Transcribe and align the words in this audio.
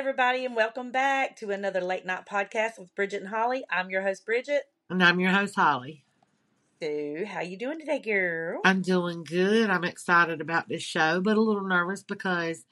everybody, 0.00 0.46
and 0.46 0.56
welcome 0.56 0.90
back 0.90 1.36
to 1.36 1.50
another 1.50 1.82
late 1.82 2.06
night 2.06 2.24
podcast 2.24 2.78
with 2.78 2.94
Bridget 2.94 3.20
and 3.20 3.28
Holly. 3.28 3.64
I'm 3.68 3.90
your 3.90 4.00
host, 4.00 4.24
Bridget. 4.24 4.62
And 4.88 5.04
I'm 5.04 5.20
your 5.20 5.30
host, 5.30 5.54
Holly. 5.54 6.04
So, 6.82 7.26
how 7.26 7.42
you 7.42 7.58
doing 7.58 7.78
today, 7.78 7.98
girl? 7.98 8.62
I'm 8.64 8.80
doing 8.80 9.24
good. 9.24 9.68
I'm 9.68 9.84
excited 9.84 10.40
about 10.40 10.70
this 10.70 10.82
show, 10.82 11.20
but 11.20 11.36
a 11.36 11.40
little 11.42 11.68
nervous 11.68 12.02
because 12.02 12.64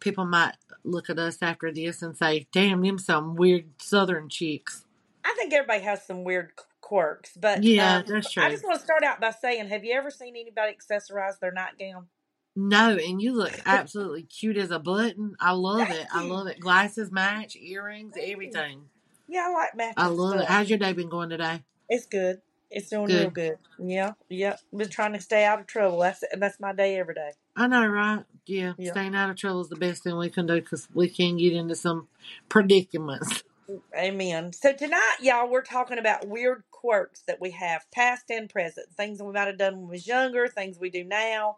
people 0.00 0.24
might 0.24 0.56
look 0.82 1.08
at 1.08 1.20
us 1.20 1.38
after 1.40 1.72
this 1.72 2.02
and 2.02 2.16
say, 2.16 2.48
"Damn, 2.50 2.82
them 2.82 2.98
some 2.98 3.36
weird 3.36 3.80
Southern 3.80 4.28
chicks." 4.28 4.84
I 5.24 5.34
think 5.38 5.52
everybody 5.52 5.84
has 5.84 6.04
some 6.04 6.24
weird 6.24 6.50
quirks, 6.80 7.36
but 7.36 7.62
Yeah, 7.62 7.98
um, 7.98 8.04
that's 8.08 8.32
true. 8.32 8.42
I 8.42 8.50
just 8.50 8.64
want 8.64 8.80
to 8.80 8.84
start 8.84 9.04
out 9.04 9.20
by 9.20 9.30
saying, 9.30 9.68
have 9.68 9.84
you 9.84 9.94
ever 9.94 10.10
seen 10.10 10.34
anybody 10.36 10.76
accessorize 10.76 11.38
their 11.38 11.52
nightgown? 11.52 12.08
No, 12.54 12.96
and 12.96 13.20
you 13.20 13.32
look 13.32 13.58
absolutely 13.66 14.22
cute 14.24 14.56
as 14.56 14.70
a 14.70 14.78
button. 14.78 15.34
I 15.40 15.52
love 15.52 15.88
Thank 15.88 16.00
it. 16.00 16.06
I 16.12 16.22
love 16.24 16.46
it. 16.46 16.60
Glasses 16.60 17.10
match, 17.10 17.56
earrings, 17.56 18.12
Thank 18.14 18.26
you. 18.26 18.32
everything. 18.32 18.82
Yeah, 19.28 19.46
I 19.48 19.52
like 19.52 19.76
matching 19.76 19.94
I 19.96 20.06
love 20.08 20.40
it. 20.40 20.46
How's 20.46 20.68
your 20.68 20.78
day 20.78 20.92
been 20.92 21.08
going 21.08 21.30
today? 21.30 21.62
It's 21.88 22.06
good. 22.06 22.40
It's 22.70 22.88
doing 22.88 23.04
real 23.04 23.30
Good. 23.30 23.34
good. 23.34 23.58
Yeah, 23.78 24.12
yeah. 24.28 24.56
Been 24.74 24.88
trying 24.88 25.12
to 25.12 25.20
stay 25.20 25.44
out 25.44 25.60
of 25.60 25.66
trouble. 25.66 25.98
That's 26.00 26.24
that's 26.38 26.58
my 26.60 26.72
day 26.72 26.98
every 26.98 27.14
day. 27.14 27.30
I 27.54 27.66
know, 27.66 27.86
right? 27.86 28.24
Yeah, 28.46 28.72
Yeah. 28.78 28.92
staying 28.92 29.14
out 29.14 29.30
of 29.30 29.36
trouble 29.36 29.60
is 29.60 29.68
the 29.68 29.76
best 29.76 30.02
thing 30.02 30.16
we 30.16 30.30
can 30.30 30.46
do 30.46 30.60
because 30.60 30.88
we 30.94 31.08
can 31.08 31.36
get 31.36 31.52
into 31.52 31.74
some 31.74 32.08
predicaments. 32.48 33.42
Amen. 33.96 34.52
So 34.52 34.72
tonight, 34.72 35.16
y'all, 35.20 35.48
we're 35.48 35.62
talking 35.62 35.98
about 35.98 36.26
weird 36.28 36.64
quirks 36.70 37.22
that 37.26 37.40
we 37.40 37.52
have, 37.52 37.84
past 37.92 38.24
and 38.30 38.48
present, 38.48 38.88
things 38.96 39.18
that 39.18 39.24
we 39.24 39.32
might 39.32 39.46
have 39.46 39.58
done 39.58 39.76
when 39.76 39.88
we 39.88 39.92
was 39.92 40.06
younger, 40.06 40.48
things 40.48 40.78
we 40.78 40.90
do 40.90 41.04
now. 41.04 41.56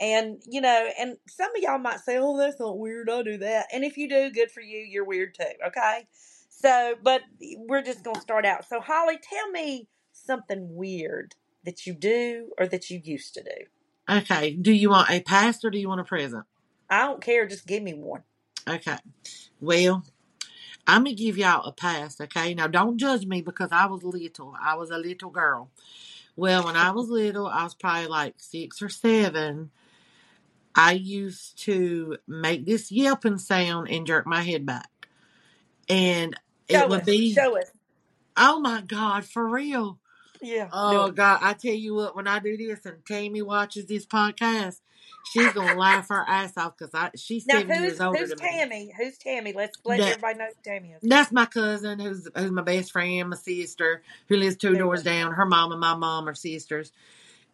And, 0.00 0.42
you 0.48 0.60
know, 0.60 0.88
and 0.98 1.16
some 1.28 1.54
of 1.54 1.62
y'all 1.62 1.78
might 1.78 2.00
say, 2.00 2.16
oh, 2.18 2.38
that's 2.38 2.58
not 2.58 2.78
weird. 2.78 3.10
I 3.10 3.22
do 3.22 3.38
that. 3.38 3.66
And 3.72 3.84
if 3.84 3.98
you 3.98 4.08
do, 4.08 4.30
good 4.30 4.50
for 4.50 4.62
you. 4.62 4.78
You're 4.78 5.04
weird 5.04 5.34
too. 5.34 5.44
Okay. 5.66 6.06
So, 6.48 6.94
but 7.02 7.22
we're 7.56 7.82
just 7.82 8.02
going 8.02 8.14
to 8.14 8.20
start 8.20 8.46
out. 8.46 8.66
So, 8.66 8.80
Holly, 8.80 9.18
tell 9.22 9.50
me 9.50 9.88
something 10.12 10.74
weird 10.74 11.34
that 11.64 11.86
you 11.86 11.92
do 11.92 12.50
or 12.58 12.66
that 12.66 12.90
you 12.90 13.00
used 13.02 13.34
to 13.34 13.42
do. 13.42 13.66
Okay, 14.08 14.52
do 14.54 14.72
you 14.72 14.90
want 14.90 15.10
a 15.10 15.20
past 15.20 15.64
or 15.64 15.70
do 15.70 15.78
you 15.78 15.88
want 15.88 16.00
a 16.00 16.04
present? 16.04 16.44
I 16.88 17.04
don't 17.04 17.22
care. 17.22 17.46
Just 17.46 17.66
give 17.66 17.82
me 17.82 17.94
one. 17.94 18.22
Okay. 18.68 18.96
Well, 19.60 20.02
I'm 20.86 21.04
gonna 21.04 21.14
give 21.14 21.38
y'all 21.38 21.64
a 21.64 21.72
past. 21.72 22.20
okay? 22.20 22.54
Now 22.54 22.66
don't 22.66 22.98
judge 22.98 23.24
me 23.24 23.40
because 23.40 23.68
I 23.70 23.86
was 23.86 24.02
little. 24.02 24.56
I 24.60 24.74
was 24.74 24.90
a 24.90 24.98
little 24.98 25.30
girl. 25.30 25.70
Well, 26.34 26.64
when 26.64 26.76
I 26.76 26.90
was 26.90 27.08
little, 27.08 27.46
I 27.46 27.62
was 27.62 27.74
probably 27.74 28.08
like 28.08 28.34
six 28.38 28.82
or 28.82 28.88
seven. 28.88 29.70
I 30.74 30.92
used 30.92 31.58
to 31.64 32.18
make 32.26 32.64
this 32.66 32.92
yelping 32.92 33.38
sound 33.38 33.88
and 33.88 34.06
jerk 34.06 34.26
my 34.26 34.42
head 34.42 34.64
back. 34.64 35.08
And 35.88 36.36
it 36.68 36.88
would 36.88 37.00
us. 37.00 37.06
be 37.06 37.32
Show 37.32 37.58
us. 37.58 37.70
oh 38.36 38.60
my 38.60 38.80
god, 38.82 39.24
for 39.24 39.46
real. 39.46 39.98
Yeah. 40.40 40.68
Oh. 40.72 41.10
God, 41.10 41.40
I 41.42 41.52
tell 41.52 41.74
you 41.74 41.94
what, 41.94 42.16
when 42.16 42.26
I 42.26 42.38
do 42.38 42.56
this 42.56 42.86
and 42.86 43.04
Tammy 43.04 43.42
watches 43.42 43.86
this 43.86 44.06
podcast, 44.06 44.80
she's 45.32 45.52
gonna 45.52 45.78
laugh 45.78 46.08
her 46.08 46.24
ass 46.26 46.56
off 46.56 46.76
because 46.78 46.94
I 46.94 47.10
she's 47.16 47.46
Now, 47.46 47.58
seven 47.58 47.76
who's 47.76 47.86
years 47.88 48.00
older 48.00 48.18
who's 48.18 48.28
than 48.30 48.38
me. 48.38 48.48
Tammy? 48.50 48.92
Who's 48.96 49.18
Tammy? 49.18 49.52
Let's 49.52 49.78
let 49.84 49.98
That 49.98 50.08
everybody 50.12 50.38
know 50.38 50.46
who 50.46 50.70
Tammy 50.70 50.92
is. 50.92 51.00
That's 51.02 51.32
my 51.32 51.46
cousin, 51.46 51.98
who's 51.98 52.28
who's 52.34 52.50
my 52.50 52.62
best 52.62 52.92
friend, 52.92 53.30
my 53.30 53.36
sister, 53.36 54.02
who 54.28 54.36
lives 54.36 54.56
two 54.56 54.74
doors 54.76 55.02
down. 55.02 55.32
Her 55.32 55.46
mom 55.46 55.72
and 55.72 55.80
my 55.80 55.94
mom 55.94 56.28
are 56.28 56.34
sisters, 56.34 56.92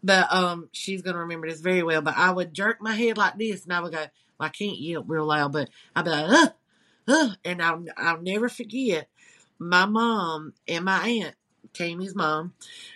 but 0.03 0.33
um, 0.33 0.69
she's 0.73 1.03
gonna 1.03 1.19
remember 1.19 1.49
this 1.49 1.61
very 1.61 1.83
well. 1.83 2.03
But 2.03 2.17
I 2.17 2.31
would 2.31 2.55
jerk 2.55 2.81
my 2.81 2.95
head 2.95 3.19
like 3.19 3.39
this, 3.39 3.65
and 3.65 3.73
I 3.73 3.81
would 3.81 3.93
go. 3.93 4.07
Well, 4.39 4.47
I 4.47 4.51
can't 4.51 4.79
yell 4.79 5.03
real 5.03 5.25
loud, 5.27 5.53
but 5.53 5.71
I'd 5.95 6.05
be 6.05 6.11
like, 6.11 6.31
uh, 6.31 6.49
uh, 7.09 7.29
and 7.45 7.63
I'll 7.63 7.85
I'll 7.97 8.21
never 8.21 8.49
forget 8.49 9.09
my 9.59 9.87
mom 9.87 10.53
and 10.69 10.85
my 10.85 11.09
aunt, 11.09 11.35
Tammy's 11.73 12.15
mom. 12.15 12.53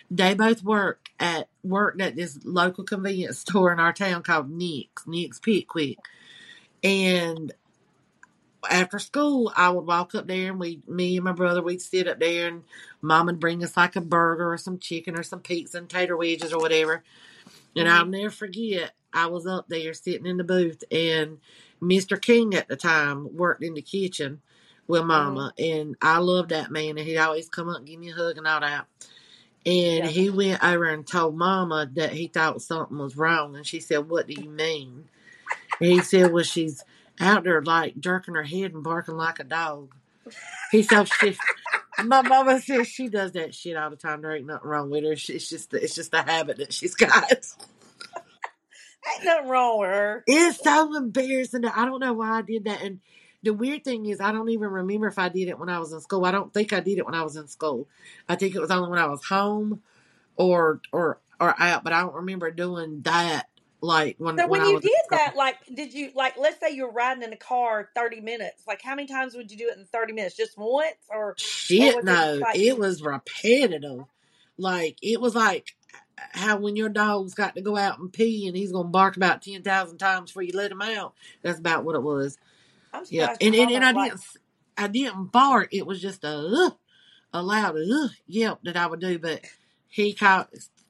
They 0.09 0.33
both 0.35 0.63
work 0.63 1.09
at 1.19 1.49
worked 1.63 2.01
at 2.01 2.15
this 2.15 2.39
local 2.43 2.83
convenience 2.83 3.39
store 3.39 3.71
in 3.71 3.79
our 3.79 3.93
town 3.93 4.23
called 4.23 4.49
Nick's, 4.49 5.07
Nick's 5.07 5.39
Pickwick, 5.39 5.97
and 6.83 7.51
after 8.69 8.99
school, 8.99 9.51
I 9.55 9.69
would 9.69 9.85
walk 9.87 10.15
up 10.15 10.27
there 10.27 10.49
and 10.51 10.59
we, 10.59 10.81
me 10.87 11.17
and 11.17 11.25
my 11.25 11.31
brother, 11.31 11.61
we'd 11.61 11.81
sit 11.81 12.07
up 12.07 12.19
there 12.19 12.47
and 12.47 12.63
mom 13.01 13.27
would 13.27 13.39
bring 13.39 13.63
us 13.63 13.77
like 13.77 13.95
a 13.95 14.01
burger 14.01 14.51
or 14.51 14.57
some 14.57 14.77
chicken 14.79 15.17
or 15.17 15.23
some 15.23 15.39
pizza 15.39 15.77
and 15.77 15.89
tater 15.89 16.17
wedges 16.17 16.53
or 16.53 16.59
whatever. 16.59 17.03
And 17.75 17.89
I'll 17.89 18.05
hmm 18.05 18.09
never 18.09 18.31
forget, 18.31 18.93
I 19.13 19.27
was 19.27 19.47
up 19.47 19.67
there 19.69 19.93
sitting 19.93 20.25
in 20.27 20.37
the 20.37 20.43
booth 20.43 20.83
and 20.91 21.39
Mr. 21.81 22.21
King 22.21 22.53
at 22.55 22.67
the 22.67 22.75
time 22.77 23.35
worked 23.35 23.63
in 23.63 23.73
the 23.75 23.81
kitchen 23.81 24.41
with 24.87 25.05
hmm 25.07 25.07
mama. 25.07 25.53
And 25.59 25.95
I 26.01 26.19
loved 26.19 26.49
that 26.49 26.71
man 26.71 26.97
and 26.97 26.99
he'd 26.99 27.17
always 27.17 27.49
come 27.49 27.69
up 27.69 27.77
and 27.79 27.87
give 27.87 27.99
me 27.99 28.11
a 28.11 28.15
hug 28.15 28.37
and 28.37 28.47
all 28.47 28.61
that. 28.61 28.87
And 29.65 30.05
Yeah. 30.05 30.07
he 30.07 30.29
went 30.29 30.63
over 30.63 30.85
and 30.85 31.05
told 31.07 31.37
mama 31.37 31.89
that 31.95 32.13
he 32.13 32.27
thought 32.27 32.61
something 32.61 32.97
was 32.97 33.17
wrong. 33.17 33.55
And 33.55 33.65
she 33.65 33.79
said, 33.79 34.09
What 34.09 34.27
do 34.27 34.33
you 34.33 34.49
mean? 34.49 35.05
And 35.79 35.91
he 35.91 36.01
said, 36.01 36.31
Well, 36.31 36.43
she's 36.43 36.83
out 37.19 37.43
there 37.43 37.61
like 37.61 37.99
jerking 37.99 38.35
her 38.35 38.43
head 38.43 38.73
and 38.73 38.83
barking 38.83 39.15
like 39.17 39.39
a 39.39 39.43
dog. 39.43 39.93
He 40.71 40.83
said, 40.83 41.09
she, 41.09 41.37
my 42.03 42.21
mama 42.21 42.59
says 42.61 42.87
she 42.87 43.09
does 43.09 43.33
that 43.33 43.53
shit 43.53 43.75
all 43.77 43.89
the 43.89 43.95
time. 43.95 44.21
There 44.21 44.35
ain't 44.35 44.45
nothing 44.47 44.69
wrong 44.69 44.89
with 44.89 45.03
her. 45.03 45.15
She- 45.15 45.33
It's 45.33 45.49
just, 45.49 45.73
it's 45.73 45.95
just 45.95 46.13
a 46.13 46.21
habit 46.21 46.57
that 46.57 46.73
she's 46.73 46.95
got. 46.95 47.31
Ain't 49.15 49.25
nothing 49.25 49.49
wrong 49.49 49.79
with 49.79 49.89
her. 49.89 50.23
It's 50.27 50.63
so 50.63 50.95
embarrassing. 50.95 51.65
I 51.65 51.85
don't 51.85 51.99
know 51.99 52.13
why 52.13 52.37
I 52.37 52.41
did 52.43 52.65
that. 52.65 52.83
And 52.83 52.99
the 53.43 53.51
weird 53.51 53.83
thing 53.83 54.05
is, 54.05 54.21
I 54.21 54.31
don't 54.31 54.49
even 54.49 54.69
remember 54.69 55.07
if 55.07 55.17
I 55.17 55.29
did 55.29 55.47
it 55.47 55.57
when 55.57 55.69
I 55.69 55.79
was 55.79 55.91
in 55.91 56.01
school. 56.01 56.23
I 56.25 56.31
don't 56.31 56.53
think 56.53 56.71
I 56.71 56.79
did 56.81 56.99
it 56.99 57.05
when 57.05 57.15
I 57.15 57.23
was 57.23 57.35
in 57.35 57.47
school. 57.47 57.87
I 58.29 58.35
think 58.35 58.53
it 58.55 58.61
was 58.61 58.69
only 58.71 58.89
when 58.89 58.99
I 58.99 59.07
was 59.07 59.23
home 59.25 59.81
or 60.37 60.81
or 60.91 61.19
or 61.39 61.55
out. 61.61 61.83
But 61.83 61.93
I 61.93 62.01
don't 62.01 62.15
remember 62.15 62.51
doing 62.51 63.01
that 63.03 63.47
like 63.81 64.15
when 64.19 64.35
So 64.35 64.47
when 64.47 64.61
when 64.61 64.69
you 64.69 64.79
did 64.79 64.91
that, 65.11 65.35
like, 65.35 65.57
did 65.73 65.93
you 65.93 66.11
like? 66.15 66.35
Let's 66.37 66.59
say 66.59 66.71
you're 66.71 66.91
riding 66.91 67.23
in 67.23 67.33
a 67.33 67.37
car 67.37 67.89
thirty 67.95 68.21
minutes. 68.21 68.63
Like, 68.67 68.81
how 68.81 68.95
many 68.95 69.07
times 69.07 69.35
would 69.35 69.51
you 69.51 69.57
do 69.57 69.69
it 69.69 69.77
in 69.77 69.85
thirty 69.85 70.13
minutes? 70.13 70.35
Just 70.35 70.57
once, 70.57 70.95
or 71.09 71.29
or 71.29 71.35
Shit, 71.37 71.95
was 71.95 72.05
it 72.05 72.05
no, 72.05 72.39
like? 72.41 72.55
it 72.55 72.77
was 72.77 73.01
repetitive. 73.01 74.05
Like 74.57 74.97
it 75.01 75.19
was 75.19 75.35
like 75.35 75.75
how 76.33 76.57
when 76.57 76.75
your 76.75 76.89
dog's 76.89 77.33
got 77.33 77.55
to 77.55 77.61
go 77.61 77.75
out 77.77 77.99
and 77.99 78.13
pee 78.13 78.47
and 78.47 78.55
he's 78.55 78.71
gonna 78.71 78.89
bark 78.89 79.17
about 79.17 79.41
ten 79.41 79.63
thousand 79.63 79.97
times 79.97 80.29
before 80.29 80.43
you 80.43 80.53
let 80.53 80.71
him 80.71 80.81
out. 80.81 81.13
That's 81.41 81.59
about 81.59 81.83
what 81.83 81.95
it 81.95 82.03
was. 82.03 82.37
I'm 82.93 83.03
Yeah, 83.09 83.35
and 83.41 83.55
and, 83.55 83.71
and 83.71 83.83
I 83.83 83.91
like. 83.91 84.11
didn't 84.11 84.21
I 84.77 84.87
didn't 84.87 85.31
bark. 85.31 85.69
It 85.71 85.85
was 85.85 86.01
just 86.01 86.23
a 86.23 86.29
uh, 86.29 86.69
a 87.33 87.41
loud 87.41 87.77
uh, 87.77 88.09
yelp 88.27 88.59
that 88.63 88.77
I 88.77 88.87
would 88.87 88.99
do. 88.99 89.17
But 89.17 89.41
he 89.87 90.13
called 90.13 90.47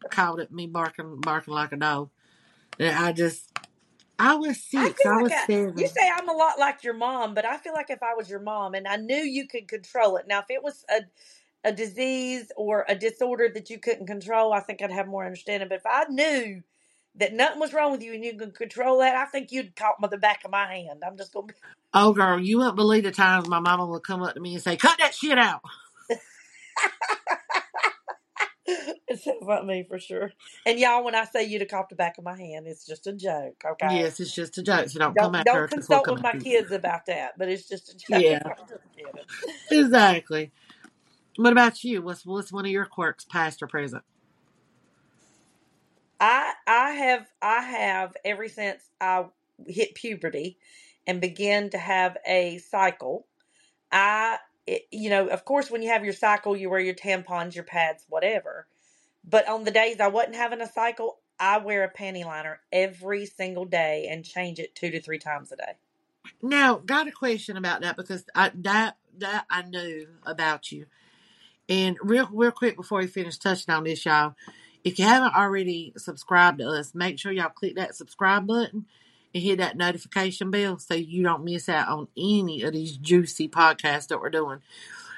called 0.10 0.40
it 0.40 0.52
me 0.52 0.68
barking 0.68 1.22
barking 1.22 1.54
like 1.54 1.72
a 1.72 1.78
dog. 1.78 2.10
And 2.82 2.98
I 2.98 3.14
just 3.14 3.52
I 4.20 4.36
was 4.36 4.64
I 4.76 4.90
six. 4.90 4.98
feel 4.98 5.12
I 5.14 5.18
like 5.18 5.24
was 5.24 5.32
I, 5.32 5.48
you 5.76 5.88
say 5.88 6.10
I'm 6.16 6.30
a 6.30 6.34
lot 6.34 6.60
like 6.60 6.84
your 6.84 6.96
mom, 6.96 7.36
but 7.36 7.46
I 7.46 7.58
feel 7.58 7.74
like 7.74 7.90
if 7.92 8.04
I 8.04 8.16
was 8.16 8.30
your 8.30 8.42
mom 8.42 8.76
and 8.76 8.88
I 8.88 8.98
knew 8.98 9.18
you 9.18 9.48
could 9.48 9.68
control 9.70 10.18
it. 10.18 10.28
Now, 10.28 10.40
if 10.40 10.48
it 10.50 10.64
was 10.64 10.86
a 10.90 11.02
a 11.64 11.74
disease 11.74 12.52
or 12.58 12.86
a 12.90 12.96
disorder 12.96 13.50
that 13.54 13.70
you 13.70 13.80
couldn't 13.80 14.08
control, 14.08 14.54
I 14.54 14.62
think 14.62 14.82
I'd 14.82 14.92
have 14.92 15.08
more 15.08 15.26
understanding. 15.26 15.70
But 15.70 15.80
if 15.80 15.88
I 15.88 16.06
knew 16.10 16.64
that 17.16 17.34
nothing 17.34 17.60
was 17.60 17.74
wrong 17.74 17.92
with 17.92 18.04
you 18.04 18.14
and 18.14 18.26
you 18.26 18.36
could 18.38 18.56
control 18.56 19.00
that, 19.00 19.16
I 19.16 19.26
think 19.26 19.52
you'd 19.52 19.76
caught 19.76 20.02
me 20.02 20.08
the 20.12 20.18
back 20.18 20.44
of 20.46 20.52
my 20.52 20.68
hand. 20.68 21.04
I'm 21.06 21.18
just 21.18 21.34
gonna 21.34 21.48
be. 21.48 21.54
Oh 21.94 22.14
girl, 22.14 22.40
you 22.40 22.60
wouldn't 22.60 22.78
believe 22.78 23.04
the 23.04 23.12
times 23.12 23.50
my 23.50 23.60
mama 23.60 23.86
would 23.88 24.04
come 24.04 24.24
up 24.24 24.36
to 24.36 24.42
me 24.42 24.56
and 24.56 24.64
say, 24.64 24.78
"Cut 24.78 24.98
that 25.00 25.16
shit 25.16 25.38
out." 25.40 25.62
it 28.68 29.20
sounds 29.22 29.44
like 29.44 29.66
me 29.66 29.86
for 29.88 30.00
sure. 30.00 30.32
And 30.66 30.80
y'all, 30.80 31.04
when 31.04 31.16
I 31.16 31.26
say 31.26 31.44
you 31.46 31.60
to 31.60 31.66
caught 31.66 31.90
the 31.90 31.96
back 31.96 32.18
of 32.18 32.24
my 32.24 32.38
hand, 32.38 32.68
it's 32.68 32.86
just 32.86 33.08
a 33.08 33.14
joke. 33.14 33.64
Okay. 33.66 33.88
Yes, 33.90 34.20
it's 34.20 34.34
just 34.34 34.58
a 34.58 34.64
joke. 34.64 34.90
So 34.90 35.00
don't 35.00 35.18
come 35.18 35.36
Don't 35.36 35.36
after 35.36 35.60
don't 35.60 35.62
her 35.62 35.68
we'll 35.90 36.00
consult 36.00 36.02
come 36.02 36.18
with 36.18 36.22
my 36.22 36.34
after 36.34 36.38
you. 36.38 36.44
kids 36.44 36.72
about 36.72 37.06
that. 37.08 37.38
But 37.38 37.50
it's 37.50 37.68
just 37.68 37.94
a 37.94 37.98
joke. 38.12 38.20
Yeah, 38.20 38.40
I'm 38.46 38.68
just 38.70 38.84
kidding. 38.96 39.26
exactly. 39.72 40.52
What 41.38 41.54
about 41.54 41.84
you? 41.84 42.02
What's 42.02 42.26
what's 42.26 42.52
one 42.54 42.66
of 42.66 42.72
your 42.72 42.86
quirks, 42.86 43.26
past 43.26 43.64
or 43.64 43.68
present? 43.68 44.04
I 46.20 46.54
I 46.68 46.92
have 46.92 47.28
I 47.42 47.62
have 47.62 48.16
ever 48.26 48.48
since 48.48 48.82
I 49.02 49.26
hit 49.68 49.96
puberty 49.96 50.58
and 51.08 51.22
began 51.22 51.70
to 51.72 51.78
have 51.78 52.18
a 52.28 52.60
cycle. 52.60 53.28
I 53.92 54.38
it, 54.68 54.84
you 54.92 55.10
know, 55.10 55.28
of 55.28 55.46
course, 55.46 55.72
when 55.72 55.82
you 55.82 55.90
have 55.90 56.04
your 56.04 56.14
cycle, 56.14 56.56
you 56.56 56.70
wear 56.70 56.80
your 56.80 56.94
tampons, 56.94 57.56
your 57.56 57.64
pads, 57.64 58.06
whatever. 58.10 58.68
But 59.24 59.48
on 59.48 59.64
the 59.64 59.72
days 59.72 60.00
I 60.00 60.08
wasn't 60.08 60.36
having 60.36 60.62
a 60.62 60.72
cycle, 60.72 61.20
I 61.40 61.58
wear 61.58 61.84
a 61.84 61.92
panty 61.92 62.26
liner 62.26 62.60
every 62.72 63.26
single 63.26 63.66
day 63.66 64.08
and 64.10 64.24
change 64.24 64.60
it 64.60 64.76
two 64.76 64.92
to 64.92 65.02
three 65.02 65.20
times 65.20 65.52
a 65.52 65.56
day. 65.56 65.74
Now, 66.42 66.76
got 66.76 67.08
a 67.08 67.12
question 67.12 67.58
about 67.58 67.82
that 67.82 67.98
because 67.98 68.26
I 68.36 68.52
that 68.56 68.98
that 69.18 69.46
I 69.50 69.64
knew 69.64 70.08
about 70.24 70.72
you. 70.72 70.86
And 71.68 71.98
real 72.02 72.30
real 72.32 72.52
quick 72.52 72.76
before 72.76 73.00
we 73.00 73.08
finish 73.08 73.38
touching 73.38 73.74
on 73.74 73.84
this, 73.84 74.06
y'all, 74.06 74.36
if 74.84 75.00
you 75.00 75.06
haven't 75.06 75.36
already 75.36 75.94
subscribed 75.98 76.60
to 76.60 76.68
us, 76.68 76.94
make 76.94 77.20
sure 77.20 77.32
y'all 77.32 77.50
click 77.50 77.76
that 77.76 77.96
subscribe 77.96 78.48
button 78.48 78.86
and 79.34 79.44
hit 79.44 79.58
that 79.60 79.78
notification 79.78 80.52
bell 80.52 80.78
so 80.78 80.94
you 80.94 81.24
don't 81.24 81.44
miss 81.44 81.70
out 81.70 81.88
on 81.88 82.08
any 82.18 82.62
of 82.64 82.74
these 82.74 82.98
juicy 82.98 83.48
podcasts 83.48 84.08
that 84.08 84.20
we're 84.20 84.30
doing. 84.30 84.60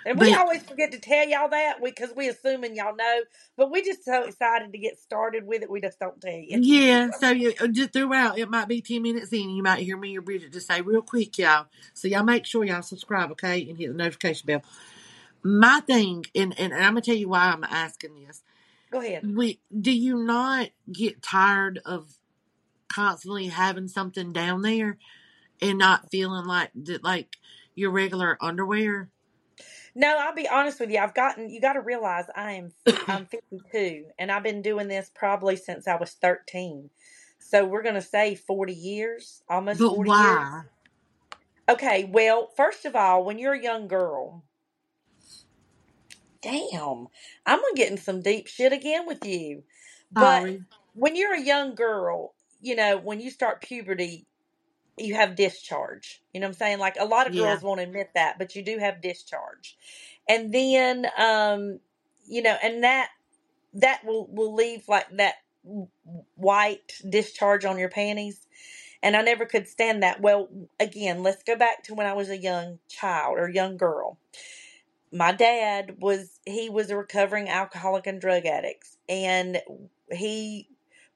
And 0.06 0.20
we 0.20 0.32
But- 0.32 0.40
always 0.40 0.64
forget 0.64 0.92
to 0.92 1.00
tell 1.00 1.28
y'all 1.28 1.50
that 1.50 1.82
because 1.82 2.12
we 2.16 2.28
assuming 2.28 2.76
y'all 2.76 2.96
know, 2.96 3.22
but 3.56 3.72
we 3.72 3.82
just 3.82 4.04
so 4.04 4.24
excited 4.24 4.72
to 4.74 4.78
get 4.78 5.00
started 5.00 5.48
with 5.48 5.62
it, 5.62 5.70
we 5.70 5.80
just 5.80 6.00
don't 6.00 6.20
tell 6.20 6.34
you. 6.34 6.60
Yeah, 6.62 7.12
so 7.12 7.30
you 7.30 7.54
uh, 7.62 7.68
just 7.68 7.94
throughout, 7.94 8.38
it 8.38 8.50
might 8.50 8.68
be 8.68 8.82
10 8.82 9.02
minutes 9.02 9.32
in, 9.32 9.50
you 9.52 9.64
might 9.64 9.80
hear 9.80 9.96
me 9.98 10.18
or 10.18 10.22
Bridget 10.22 10.52
just 10.52 10.68
say 10.68 10.82
real 10.82 11.02
quick, 11.02 11.38
y'all. 11.38 11.68
So 11.94 12.08
y'all 12.08 12.24
make 12.24 12.46
sure 12.46 12.66
y'all 12.66 12.82
subscribe, 12.82 13.32
okay, 13.32 13.68
and 13.70 13.78
hit 13.78 13.88
the 13.88 13.94
notification 13.94 14.46
bell. 14.46 14.64
My 15.42 15.82
thing, 15.82 16.26
and, 16.36 16.54
and, 16.60 16.74
and 16.74 16.84
I'm 16.84 16.94
going 16.94 17.04
to 17.04 17.12
tell 17.12 17.18
you 17.18 17.30
why 17.30 17.52
I'm 17.52 17.64
asking 17.64 18.26
this. 18.26 18.42
Go 18.92 19.00
ahead. 19.00 19.36
We, 19.36 19.60
do 19.78 19.92
you 19.92 20.18
not 20.18 20.70
get 20.92 21.22
tired 21.22 21.80
of 21.86 22.14
constantly 22.94 23.48
having 23.48 23.88
something 23.88 24.34
down 24.34 24.62
there 24.62 24.98
and 25.62 25.78
not 25.78 26.12
feeling 26.12 26.46
like 26.46 26.72
like 27.04 27.38
your 27.76 27.92
regular 27.92 28.38
underwear? 28.42 29.10
No, 29.96 30.18
I'll 30.20 30.36
be 30.36 30.48
honest 30.48 30.80
with 30.80 30.92
you. 30.92 31.00
I've 31.00 31.14
gotten 31.16 31.50
you 31.50 31.62
got 31.62 31.74
to 31.74 31.82
realize 31.82 32.26
I 32.36 32.54
am 32.54 32.72
I'm 33.08 33.26
52 33.26 34.06
and 34.20 34.32
I've 34.32 34.44
been 34.44 34.62
doing 34.62 34.88
this 34.88 35.12
probably 35.14 35.56
since 35.56 35.88
I 35.88 35.96
was 35.96 36.12
13. 36.14 36.90
So 37.40 37.66
we're 37.66 37.84
going 37.84 37.96
to 37.96 38.02
say 38.02 38.36
40 38.36 38.74
years, 38.74 39.44
almost 39.50 39.80
But 39.80 39.90
40 39.90 40.10
why? 40.10 40.18
years. 40.22 40.64
Okay, 41.70 42.06
well, 42.06 42.50
first 42.56 42.86
of 42.86 42.96
all, 42.96 43.24
when 43.24 43.40
you're 43.40 43.54
a 43.54 43.62
young 43.64 43.88
girl, 43.88 44.44
damn, 46.42 47.08
I'm 47.46 47.60
gonna 47.60 47.76
get 47.76 47.92
in 47.92 47.98
some 47.98 48.22
deep 48.22 48.48
shit 48.48 48.74
again 48.74 49.08
with 49.08 49.26
you. 49.26 49.64
But 50.12 50.46
Sorry. 50.46 50.62
when 50.94 51.16
you're 51.16 51.34
a 51.36 51.42
young 51.42 51.76
girl, 51.76 52.36
you 52.64 52.76
know, 52.78 52.98
when 52.98 53.22
you 53.22 53.32
start 53.32 53.62
puberty, 53.64 54.28
you 54.98 55.16
have 55.16 55.36
discharge. 55.36 56.22
You 56.34 56.42
know 56.42 56.48
what 56.48 56.52
I'm 56.56 56.60
saying? 56.60 56.80
Like 56.80 56.98
a 57.00 57.06
lot 57.06 57.28
of 57.28 57.36
Yeah. 57.36 57.36
girls 57.36 57.64
won't 57.64 57.82
admit 57.82 58.12
that, 58.16 58.38
but 58.40 58.56
you 58.56 58.64
do 58.64 58.78
have 58.80 59.02
discharge. 59.02 59.78
And 60.30 60.54
then 60.54 61.08
um, 61.18 61.80
you 62.28 62.42
know, 62.44 62.58
and 62.64 62.84
that 62.84 63.10
that 63.76 64.02
will 64.06 64.28
will 64.32 64.54
leave 64.56 64.88
like 64.90 65.08
that 65.18 65.36
white 66.36 67.00
discharge 67.10 67.66
on 67.66 67.80
your 67.80 67.90
panties. 67.90 68.48
And 69.04 69.16
I 69.18 69.22
never 69.22 69.46
could 69.46 69.68
stand 69.68 70.04
that. 70.04 70.22
Well, 70.22 70.50
again, 70.80 71.24
let's 71.24 71.44
go 71.44 71.56
back 71.58 71.84
to 71.86 71.96
when 71.96 72.08
I 72.08 72.14
was 72.14 72.30
a 72.30 72.38
young 72.38 72.80
child 72.90 73.38
or 73.40 73.50
young 73.50 73.78
girl. 73.78 74.20
My 75.14 75.32
dad 75.34 75.98
was 76.02 76.40
he 76.46 76.70
was 76.70 76.92
a 76.92 76.98
recovering 76.98 77.50
alcoholic 77.50 78.08
and 78.08 78.22
drug 78.22 78.46
addict 78.46 78.90
and 79.10 79.62
he 80.12 80.70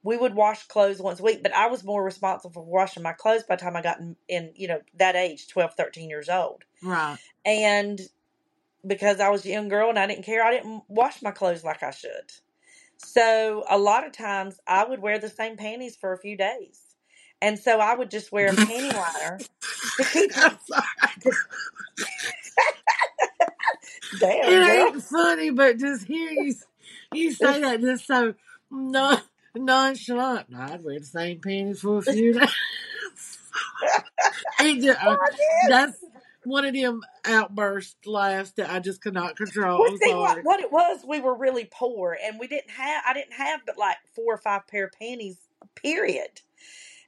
we 0.03 0.17
would 0.17 0.35
wash 0.35 0.67
clothes 0.67 1.01
once 1.01 1.19
a 1.19 1.23
week, 1.23 1.43
but 1.43 1.53
I 1.53 1.67
was 1.67 1.83
more 1.83 2.03
responsible 2.03 2.51
for 2.51 2.63
washing 2.63 3.03
my 3.03 3.13
clothes 3.13 3.43
by 3.43 3.55
the 3.55 3.61
time 3.61 3.75
I 3.75 3.81
got 3.81 3.99
in, 3.99 4.15
in 4.27 4.53
you 4.55 4.67
know, 4.67 4.81
that 4.97 5.15
age, 5.15 5.47
12, 5.47 5.73
13 5.75 6.09
years 6.09 6.29
old. 6.29 6.63
Right. 6.81 7.17
And 7.45 7.99
because 8.85 9.19
I 9.19 9.29
was 9.29 9.45
a 9.45 9.49
young 9.49 9.67
girl 9.67 9.89
and 9.89 9.99
I 9.99 10.07
didn't 10.07 10.25
care, 10.25 10.43
I 10.43 10.51
didn't 10.51 10.83
wash 10.87 11.21
my 11.21 11.31
clothes 11.31 11.63
like 11.63 11.83
I 11.83 11.91
should. 11.91 12.31
So 12.97 13.63
a 13.69 13.77
lot 13.77 14.05
of 14.05 14.11
times 14.11 14.59
I 14.67 14.85
would 14.85 15.01
wear 15.01 15.19
the 15.19 15.29
same 15.29 15.57
panties 15.57 15.95
for 15.95 16.13
a 16.13 16.17
few 16.17 16.37
days. 16.37 16.81
And 17.41 17.59
so 17.59 17.79
I 17.79 17.95
would 17.95 18.09
just 18.09 18.31
wear 18.31 18.49
a 18.49 18.53
panty 18.53 18.93
liner 18.93 19.39
to 19.97 20.03
keep 20.05 20.31
I'm 20.37 20.57
sorry. 20.65 20.83
damn 24.17 24.49
It 24.49 24.65
girl. 24.65 24.91
ain't 24.93 25.03
funny, 25.03 25.49
but 25.51 25.77
just 25.77 26.05
hear 26.05 26.31
you, 26.31 26.55
you 27.11 27.31
say 27.33 27.61
that 27.61 27.81
just 27.81 28.07
so 28.07 28.33
non, 28.71 29.21
nonchalant. 29.55 30.49
No, 30.49 30.59
I'd 30.59 30.83
wear 30.83 30.99
the 30.99 31.05
same 31.05 31.39
panties 31.39 31.81
for 31.81 31.99
a 31.99 32.01
few 32.03 32.33
days. 32.33 32.49
just, 34.59 34.99
Oh, 35.03 35.11
uh, 35.11 35.17
that's 35.69 36.03
one 36.43 36.65
of 36.65 36.73
them 36.73 37.01
outburst 37.25 37.97
laughs 38.05 38.51
that 38.51 38.69
I 38.69 38.79
just 38.79 39.01
cannot 39.01 39.35
control. 39.35 39.79
Well, 39.79 39.97
see 39.97 40.13
what 40.13 40.43
what 40.43 40.59
it 40.59 40.71
was. 40.71 41.03
We 41.07 41.19
were 41.19 41.35
really 41.35 41.69
poor, 41.71 42.17
and 42.23 42.39
we 42.39 42.47
didn't 42.47 42.71
have. 42.71 43.03
I 43.07 43.13
didn't 43.13 43.33
have 43.33 43.61
but 43.65 43.77
like 43.77 43.97
four 44.15 44.33
or 44.33 44.37
five 44.37 44.67
pair 44.67 44.85
of 44.85 44.91
panties. 44.97 45.37
Period. 45.75 46.41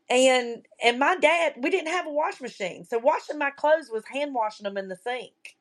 And 0.10 0.66
and 0.84 1.00
my 1.00 1.16
dad, 1.16 1.54
we 1.58 1.70
didn't 1.70 1.92
have 1.94 2.08
a 2.08 2.12
wash 2.12 2.42
machine, 2.42 2.84
so 2.84 2.98
washing 2.98 3.38
my 3.38 3.52
clothes 3.52 3.90
was 3.92 4.04
hand 4.12 4.34
washing 4.34 4.64
them 4.64 4.78
in 4.78 4.88
the 4.90 4.96
sink. 4.96 5.56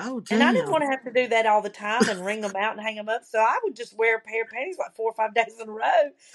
Oh, 0.00 0.20
damn. 0.20 0.40
And 0.40 0.48
I 0.48 0.52
didn't 0.52 0.70
want 0.72 0.82
to 0.82 0.88
have 0.90 1.04
to 1.04 1.12
do 1.12 1.28
that 1.28 1.46
all 1.46 1.62
the 1.62 1.68
time 1.70 2.08
and 2.08 2.24
wring 2.26 2.40
them 2.40 2.56
out 2.56 2.72
and 2.76 2.80
hang 2.84 2.96
them 2.96 3.08
up. 3.08 3.22
So 3.24 3.38
I 3.38 3.60
would 3.62 3.76
just 3.76 3.96
wear 3.96 4.16
a 4.16 4.20
pair 4.20 4.42
of 4.42 4.48
panties 4.48 4.76
like 4.78 4.94
four 4.96 5.10
or 5.10 5.14
five 5.14 5.34
days 5.34 5.54
in 5.60 5.68
a 5.68 5.72
row. 5.72 5.84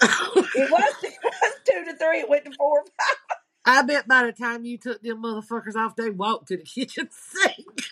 was 0.70 0.94
it 1.02 1.14
was 1.22 1.54
two 1.68 1.84
to 1.84 1.96
three. 1.96 2.20
It 2.20 2.28
went 2.28 2.44
to 2.46 2.52
four. 2.52 2.80
or 2.80 2.84
five. 2.84 3.38
I 3.66 3.82
bet 3.82 4.08
by 4.08 4.24
the 4.24 4.32
time 4.32 4.64
you 4.64 4.78
took 4.78 5.02
them 5.02 5.22
motherfuckers 5.22 5.76
off, 5.76 5.94
they 5.94 6.10
walked 6.10 6.48
to 6.48 6.56
the 6.56 6.62
kitchen 6.64 7.08
sink. 7.12 7.82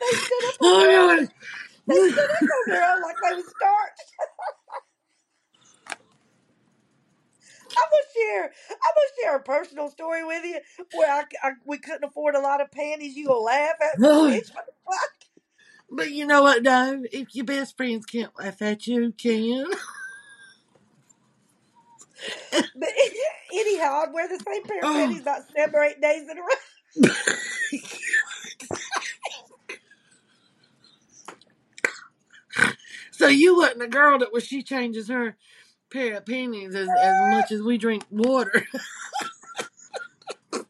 They 0.00 0.16
stood 0.16 0.44
up 0.48 1.28
They 1.90 2.00
stood 2.00 2.30
up 2.30 2.96
on 2.96 3.02
like 3.02 3.16
they 3.22 3.34
was 3.36 3.46
starched. 3.56 4.12
I'm 7.76 7.90
gonna 7.90 8.04
share. 8.14 8.44
I'm 8.70 8.94
gonna 8.96 9.16
share 9.22 9.36
a 9.36 9.42
personal 9.42 9.90
story 9.90 10.24
with 10.24 10.44
you 10.44 10.60
where 10.92 11.12
I, 11.12 11.24
I 11.42 11.52
we 11.66 11.78
couldn't 11.78 12.04
afford 12.04 12.36
a 12.36 12.40
lot 12.40 12.60
of 12.62 12.70
panties. 12.72 13.16
You 13.16 13.26
gonna 13.28 13.40
laugh 13.40 13.76
at 13.82 14.00
me, 14.02 14.20
bitch? 14.20 14.48
What 14.54 14.66
the 14.66 14.72
fuck? 14.86 15.10
But 15.90 16.12
you 16.12 16.26
know 16.26 16.42
what, 16.42 16.64
though? 16.64 17.02
If 17.12 17.34
your 17.34 17.44
best 17.46 17.76
friends 17.76 18.06
can't 18.06 18.32
laugh 18.38 18.62
at 18.62 18.86
you, 18.86 19.00
who 19.02 19.12
can? 19.12 19.66
But 22.76 22.90
anyhow, 23.54 24.04
I'd 24.06 24.14
wear 24.14 24.28
the 24.28 24.42
same 24.46 24.66
pair 24.66 24.84
of 24.84 24.90
Oh. 24.90 24.92
panties 24.92 25.22
about 25.22 25.42
seven 25.56 25.74
or 25.76 25.84
eight 25.84 26.00
days 26.02 26.24
in 26.30 26.38
a 26.38 26.42
row. 26.42 26.48
so 33.20 33.28
you 33.28 33.54
wasn't 33.54 33.82
a 33.82 33.88
girl 33.88 34.18
that 34.18 34.32
when 34.32 34.40
she 34.40 34.62
changes 34.62 35.08
her 35.08 35.36
pair 35.90 36.16
of 36.16 36.24
panties 36.24 36.74
as, 36.74 36.88
as 36.88 37.14
much 37.30 37.52
as 37.52 37.60
we 37.60 37.76
drink 37.76 38.02
water. 38.10 38.64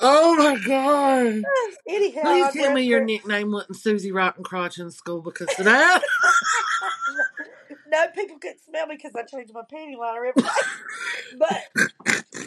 oh 0.00 0.36
my 0.36 0.58
god. 0.62 1.42
Anyhow, 1.88 2.20
Please 2.20 2.52
tell 2.52 2.74
me 2.74 2.82
your 2.82 3.02
nickname 3.02 3.50
wasn't 3.50 3.78
Susie 3.78 4.12
Rotten 4.12 4.44
Crotch 4.44 4.78
in 4.78 4.90
school 4.90 5.22
because 5.22 5.48
of 5.58 5.64
that. 5.64 6.02
No, 7.92 8.06
people 8.14 8.38
couldn't 8.38 8.60
smell 8.60 8.86
me 8.86 8.94
because 8.94 9.16
I 9.16 9.24
changed 9.24 9.52
my 9.52 9.62
panty 9.62 9.96
liner 9.96 10.26
every 10.26 10.42
day. 10.42 10.48
But 11.36 11.60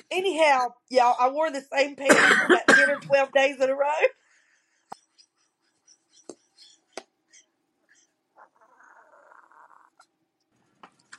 anyhow, 0.10 0.70
y'all, 0.89 1.17
I 1.20 1.27
wore 1.29 1.51
the 1.51 1.60
same 1.60 1.98
panties 1.98 2.17
for 2.17 2.46
about 2.46 2.67
ten 2.70 2.89
or 2.89 3.00
twelve 3.01 3.34
days 3.34 3.58
in 3.60 3.70
a 3.70 3.75
row. 3.75 3.89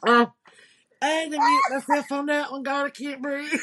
Oh, 0.07 0.33
I 1.03 1.07
had 1.09 1.33
to 1.33 1.41
mute 1.41 1.65
myself 1.69 2.13
on 2.13 2.27
that 2.27 2.53
one. 2.53 2.63
God, 2.65 2.87
I 2.87 2.91
can't 2.91 3.23
breathe. 3.23 3.53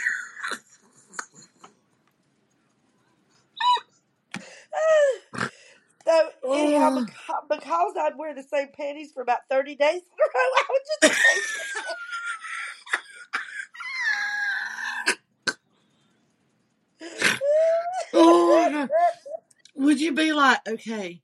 So 6.05 6.29
anyhow, 6.53 6.91
Oh. 6.91 7.05
because, 7.05 7.43
because 7.49 7.93
I'd 7.99 8.17
wear 8.17 8.35
the 8.35 8.43
same 8.43 8.69
panties 8.77 9.11
for 9.13 9.23
about 9.23 9.41
thirty 9.49 9.75
days 9.75 10.01
in 10.01 10.19
a 10.19 10.25
row, 10.25 10.51
I 10.57 10.63
would 10.69 10.81
just 11.01 11.21
Oh, 18.13 18.69
God. 18.69 18.89
Would 19.75 20.01
you 20.01 20.13
be 20.13 20.33
like, 20.33 20.59
okay, 20.67 21.21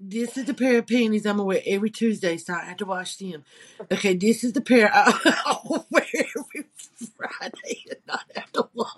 this 0.00 0.36
is 0.36 0.44
the 0.44 0.54
pair 0.54 0.78
of 0.78 0.86
panties 0.86 1.26
I'm 1.26 1.36
gonna 1.36 1.44
wear 1.44 1.62
every 1.66 1.90
Tuesday, 1.90 2.36
so 2.36 2.54
I 2.54 2.64
have 2.64 2.76
to 2.78 2.86
wash 2.86 3.16
them. 3.16 3.44
Okay, 3.90 4.14
this 4.14 4.44
is 4.44 4.52
the 4.52 4.60
pair 4.60 4.90
I'll 4.94 5.86
wear 5.90 6.04
every 6.14 6.66
Friday 7.16 7.84
and 7.90 7.98
not 8.06 8.24
have 8.34 8.52
to 8.52 8.68
wash. 8.74 8.88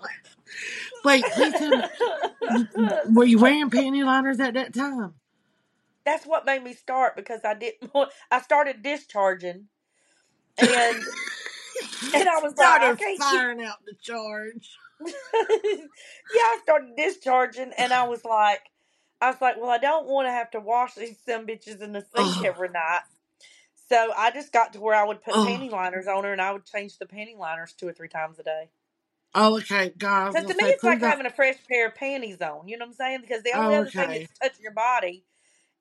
Wait, 1.03 1.23
please 1.33 1.53
tell 1.53 1.69
me, 1.69 2.89
were 3.09 3.25
you 3.25 3.39
wearing 3.39 3.69
panty 3.69 4.05
liners 4.05 4.39
at 4.39 4.53
that 4.53 4.73
time? 4.73 5.15
That's 6.05 6.25
what 6.25 6.45
made 6.45 6.63
me 6.63 6.73
start 6.73 7.15
because 7.15 7.41
I 7.43 7.53
didn't. 7.53 7.93
want- 7.93 8.11
I 8.29 8.41
started 8.41 8.81
discharging, 8.83 9.67
and 10.57 10.69
and 12.13 12.29
I 12.29 12.39
was 12.41 12.55
like, 12.57 12.67
I 12.67 12.77
started 12.77 12.99
can't 12.99 12.99
keep 12.99 13.19
firing 13.21 13.63
out 13.63 13.77
the 13.85 13.93
charge. 14.01 14.77
yeah, 15.05 16.43
I 16.43 16.59
started 16.63 16.95
discharging, 16.95 17.71
and 17.77 17.91
I 17.93 18.07
was 18.07 18.23
like, 18.25 18.61
I 19.21 19.31
was 19.31 19.41
like, 19.41 19.57
well, 19.61 19.71
I 19.71 19.79
don't 19.79 20.07
want 20.07 20.27
to 20.27 20.31
have 20.33 20.51
to 20.51 20.61
wash 20.61 20.95
these 20.95 21.17
some 21.25 21.47
bitches 21.47 21.81
in 21.81 21.93
the 21.93 22.05
sink 22.13 22.37
Oh. 22.37 22.43
every 22.43 22.69
night. 22.69 23.01
So 23.89 24.13
I 24.17 24.31
just 24.31 24.53
got 24.53 24.73
to 24.73 24.81
where 24.81 24.95
I 24.95 25.05
would 25.05 25.23
put 25.23 25.35
Oh. 25.35 25.41
panty 25.41 25.71
liners 25.71 26.07
on 26.07 26.23
her, 26.25 26.33
and 26.33 26.41
I 26.41 26.53
would 26.53 26.65
change 26.65 26.97
the 26.99 27.05
panty 27.07 27.37
liners 27.37 27.73
two 27.73 27.87
or 27.87 27.93
three 27.93 28.09
times 28.09 28.39
a 28.39 28.43
day. 28.43 28.69
Oh, 29.35 29.57
okay. 29.59 29.93
God, 29.97 30.23
I 30.23 30.27
was 30.29 30.35
Because 30.35 30.47
to 30.47 30.53
gonna 30.53 30.55
me, 30.55 30.65
say, 30.65 30.73
it's 30.73 30.85
like 30.85 30.99
don't- 30.99 31.01
having 31.01 31.25
a 31.27 31.31
fresh 31.31 31.57
pair 31.69 31.87
of 31.87 31.95
panties 31.95 32.41
on. 32.41 32.67
You 32.67 32.77
know 32.77 32.85
what 32.85 32.91
I'm 32.91 32.95
saying? 32.95 33.21
Because 33.21 33.43
the 33.43 33.53
only 33.53 33.75
Oh, 33.75 33.75
other 33.75 33.91
thing 33.91 34.11
okay. 34.11 34.13
that's 34.13 34.31
touching 34.41 34.63
your 34.63 34.73
body 34.73 35.23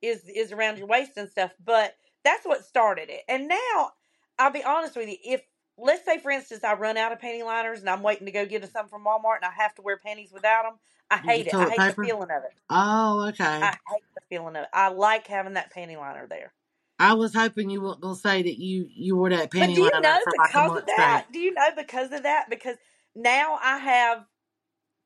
is 0.02 0.28
is 0.28 0.52
around 0.52 0.78
your 0.78 0.86
waist 0.86 1.12
and 1.16 1.28
stuff. 1.28 1.52
But 1.64 1.96
that's 2.24 2.46
what 2.46 2.64
started 2.64 3.10
it. 3.10 3.22
And 3.28 3.48
now, 3.48 3.92
I'll 4.38 4.52
be 4.52 4.64
honest 4.64 4.96
with 4.96 5.08
you. 5.08 5.16
If 5.24 5.42
let's 5.78 6.04
say, 6.04 6.18
for 6.18 6.30
instance, 6.30 6.64
I 6.64 6.74
run 6.74 6.96
out 6.96 7.12
of 7.12 7.20
panty 7.20 7.44
liners 7.44 7.80
and 7.80 7.90
I'm 7.90 8.02
waiting 8.02 8.26
to 8.26 8.32
go 8.32 8.46
get 8.46 8.70
some 8.72 8.88
from 8.88 9.04
Walmart 9.04 9.36
and 9.36 9.44
I 9.46 9.52
have 9.56 9.74
to 9.76 9.82
wear 9.82 9.98
panties 9.98 10.32
without 10.32 10.64
them, 10.64 10.74
I 11.10 11.16
hate 11.18 11.46
it. 11.46 11.54
I 11.54 11.70
hate 11.70 11.78
paper? 11.78 12.02
the 12.02 12.08
feeling 12.08 12.30
of 12.30 12.44
it. 12.44 12.52
Oh, 12.68 13.28
okay. 13.28 13.44
I 13.44 13.76
hate 13.88 14.04
the 14.14 14.20
feeling 14.28 14.56
of 14.56 14.62
it. 14.62 14.68
I 14.72 14.88
like 14.88 15.26
having 15.26 15.54
that 15.54 15.74
panty 15.74 15.96
liner 15.96 16.26
there. 16.28 16.52
I 16.98 17.14
was 17.14 17.34
hoping 17.34 17.70
you 17.70 17.80
weren't 17.80 18.00
gonna 18.00 18.14
say 18.14 18.42
that 18.42 18.60
you 18.60 18.86
you 18.94 19.16
wore 19.16 19.30
that 19.30 19.50
panty 19.50 19.60
liner. 19.60 19.68
But 19.68 19.74
do 19.74 19.82
you 19.82 20.00
know 20.02 20.18
like 20.26 20.48
because 20.52 20.68
month 20.68 20.80
of 20.80 20.86
that? 20.86 21.26
Do 21.32 21.38
you 21.38 21.54
know 21.54 21.68
because 21.76 22.12
of 22.12 22.22
that? 22.24 22.46
Because 22.50 22.76
now 23.16 23.58
I 23.62 23.78
have 23.78 24.24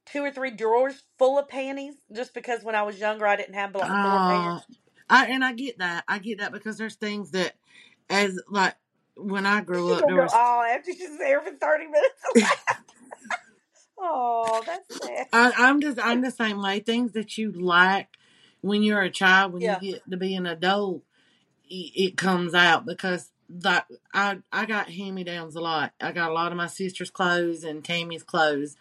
two 0.06 0.22
or 0.22 0.30
three 0.30 0.50
drawers 0.50 1.02
full 1.18 1.38
of 1.38 1.48
panties 1.48 1.94
just 2.14 2.34
because 2.34 2.62
when 2.62 2.74
I 2.74 2.82
was 2.82 2.98
younger 2.98 3.26
I 3.26 3.36
didn't 3.36 3.54
have 3.54 3.74
like 3.74 3.88
four 3.88 3.96
Uh, 3.96 4.28
pairs. 4.28 4.62
I 5.08 5.26
and 5.26 5.44
I 5.44 5.52
get 5.52 5.78
that. 5.78 6.04
I 6.08 6.18
get 6.18 6.38
that 6.38 6.52
because 6.52 6.78
there's 6.78 6.96
things 6.96 7.30
that, 7.32 7.54
as 8.10 8.40
like 8.48 8.74
when 9.16 9.46
I 9.46 9.60
grew 9.60 9.92
up, 9.92 10.06
there 10.06 10.16
was. 10.16 10.32
oh, 10.34 10.62
after 10.68 10.92
she's 10.92 11.18
there 11.18 11.40
for 11.40 11.52
30 11.52 11.86
minutes. 11.86 12.24
oh, 14.04 14.62
that's 14.66 14.98
sad. 15.02 15.26
I, 15.32 15.52
I'm 15.56 15.80
just 15.80 15.98
I'm 15.98 16.20
the 16.22 16.30
same 16.30 16.62
way. 16.62 16.80
Things 16.80 17.12
that 17.12 17.36
you 17.38 17.50
like 17.52 18.08
when 18.60 18.82
you're 18.82 19.02
a 19.02 19.10
child, 19.10 19.52
when 19.52 19.62
Yeah. 19.62 19.78
you 19.80 19.92
get 19.92 20.10
to 20.10 20.16
be 20.16 20.34
an 20.34 20.46
adult, 20.46 21.02
it, 21.68 21.92
it 21.94 22.16
comes 22.16 22.54
out 22.54 22.86
because 22.86 23.30
like 23.62 23.84
I 24.12 24.38
I 24.52 24.66
got 24.66 24.90
hand 24.90 25.14
me 25.14 25.24
downs 25.24 25.56
a 25.56 25.60
lot. 25.60 25.92
I 26.00 26.12
got 26.12 26.30
a 26.30 26.34
lot 26.34 26.52
of 26.52 26.58
my 26.58 26.66
sister's 26.66 27.10
clothes 27.10 27.64
and 27.64 27.84
Tammy's 27.84 28.22
clothes, 28.22 28.76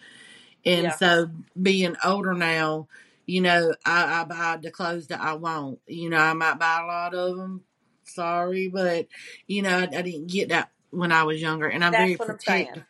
and 0.66 0.86
Yeah. 0.86 0.96
so 0.96 1.30
being 1.62 1.96
older 2.04 2.34
now, 2.34 2.88
you 3.26 3.42
know, 3.42 3.74
I, 3.86 4.22
I 4.22 4.24
buy 4.26 4.58
the 4.62 4.72
clothes 4.72 5.08
that 5.08 5.22
I 5.22 5.34
want. 5.34 5.80
You 5.88 6.10
know, 6.10 6.18
I 6.18 6.34
might 6.34 6.60
buy 6.60 6.80
a 6.82 6.86
lot 6.86 7.14
of 7.14 7.38
them. 7.38 7.62
Sorry, 8.06 8.68
but 8.68 9.08
you 9.48 9.62
know, 9.62 9.78
I, 9.78 9.84
I 9.84 10.02
didn't 10.02 10.28
get 10.28 10.50
that 10.50 10.70
when 10.92 11.12
I 11.12 11.24
was 11.24 11.42
younger, 11.42 11.68
and 11.68 11.84
I'm 11.84 11.92
very 11.92 12.16
That's 12.16 12.30
I'm 12.30 12.36
protective. 12.38 12.84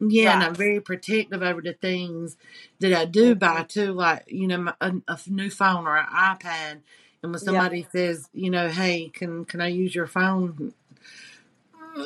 Yeah, 0.00 0.32
and 0.34 0.42
Right. 0.42 0.44
I'm 0.44 0.56
very 0.56 0.80
protective 0.80 1.42
over 1.42 1.62
the 1.62 1.74
things 1.74 2.38
that 2.80 2.94
I 2.94 3.06
do 3.06 3.34
buy 3.34 3.62
Mhm. 3.62 3.68
too, 3.68 3.92
like 3.94 4.24
you 4.28 4.48
know, 4.48 4.58
my, 4.58 4.74
a, 4.80 4.94
a 5.08 5.18
new 5.28 5.50
phone 5.50 5.86
or 5.88 5.98
an 5.98 6.06
iPad. 6.06 6.80
And 7.22 7.32
when 7.32 7.40
Yeah. 7.40 7.46
somebody 7.46 7.86
says, 7.92 8.28
you 8.34 8.50
know, 8.50 8.68
hey, 8.68 9.10
can 9.12 9.44
can 9.46 9.60
I 9.60 9.68
use 9.68 9.94
your 9.94 10.06
phone? 10.08 10.74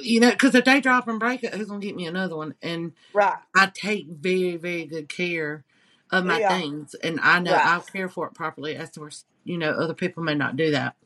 You 0.02 0.20
know, 0.20 0.30
because 0.32 0.54
if 0.54 0.64
they 0.64 0.80
drop 0.80 1.08
and 1.08 1.20
break 1.20 1.44
it, 1.44 1.54
who's 1.54 1.68
gonna 1.68 1.80
get 1.80 1.96
me 1.96 2.06
another 2.06 2.36
one? 2.36 2.54
And 2.62 2.92
Right. 3.14 3.38
I 3.54 3.66
take 3.74 4.08
very, 4.08 4.56
very 4.56 4.86
good 4.86 5.08
care 5.08 5.64
of 6.12 6.24
my 6.26 6.40
Yeah. 6.40 6.48
things, 6.48 6.94
and 6.96 7.20
I 7.22 7.40
know 7.40 7.54
Right. 7.54 7.62
I'll 7.62 7.82
care 7.82 8.08
for 8.08 8.26
it 8.28 8.34
properly. 8.34 8.76
As 8.76 8.90
to 8.92 9.00
where 9.00 9.10
you 9.44 9.58
know, 9.58 9.70
other 9.72 9.94
people 9.94 10.22
may 10.24 10.34
not 10.34 10.56
do 10.56 10.72
that. 10.72 10.96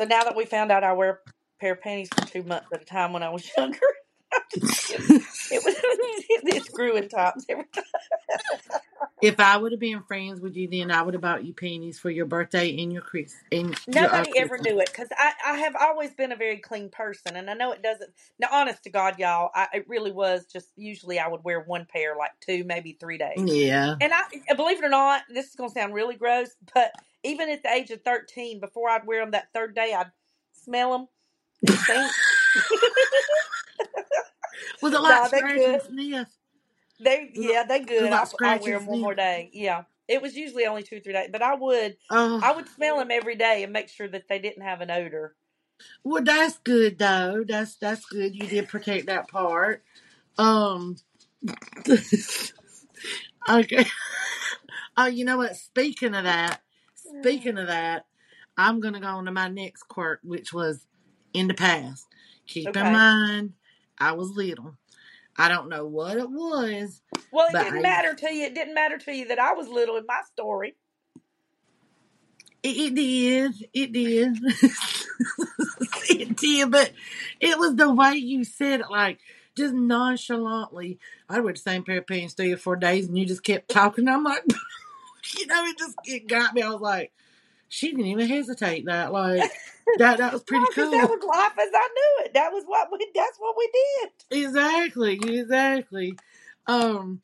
So 0.00 0.06
now 0.06 0.24
that 0.24 0.36
we 0.36 0.46
found 0.46 0.72
out 0.72 0.84
I 0.84 0.92
wear 0.94 1.10
a 1.10 1.18
pair 1.60 1.72
of 1.74 1.82
panties 1.82 2.10
for 2.10 2.22
two 2.22 2.42
months 2.44 2.68
at 2.72 2.82
a 2.82 2.84
time 2.86 3.12
when 3.12 3.22
I 3.22 3.30
was 3.30 3.48
younger, 3.58 3.78
I'm 4.34 4.42
just 4.50 4.66
kidding. 4.86 5.27
It 5.50 6.54
was 6.54 6.64
screwing 6.66 7.08
times 7.08 7.46
every 7.48 7.64
time. 7.72 7.84
if 9.22 9.40
I 9.40 9.56
would 9.56 9.72
have 9.72 9.80
been 9.80 10.02
friends 10.02 10.40
with 10.40 10.56
you, 10.56 10.68
then 10.68 10.90
I 10.90 11.02
would 11.02 11.14
have 11.14 11.20
bought 11.20 11.44
you 11.44 11.52
panties 11.52 11.98
for 11.98 12.10
your 12.10 12.26
birthday 12.26 12.80
and 12.80 12.92
your 12.92 13.02
Chris 13.02 13.34
and 13.50 13.68
your 13.68 14.06
uh, 14.06 14.18
Nobody 14.18 14.38
ever 14.38 14.58
knew 14.58 14.80
it 14.80 14.90
because 14.90 15.08
I, 15.16 15.32
I 15.44 15.58
have 15.58 15.74
always 15.78 16.12
been 16.14 16.32
a 16.32 16.36
very 16.36 16.58
clean 16.58 16.88
person, 16.88 17.36
and 17.36 17.50
I 17.50 17.54
know 17.54 17.72
it 17.72 17.82
doesn't. 17.82 18.10
Now, 18.38 18.48
honest 18.52 18.84
to 18.84 18.90
God, 18.90 19.18
y'all, 19.18 19.50
I, 19.54 19.68
it 19.74 19.88
really 19.88 20.12
was 20.12 20.46
just 20.46 20.68
usually 20.76 21.18
I 21.18 21.28
would 21.28 21.44
wear 21.44 21.60
one 21.60 21.86
pair, 21.86 22.16
like 22.16 22.32
two, 22.40 22.64
maybe 22.64 22.96
three 23.00 23.18
days. 23.18 23.42
Yeah. 23.44 23.96
And 24.00 24.12
I 24.14 24.54
believe 24.54 24.78
it 24.78 24.84
or 24.84 24.90
not, 24.90 25.22
this 25.32 25.46
is 25.46 25.54
gonna 25.54 25.70
sound 25.70 25.94
really 25.94 26.16
gross, 26.16 26.50
but 26.74 26.92
even 27.24 27.48
at 27.50 27.62
the 27.62 27.70
age 27.70 27.90
of 27.90 28.02
thirteen, 28.02 28.60
before 28.60 28.88
I'd 28.88 29.06
wear 29.06 29.20
them 29.20 29.32
that 29.32 29.48
third 29.52 29.74
day, 29.74 29.94
I'd 29.94 30.12
smell 30.52 30.92
them. 30.92 31.08
Stink. 34.58 34.82
Was 34.82 34.94
it 34.94 35.00
no, 35.00 35.02
like 35.02 35.30
they 35.30 35.42
good. 35.42 35.82
sniff? 35.82 36.28
They 37.00 37.30
yeah, 37.34 37.64
they 37.64 37.80
good. 37.80 38.12
I 38.12 38.26
I 38.42 38.54
wear 38.54 38.78
them 38.78 38.86
one 38.86 39.00
more 39.00 39.14
day. 39.14 39.50
Yeah, 39.52 39.84
it 40.08 40.22
was 40.22 40.36
usually 40.36 40.66
only 40.66 40.82
two 40.82 41.00
three 41.00 41.12
days, 41.12 41.28
but 41.32 41.42
I 41.42 41.54
would 41.54 41.96
I 42.40 42.52
Oh, 42.52 42.52
would 42.52 42.68
smell 42.68 42.98
them 42.98 43.10
every 43.10 43.36
day 43.36 43.62
and 43.64 43.72
make 43.72 43.88
sure 43.88 44.08
that 44.08 44.28
they 44.28 44.38
didn't 44.38 44.62
have 44.64 44.80
an 44.80 44.90
odor. 44.90 45.36
well, 46.04 46.22
that's 46.24 46.58
good 46.58 46.98
though. 46.98 47.44
That's 47.46 47.76
that's 47.76 48.06
good. 48.06 48.34
You 48.34 48.48
did 48.48 48.68
protect 48.68 49.06
that 49.06 49.28
part. 49.28 49.82
Um. 50.38 50.96
okay. 53.48 53.86
Oh, 54.96 55.06
you 55.06 55.24
know 55.24 55.36
what? 55.38 55.56
Speaking 55.56 56.14
of 56.14 56.24
that, 56.24 56.62
speaking 56.94 57.58
of 57.58 57.68
that, 57.68 58.06
I'm 58.56 58.80
gonna 58.80 59.00
go 59.00 59.06
on 59.08 59.26
to 59.26 59.32
my 59.32 59.48
next 59.48 59.84
quirk, 59.84 60.20
which 60.24 60.52
was 60.52 60.86
in 61.32 61.48
the 61.48 61.54
past. 61.54 62.06
Keep 62.46 62.76
in 62.76 62.90
mind, 62.90 63.52
I 64.00 64.12
was 64.12 64.30
little. 64.30 64.74
I 65.36 65.48
don't 65.48 65.68
know 65.68 65.86
what 65.86 66.16
it 66.16 66.28
was, 66.28 67.00
Well, 67.30 67.46
it 67.48 67.52
didn't 67.52 67.78
I 67.78 67.82
matter 67.82 68.14
to 68.14 68.32
you. 68.32 68.44
It 68.46 68.54
didn't 68.54 68.74
matter 68.74 68.98
to 68.98 69.12
you 69.14 69.28
that 69.28 69.38
I 69.38 69.52
was 69.52 69.68
little 69.68 69.96
in 69.96 70.04
my 70.06 70.20
story. 70.32 70.74
it, 72.62 72.76
it 72.76 72.94
did, 72.94 73.52
it 73.72 73.92
did, 73.92 74.38
it 76.10 76.36
did. 76.36 76.70
But 76.70 76.92
it 77.40 77.58
was 77.58 77.76
the 77.76 77.92
way 77.92 78.14
you 78.14 78.44
said 78.44 78.80
it, 78.80 78.90
like 78.90 79.20
just 79.56 79.74
nonchalantly. 79.74 80.98
I 81.28 81.40
wear 81.40 81.52
the 81.52 81.58
same 81.58 81.84
pair 81.84 81.98
of 81.98 82.06
pants 82.06 82.34
three 82.34 82.52
or 82.52 82.56
four 82.56 82.76
days, 82.76 83.06
and 83.06 83.16
you 83.16 83.24
just 83.24 83.44
kept 83.44 83.68
talking. 83.68 84.08
I'm 84.08 84.24
like, 84.24 84.44
you 85.38 85.46
know, 85.46 85.64
it 85.66 85.78
just 85.78 85.96
it 86.04 86.26
got 86.26 86.54
me. 86.54 86.62
I 86.62 86.70
was 86.70 86.80
like, 86.80 87.12
she 87.68 87.90
didn't 87.90 88.06
even 88.06 88.28
hesitate. 88.28 88.86
That 88.86 89.12
like 89.12 89.52
that 89.98 90.18
that 90.18 90.32
was 90.32 90.42
pretty 90.44 90.64
No, 90.64 90.70
because 90.70 90.90
that 90.90 91.08
cool. 91.08 91.08
was 91.08 91.24
life 91.24 91.52
as 91.66 91.72
I 91.74 91.88
knew 91.88 92.24
it. 92.26 92.34
That 92.34 92.52
was 92.52 92.64
what 92.66 92.88
we. 92.92 93.06
That's 93.14 93.38
what 93.38 93.54
we 93.58 93.70
did. 93.72 94.10
Exactly, 94.30 95.14
exactly. 95.14 96.18
Um, 96.66 97.22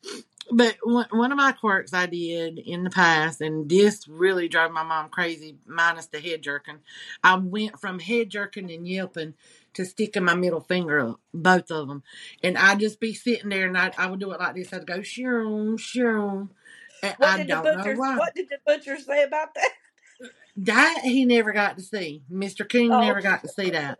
but 0.51 0.77
one 0.83 1.07
one 1.11 1.31
of 1.31 1.37
my 1.37 1.51
quirks 1.51 1.93
I 1.93 2.05
did 2.07 2.59
in 2.59 2.83
the 2.83 2.89
past, 2.89 3.41
and 3.41 3.69
this 3.69 4.07
really 4.07 4.47
drove 4.47 4.71
my 4.71 4.83
mom 4.83 5.09
crazy, 5.09 5.57
minus 5.65 6.07
the 6.07 6.19
head 6.19 6.41
jerking. 6.41 6.79
I 7.23 7.35
went 7.35 7.79
from 7.79 7.99
head 7.99 8.29
jerking 8.29 8.71
and 8.71 8.87
yelping 8.87 9.33
to 9.73 9.85
sticking 9.85 10.23
my 10.23 10.35
middle 10.35 10.61
finger 10.61 10.99
up, 10.99 11.19
both 11.33 11.69
of 11.71 11.87
them, 11.87 12.03
and 12.43 12.57
I'd 12.57 12.79
just 12.79 12.99
be 12.99 13.13
sitting 13.13 13.49
there, 13.49 13.67
and 13.67 13.77
I 13.77 13.91
I 13.97 14.07
would 14.07 14.19
do 14.19 14.31
it 14.31 14.39
like 14.39 14.55
this. 14.55 14.73
I'd 14.73 14.87
go 14.87 15.01
shoom, 15.01 15.77
and 17.03 17.15
What 17.17 17.33
I 17.33 17.37
did 17.37 17.47
the 17.49 17.55
butcher? 17.63 17.95
What 17.95 18.35
did 18.35 18.49
the 18.49 18.59
butcher 18.65 18.97
say 18.99 19.23
about 19.23 19.53
that? 19.55 19.71
That 20.57 21.01
he 21.03 21.25
never 21.25 21.51
got 21.51 21.77
to 21.77 21.83
see. 21.83 22.23
Mr. 22.31 22.67
King 22.67 22.91
Oh, 22.93 23.01
never 23.01 23.21
got 23.21 23.41
to 23.43 23.49
see 23.49 23.71
that. 23.71 23.99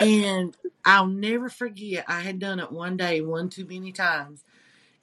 And 0.00 0.56
I'll 0.84 1.06
never 1.06 1.48
forget, 1.48 2.04
I 2.08 2.20
had 2.20 2.38
done 2.38 2.60
it 2.60 2.72
one 2.72 2.96
day, 2.96 3.20
one 3.20 3.48
too 3.48 3.64
many 3.64 3.92
times. 3.92 4.44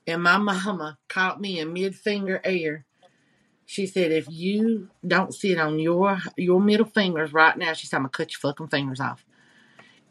And 0.05 0.21
my 0.21 0.37
mama 0.37 0.97
caught 1.07 1.39
me 1.39 1.59
in 1.59 1.73
mid 1.73 1.95
finger 1.95 2.41
air. 2.43 2.85
She 3.65 3.87
said, 3.87 4.11
if 4.11 4.27
you 4.29 4.89
don't 5.07 5.33
sit 5.33 5.57
on 5.57 5.79
your 5.79 6.19
your 6.35 6.59
middle 6.59 6.85
fingers 6.85 7.31
right 7.31 7.57
now, 7.57 7.73
she 7.73 7.87
said, 7.87 7.97
I'm 7.97 8.03
gonna 8.03 8.09
cut 8.09 8.31
your 8.31 8.39
fucking 8.39 8.67
fingers 8.67 8.99
off. 8.99 9.25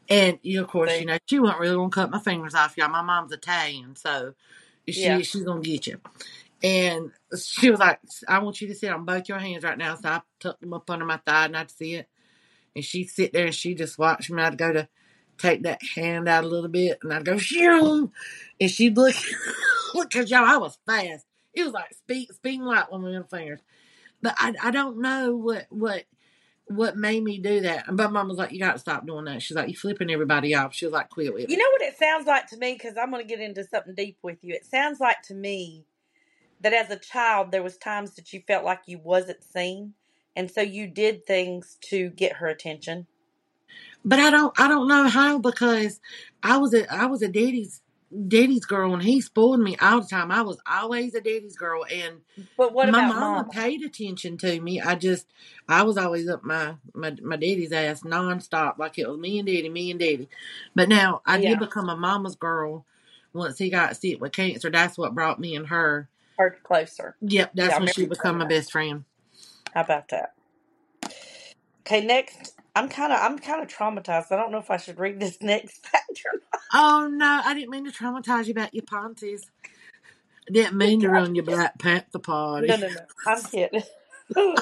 And 0.08 0.38
you 0.42 0.62
of 0.62 0.68
course, 0.68 0.98
you 0.98 1.06
know, 1.06 1.18
she 1.26 1.38
wasn't 1.38 1.60
really 1.60 1.76
gonna 1.76 1.90
cut 1.90 2.10
my 2.10 2.18
fingers 2.18 2.54
off, 2.54 2.76
y'all. 2.76 2.88
My 2.88 3.02
mom's 3.02 3.32
Italian, 3.32 3.94
so 3.94 4.34
yeah, 4.86 5.18
she 5.18 5.24
she's 5.24 5.44
gonna 5.44 5.60
get 5.60 5.86
you. 5.86 6.00
And 6.62 7.12
she 7.36 7.70
was 7.70 7.80
like, 7.80 8.00
I 8.28 8.38
want 8.40 8.60
you 8.60 8.68
to 8.68 8.74
sit 8.74 8.90
on 8.90 9.04
both 9.04 9.28
your 9.28 9.38
hands 9.38 9.64
right 9.64 9.78
now. 9.78 9.94
So 9.96 10.08
I 10.08 10.20
tucked 10.40 10.60
them 10.60 10.74
up 10.74 10.88
under 10.90 11.04
my 11.04 11.18
thigh 11.18 11.46
and 11.46 11.56
I'd 11.56 11.70
see 11.70 11.94
it. 11.94 12.08
And 12.74 12.84
she'd 12.84 13.10
sit 13.10 13.32
there 13.32 13.46
and 13.46 13.54
she 13.54 13.74
just 13.74 13.98
watched 13.98 14.30
me. 14.30 14.42
I'd 14.42 14.58
go 14.58 14.72
to 14.72 14.88
take 15.38 15.62
that 15.62 15.80
hand 15.94 16.28
out 16.28 16.44
a 16.44 16.48
little 16.48 16.68
bit 16.68 16.98
and 17.02 17.12
I'd 17.12 17.24
go, 17.24 17.36
shoo. 17.36 18.10
And 18.60 18.70
she'd 18.70 18.96
look, 18.96 19.14
because 19.94 20.30
y'all. 20.30 20.44
I 20.44 20.56
was 20.56 20.78
fast. 20.86 21.26
It 21.54 21.64
was 21.64 21.72
like 21.72 21.92
speed, 21.94 22.28
speeding 22.32 22.62
light 22.64 22.86
on 22.90 23.02
my 23.02 23.08
middle 23.08 23.24
fingers. 23.24 23.60
But 24.22 24.34
I, 24.38 24.54
I 24.62 24.70
don't 24.70 25.00
know 25.00 25.36
what, 25.36 25.66
what, 25.70 26.04
what 26.66 26.96
made 26.96 27.22
me 27.22 27.38
do 27.38 27.60
that. 27.62 27.84
But 27.90 28.12
mom 28.12 28.28
was 28.28 28.38
like, 28.38 28.52
you 28.52 28.58
got 28.58 28.74
to 28.74 28.78
stop 28.78 29.06
doing 29.06 29.24
that. 29.26 29.42
She's 29.42 29.56
like, 29.56 29.68
you 29.68 29.76
flipping 29.76 30.10
everybody 30.10 30.54
off. 30.54 30.74
She 30.74 30.86
was 30.86 30.92
like, 30.92 31.10
quit 31.10 31.34
with 31.34 31.50
you 31.50 31.56
know 31.56 31.68
what 31.72 31.82
it 31.82 31.98
sounds 31.98 32.26
like 32.26 32.46
to 32.48 32.56
me 32.56 32.74
because 32.74 32.96
I'm 32.96 33.10
going 33.10 33.22
to 33.22 33.28
get 33.28 33.40
into 33.40 33.64
something 33.64 33.94
deep 33.94 34.18
with 34.22 34.38
you. 34.42 34.54
It 34.54 34.64
sounds 34.64 35.00
like 35.00 35.22
to 35.24 35.34
me 35.34 35.84
that 36.62 36.72
as 36.72 36.90
a 36.90 36.98
child 36.98 37.52
there 37.52 37.62
was 37.62 37.76
times 37.78 38.14
that 38.16 38.32
you 38.32 38.42
felt 38.46 38.64
like 38.64 38.82
you 38.86 38.98
wasn't 38.98 39.44
seen, 39.44 39.94
and 40.36 40.50
so 40.50 40.62
you 40.62 40.86
did 40.88 41.26
things 41.26 41.78
to 41.90 42.10
get 42.10 42.34
her 42.34 42.48
attention. 42.48 43.06
But 44.04 44.18
I 44.20 44.30
don't 44.30 44.58
I 44.60 44.68
don't 44.68 44.88
know 44.88 45.08
how 45.08 45.38
because 45.38 46.00
I 46.42 46.58
was 46.58 46.74
a 46.74 46.92
I 46.92 47.06
was 47.06 47.22
a 47.22 47.28
daddy's 47.28 47.82
daddy's 48.28 48.66
girl 48.66 48.94
and 48.94 49.02
he 49.02 49.20
spoiled 49.20 49.60
me 49.60 49.76
all 49.80 50.00
the 50.00 50.08
time. 50.08 50.30
I 50.32 50.42
was 50.42 50.60
always 50.70 51.14
a 51.14 51.20
daddy's 51.20 51.56
girl 51.56 51.84
and 51.92 52.20
But 52.56 52.72
what 52.72 52.88
my 52.88 52.90
about 52.90 53.08
mama 53.08 53.44
mama? 53.44 53.50
paid 53.50 53.82
attention 53.82 54.38
to 54.38 54.60
me. 54.60 54.80
I 54.80 54.96
just 54.96 55.28
I 55.68 55.82
was 55.84 55.96
always 55.98 56.28
up 56.28 56.44
my 56.44 56.76
my, 56.94 57.16
my 57.22 57.36
daddy's 57.36 57.72
ass 57.72 58.02
nonstop, 58.02 58.78
like 58.78 58.98
it 58.98 59.08
was 59.08 59.18
me 59.18 59.38
and 59.38 59.46
daddy, 59.46 59.68
me 59.68 59.90
and 59.90 60.00
daddy. 60.00 60.28
But 60.74 60.88
now 60.88 61.22
I 61.26 61.38
did 61.38 61.58
become 61.60 61.88
a 61.88 61.96
mama's 61.96 62.36
girl 62.36 62.86
once 63.32 63.58
he 63.58 63.70
got 63.70 63.96
sick 63.96 64.20
with 64.20 64.32
cancer, 64.32 64.70
that's 64.70 64.98
what 64.98 65.14
brought 65.14 65.40
me 65.40 65.56
and 65.56 65.68
her. 65.68 66.08
Her 66.42 66.56
closer. 66.64 67.14
Yep, 67.20 67.52
that's 67.54 67.78
when 67.78 67.86
she 67.88 68.02
remember 68.02 68.16
became 68.16 68.38
my 68.38 68.44
telling 68.44 68.48
best 68.48 68.72
friend. 68.72 69.04
How 69.72 69.82
about 69.82 70.08
that? 70.08 70.34
Okay, 71.86 72.04
next. 72.04 72.54
I'm 72.74 72.88
kind 72.88 73.12
of 73.12 73.20
I'm 73.20 73.38
kind 73.38 73.62
of 73.62 73.68
traumatized. 73.68 74.32
I 74.32 74.36
don't 74.36 74.50
know 74.50 74.58
if 74.58 74.70
I 74.70 74.76
should 74.76 74.98
read 74.98 75.20
this 75.20 75.38
next 75.42 75.86
fact 75.86 76.22
or 76.24 76.40
not. 76.52 76.62
Oh 76.74 77.08
no, 77.08 77.42
I 77.44 77.54
didn't 77.54 77.70
mean 77.70 77.84
to 77.84 77.92
traumatize 77.92 78.46
you 78.46 78.52
about 78.52 78.74
your 78.74 78.82
Ponzi's. 78.82 79.44
I 80.48 80.52
didn't 80.52 80.76
mean 80.76 81.00
to 81.02 81.10
ruin 81.10 81.36
your 81.36 81.44
Black 81.44 81.78
Panther 81.78 82.18
party. 82.18 82.66
No, 82.66 82.76
no, 82.76 82.88
no. 82.88 83.02
I'm 83.26 83.42
kidding. 83.44 83.82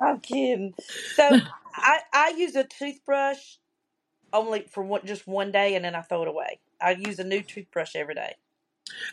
I'm 0.00 0.20
kidding. 0.20 0.74
So 1.14 1.38
I 1.74 2.00
I 2.12 2.34
use 2.36 2.56
a 2.56 2.64
toothbrush 2.64 3.58
only 4.32 4.66
for 4.70 4.82
one, 4.82 5.06
just 5.06 5.28
one 5.28 5.52
day, 5.52 5.76
and 5.76 5.84
then 5.84 5.94
I 5.94 6.00
throw 6.00 6.22
it 6.22 6.28
away. 6.28 6.58
I 6.80 6.92
use 6.92 7.20
a 7.20 7.24
new 7.24 7.42
toothbrush 7.42 7.94
every 7.94 8.14
day. 8.14 8.34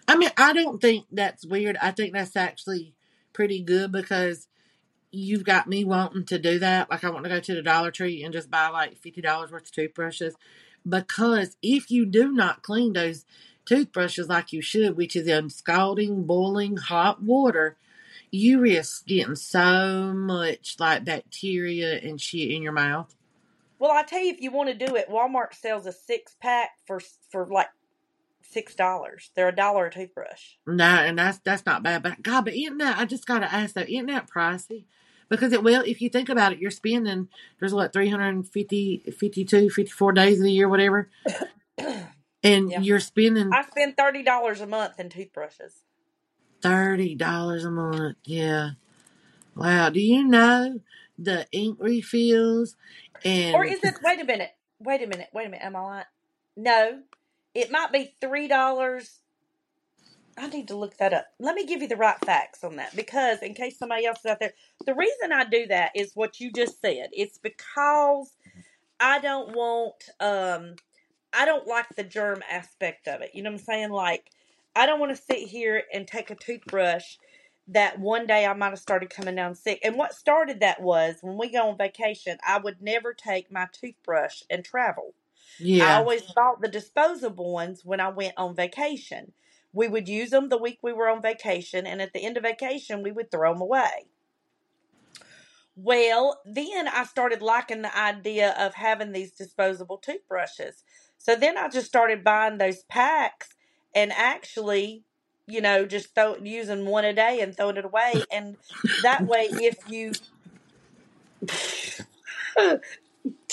I 0.08 0.18
mean, 0.18 0.32
I 0.38 0.54
don't 0.54 0.80
think 0.80 1.06
that's 1.12 1.46
weird. 1.46 1.78
I 1.82 1.92
think 1.92 2.14
that's 2.14 2.36
actually 2.36 2.94
pretty 3.34 3.62
good 3.62 3.92
because 3.92 4.48
you've 5.12 5.44
got 5.44 5.68
me 5.68 5.84
wanting 5.86 6.26
to 6.26 6.40
do 6.40 6.60
that. 6.60 6.90
Like 6.90 7.04
I 7.04 7.10
want 7.10 7.24
to 7.24 7.30
go 7.30 7.40
to 7.40 7.56
the 7.56 7.62
Dollar 7.62 7.92
Tree 7.92 8.24
and 8.24 8.34
just 8.34 8.52
buy 8.52 8.68
like 8.70 8.98
fifty 8.98 9.22
dollars 9.22 9.52
worth 9.52 9.66
of 9.66 9.72
toothbrushes. 9.72 10.36
Because 10.88 11.56
if 11.62 11.90
you 11.90 12.06
do 12.06 12.32
not 12.32 12.62
clean 12.62 12.94
those 12.94 13.26
toothbrushes 13.66 14.28
like 14.28 14.52
you 14.52 14.62
should, 14.62 14.98
which 14.98 15.16
is 15.16 15.28
in 15.28 15.50
scalding, 15.50 16.24
boiling 16.24 16.78
hot 16.78 17.24
water, 17.24 17.78
you 18.32 18.60
risk 18.60 19.06
getting 19.06 19.36
so 19.36 20.12
much 20.14 20.76
like 20.80 21.06
bacteria 21.06 22.00
and 22.00 22.20
shit 22.20 22.52
in 22.52 22.62
your 22.62 22.74
mouth. 22.74 23.16
Well, 23.80 23.92
I 23.92 24.04
tell 24.04 24.20
you, 24.20 24.34
if 24.34 24.42
you 24.42 24.52
want 24.52 24.70
to 24.70 24.86
do 24.86 24.96
it, 24.96 25.10
Walmart 25.10 25.54
sells 25.54 25.86
a 25.86 25.92
six 25.92 26.36
pack 26.42 26.72
for 26.86 27.00
for 27.30 27.46
like 27.46 27.68
six 28.54 28.76
dollars. 28.76 29.32
They're 29.36 29.50
a 29.50 29.56
dollar 29.56 29.88
a 29.88 29.92
toothbrush. 29.92 30.52
No, 30.66 30.86
and 30.86 31.18
that's 31.18 31.40
that's 31.40 31.66
not 31.66 31.84
bad. 31.84 32.04
But 32.04 32.22
God, 32.24 32.46
but 32.46 32.54
isn't 32.56 32.78
that 32.78 32.98
I 32.98 33.06
just 33.06 33.26
gotta 33.26 33.52
ask 33.54 33.74
though, 33.76 33.82
isn't 33.82 34.06
that 34.08 34.30
pricey? 34.30 34.86
Because 35.30 35.52
it 35.54 35.64
will 35.64 35.84
if 35.86 36.02
you 36.02 36.10
think 36.10 36.30
about 36.30 36.54
it, 36.54 36.60
you're 36.60 36.72
spending 36.72 37.28
there's 37.60 37.74
what 37.74 37.92
350 37.94 39.04
52, 39.18 39.70
54 39.70 40.12
days 40.14 40.38
of 40.40 40.44
the 40.44 40.52
year, 40.52 40.70
whatever. 40.70 41.10
And 42.46 42.70
Yeah. 42.70 42.82
you're 42.82 43.00
spending 43.00 43.54
I 43.54 43.64
spend 43.64 43.96
thirty 43.96 44.22
dollars 44.22 44.60
a 44.60 44.68
month 44.68 45.00
in 45.00 45.10
toothbrushes. 45.10 45.84
thirty 46.62 47.16
dollars 47.16 47.64
a 47.64 47.72
month. 47.72 48.18
Yeah. 48.26 48.72
Wow. 49.56 49.90
Do 49.90 50.02
you 50.02 50.24
know 50.26 50.82
the 51.18 51.48
ink 51.54 51.78
refills 51.80 52.76
And 53.24 53.56
Or 53.56 53.64
is 53.66 53.80
it? 53.84 53.96
Wait 54.04 54.20
a 54.20 54.26
minute. 54.26 54.52
Wait 54.80 55.02
a 55.02 55.08
minute. 55.08 55.30
Wait 55.34 55.46
a 55.46 55.50
minute. 55.50 55.66
Am 55.66 55.76
I 55.78 55.80
lying? 55.82 56.06
No, 56.58 57.00
it 57.56 57.72
might 57.72 57.92
be 57.92 58.16
three 58.22 58.48
dollars. 58.48 59.20
I 60.38 60.48
need 60.48 60.70
to 60.70 60.76
look 60.78 60.98
that 60.98 61.14
up. 61.14 61.28
Let 61.40 61.56
me 61.56 61.66
give 61.66 61.82
you 61.82 61.88
the 61.88 61.96
right 61.98 62.18
facts 62.26 62.64
on 62.64 62.78
that 62.78 62.96
because, 62.96 63.40
in 63.44 63.54
case 63.54 63.78
somebody 63.78 64.06
else 64.06 64.20
is 64.20 64.28
out 64.28 64.40
there, 64.40 64.54
the 64.86 64.96
reason 64.96 65.32
I 65.32 65.46
do 65.46 65.68
that 65.68 65.92
is 65.96 66.14
what 66.16 66.40
you 66.40 66.52
just 66.52 66.82
said. 66.82 67.10
It's 67.14 67.38
because 67.38 68.36
I 69.00 69.20
don't 69.20 69.56
want, 69.56 70.10
um, 70.20 70.76
I 71.34 71.46
don't 71.46 71.68
like 71.68 71.88
the 71.96 72.04
germ 72.04 72.42
aspect 72.50 73.08
of 73.08 73.22
it. 73.22 73.32
You 73.34 73.44
know 73.44 73.52
what 73.52 73.60
I'm 73.62 73.66
saying? 73.66 73.92
Like, 73.92 74.32
I 74.76 74.86
don't 74.88 75.00
want 75.00 75.16
to 75.16 75.22
sit 75.22 75.48
here 75.50 75.84
and 75.94 76.08
take 76.08 76.32
a 76.32 76.36
toothbrush 76.36 77.18
that 77.70 78.00
one 78.00 78.28
day 78.28 78.46
I 78.46 78.54
might 78.54 78.72
have 78.72 78.80
started 78.80 79.10
coming 79.12 79.36
down 79.36 79.56
sick. 79.56 79.80
And 79.84 79.96
what 79.98 80.14
started 80.16 80.62
that 80.62 80.82
was 80.82 81.18
when 81.22 81.38
we 81.38 81.52
go 81.52 81.70
on 81.70 81.78
vacation, 81.78 82.38
I 82.48 82.60
would 82.60 82.82
never 82.82 83.14
take 83.14 83.52
my 83.52 83.68
toothbrush 83.72 84.44
and 84.50 84.66
travel. 84.66 85.14
I 85.80 85.94
yeah. 85.94 85.98
always 85.98 86.24
bought 86.36 86.62
the 86.62 86.68
disposable 86.68 87.54
ones 87.54 87.84
when 87.84 88.00
I 88.00 88.10
went 88.10 88.34
on 88.38 88.56
vacation. 88.56 89.34
We 89.74 89.88
would 89.88 90.08
use 90.08 90.30
them 90.30 90.50
the 90.50 90.58
week 90.58 90.80
we 90.84 90.94
were 90.94 91.10
on 91.10 91.22
vacation, 91.22 91.88
and 91.88 92.02
at 92.02 92.14
the 92.14 92.24
end 92.26 92.38
of 92.38 92.44
vacation, 92.44 93.04
we 93.04 93.12
would 93.12 93.32
throw 93.32 93.54
them 93.54 93.62
away. 93.62 94.08
Well, 95.76 96.42
then 96.46 96.88
I 96.88 97.04
started 97.06 97.42
liking 97.42 97.82
the 97.82 97.98
idea 97.98 98.56
of 98.60 98.76
having 98.76 99.12
these 99.12 99.32
disposable 99.32 99.98
toothbrushes. 99.98 100.84
So 101.18 101.36
then 101.36 101.58
I 101.58 101.70
just 101.70 101.88
started 101.88 102.24
buying 102.24 102.58
those 102.60 102.84
packs 102.84 103.56
and 103.96 104.12
actually, 104.14 105.04
you 105.48 105.62
know, 105.62 105.86
just 105.86 106.14
throw 106.14 106.38
using 106.38 106.86
one 106.86 107.06
a 107.06 107.14
day 107.14 107.40
and 107.42 107.56
throwing 107.58 107.78
it 107.78 107.86
away. 107.86 108.28
And 108.32 108.58
that 109.00 109.28
way, 109.28 109.54
if 109.58 109.88
you, 109.88 110.20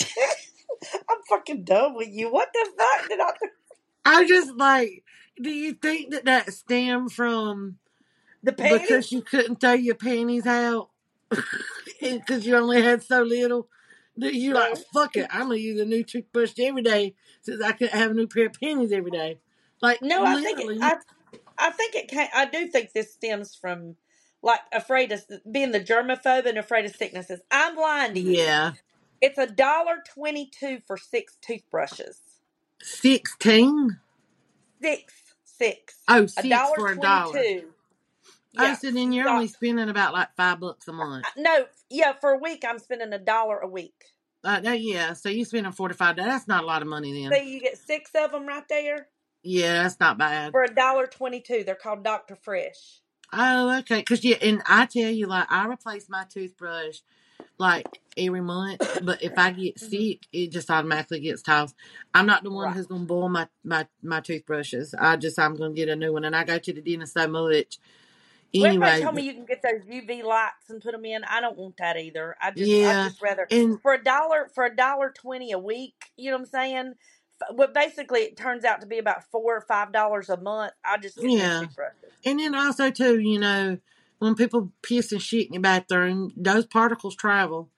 I'm 0.93 1.17
fucking 1.29 1.63
done 1.63 1.95
with 1.95 2.09
you. 2.09 2.31
What 2.31 2.49
the 2.53 2.69
fuck 2.77 3.09
did 3.09 3.19
I? 3.19 3.31
I 4.05 4.27
just 4.27 4.55
like 4.55 5.03
do 5.41 5.49
you 5.49 5.73
think 5.73 6.11
that 6.11 6.25
that 6.25 6.53
stemmed 6.53 7.11
from 7.11 7.77
The 8.43 8.53
panties? 8.53 8.81
because 8.81 9.11
you 9.11 9.21
couldn't 9.21 9.61
throw 9.61 9.73
your 9.73 9.95
panties 9.95 10.45
out 10.45 10.89
because 12.01 12.45
you 12.45 12.55
only 12.55 12.81
had 12.81 13.03
so 13.03 13.21
little. 13.23 13.67
That 14.17 14.33
you 14.35 14.53
like 14.53 14.77
fuck 14.93 15.15
it. 15.15 15.27
I'm 15.31 15.43
gonna 15.43 15.55
use 15.55 15.79
a 15.79 15.85
new 15.85 16.03
toothbrush 16.03 16.51
every 16.59 16.81
day 16.81 17.15
since 17.41 17.63
I 17.63 17.71
couldn't 17.71 17.97
have 17.97 18.11
a 18.11 18.13
new 18.13 18.27
pair 18.27 18.47
of 18.47 18.53
panties 18.53 18.91
every 18.91 19.09
day. 19.09 19.39
Like 19.81 20.01
No, 20.01 20.25
I 20.25 20.41
think 20.41 20.59
it, 20.59 20.77
I 20.81 20.97
I 21.57 21.71
think 21.71 21.95
it 21.95 22.09
can 22.09 22.27
I 22.35 22.45
do 22.45 22.67
think 22.67 22.91
this 22.91 23.13
stems 23.13 23.55
from 23.55 23.95
like 24.43 24.59
afraid 24.73 25.13
of 25.13 25.23
being 25.49 25.71
the 25.71 25.79
germaphobe 25.79 26.45
and 26.45 26.57
afraid 26.57 26.85
of 26.85 26.95
sicknesses. 26.95 27.39
I'm 27.49 27.77
lying 27.77 28.13
to 28.15 28.19
you. 28.19 28.31
yeah, 28.31 28.73
It's 29.21 29.37
a 29.39 29.47
dollar 29.47 29.97
twenty 30.07 30.47
two 30.47 30.79
for 30.87 30.97
six 30.97 31.37
toothbrushes. 31.41 32.21
sixteen. 32.81 33.99
Six, 34.81 35.13
six, 35.45 35.95
Oh, 36.07 36.27
six 36.27 36.71
for 36.75 36.91
a 36.91 36.99
dollar. 36.99 37.33
two. 37.33 37.69
Oh, 38.57 38.63
Yeah. 38.63 38.75
so 38.75 38.91
then 38.91 39.11
you're 39.13 39.29
only 39.29 39.47
spending 39.47 39.89
about 39.89 40.13
like 40.13 40.35
five 40.37 40.59
bucks 40.59 40.87
a 40.87 40.93
month. 40.93 41.25
No, 41.37 41.65
yeah, 41.89 42.13
for 42.13 42.31
a 42.31 42.37
week 42.39 42.65
I'm 42.67 42.79
spending 42.79 43.13
a 43.13 43.19
dollar 43.19 43.59
a 43.59 43.67
week. 43.67 44.05
Uh, 44.43 44.59
no, 44.61 44.73
yeah, 44.73 45.13
so 45.13 45.29
you're 45.29 45.45
spending 45.45 45.71
forty 45.73 45.95
five. 45.95 46.15
That's 46.17 46.47
not 46.47 46.63
a 46.63 46.67
lot 46.67 46.81
of 46.83 46.89
money 46.89 47.13
then. 47.13 47.31
So 47.33 47.37
then. 47.37 47.47
you 47.47 47.61
get 47.61 47.77
six 47.77 48.11
of 48.15 48.31
them 48.31 48.47
right 48.47 48.67
there 48.69 49.07
Yeah, 49.43 49.83
that's 49.83 49.99
not 49.99 50.17
bad. 50.17 50.51
for 50.51 50.63
a 50.63 50.73
dollar 50.73 51.07
twenty 51.07 51.41
two. 51.41 51.63
They're 51.65 51.75
called 51.75 52.03
Doctor 52.03 52.35
Fresh. 52.35 53.01
Oh, 53.33 53.79
okay. 53.79 53.99
Because 53.99 54.23
yeah, 54.25 54.37
and 54.41 54.63
I 54.67 54.87
tell 54.87 55.11
you, 55.11 55.27
like 55.27 55.51
I 55.51 55.67
replace 55.67 56.09
my 56.09 56.25
toothbrush 56.29 56.99
like 57.57 58.01
every 58.17 58.41
month, 58.41 58.81
but 58.99 59.23
if 59.23 59.33
I 59.37 59.51
get 59.51 59.79
Mhm. 59.79 59.89
sick, 59.89 60.27
it 60.33 60.51
just 60.51 60.69
automatically 60.71 61.21
gets 61.21 61.41
tossed. 61.43 61.75
I'm 62.13 62.25
not 62.27 62.43
the 62.43 62.51
one 62.51 62.67
Right. 62.67 62.75
who's 62.75 62.87
gonna 62.87 63.05
boil 63.05 63.29
my 63.29 63.47
my 63.63 63.87
my 64.03 64.21
toothbrushes. 64.21 64.95
I 64.97 65.17
just 65.17 65.39
I'm 65.39 65.55
gonna 65.55 65.73
get 65.73 65.89
a 65.89 65.95
new 65.95 66.13
one, 66.13 66.25
and 66.25 66.35
I 66.35 66.43
go 66.45 66.59
to 66.59 66.73
the 66.73 66.81
dentist 66.81 67.13
so 67.15 67.27
much. 67.27 67.79
Well, 68.59 68.69
everybody 68.69 68.95
Anyway, 68.95 69.03
told 69.03 69.15
me 69.15 69.23
you 69.23 69.33
can 69.33 69.45
get 69.45 69.61
those 69.63 69.85
UV 69.87 70.23
lights 70.23 70.69
and 70.69 70.81
put 70.81 70.93
them 70.93 71.05
in. 71.05 71.23
I 71.25 71.41
don't 71.41 71.57
want 71.57 71.77
that 71.77 71.97
either. 71.97 72.35
I 72.41 72.51
just, 72.51 72.77
I 72.83 72.93
yeah, 72.93 73.03
just 73.03 73.21
rather 73.21 73.51
and 73.51 73.79
for 73.81 73.93
a 73.93 74.03
dollar 74.03 74.49
for 74.55 74.65
a 74.65 74.75
dollar 74.75 75.11
twenty 75.15 75.51
a 75.51 75.59
week. 75.59 75.95
You 76.17 76.31
know 76.31 76.37
what 76.37 76.41
I'm 76.43 76.47
saying? 76.47 76.93
Well, 77.53 77.69
basically, 77.73 78.21
it 78.21 78.37
turns 78.37 78.65
out 78.65 78.81
to 78.81 78.87
be 78.87 78.99
about 78.99 79.25
four 79.31 79.57
or 79.57 79.61
five 79.61 79.91
dollars 79.93 80.29
a 80.29 80.37
month. 80.37 80.73
I 80.85 80.97
just 80.97 81.19
yeah, 81.19 81.67
and 82.25 82.39
then 82.39 82.55
also 82.55 82.91
too, 82.91 83.19
you 83.19 83.39
know, 83.39 83.77
when 84.21 84.35
people 84.35 84.73
piss 84.83 85.13
and 85.13 85.21
shit 85.23 85.47
in 85.49 85.55
your 85.55 85.63
bathroom, 85.63 86.33
those 86.37 86.67
particles 86.67 87.17
travel. 87.17 87.71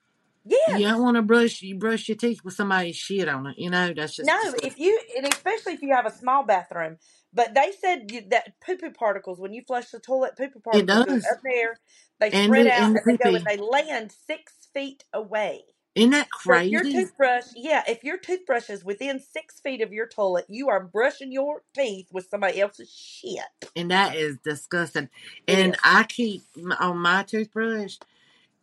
Yeah. 0.44 0.58
You 0.66 0.88
don't 0.88 1.02
want 1.02 1.16
to 1.16 1.22
brush 1.22 1.62
you 1.62 1.76
brush 1.76 2.08
your 2.08 2.16
teeth 2.18 2.40
with 2.44 2.54
somebody's 2.54 2.96
shit 2.96 3.28
on 3.28 3.46
it. 3.48 3.58
You 3.58 3.70
know, 3.70 3.92
that's 3.94 4.16
just 4.16 4.28
No, 4.28 4.38
disgusting. 4.40 4.70
if 4.70 4.78
you 4.78 5.00
and 5.16 5.26
especially 5.26 5.74
if 5.74 5.82
you 5.82 5.94
have 5.94 6.06
a 6.06 6.12
small 6.12 6.44
bathroom. 6.44 6.98
But 7.32 7.54
they 7.54 7.72
said 7.80 8.10
you, 8.12 8.22
that 8.30 8.54
poo 8.66 8.78
poo 8.78 8.92
particles 8.92 9.40
when 9.40 9.54
you 9.54 9.62
flush 9.66 9.90
the 9.90 10.00
toilet, 10.00 10.36
poo 10.38 10.48
poo 10.48 10.60
It 10.72 10.86
particles 10.86 11.22
up 11.30 11.40
there, 11.44 11.78
they 12.20 12.32
and 12.32 12.32
spread 12.32 12.66
the 12.66 12.68
out, 12.68 12.92
and 12.94 12.96
and 12.96 13.04
they 13.06 13.16
go 13.18 13.34
and 13.34 13.46
they 13.46 13.58
land 13.58 14.12
six 14.26 14.54
feet 14.74 15.04
away. 15.14 15.62
Isn't 15.96 16.12
that 16.12 16.30
So 16.38 16.54
if 16.54 16.70
your 16.70 16.84
crazy? 16.84 16.86
toothbrush, 16.86 17.44
yeah, 17.56 17.84
if 17.88 18.04
your 18.04 18.18
toothbrush 18.18 18.70
is 18.70 18.84
within 18.84 19.20
six 19.20 19.60
feet 19.60 19.82
of 19.82 19.92
your 19.92 20.08
toilet, 20.08 20.46
you 20.48 20.68
are 20.70 20.80
brushing 20.84 21.32
your 21.32 21.62
teeth 21.74 22.08
with 22.12 22.28
somebody 22.30 22.60
else's 22.60 22.92
shit. 22.92 23.40
And 23.76 23.90
that 23.90 24.16
is 24.16 24.38
disgusting. 24.38 25.08
It 25.48 25.58
And 25.58 25.76
is. 25.76 25.78
I 25.84 26.04
keep 26.04 26.44
m- 26.56 26.72
on 26.80 26.98
my 26.98 27.22
toothbrush, 27.24 27.96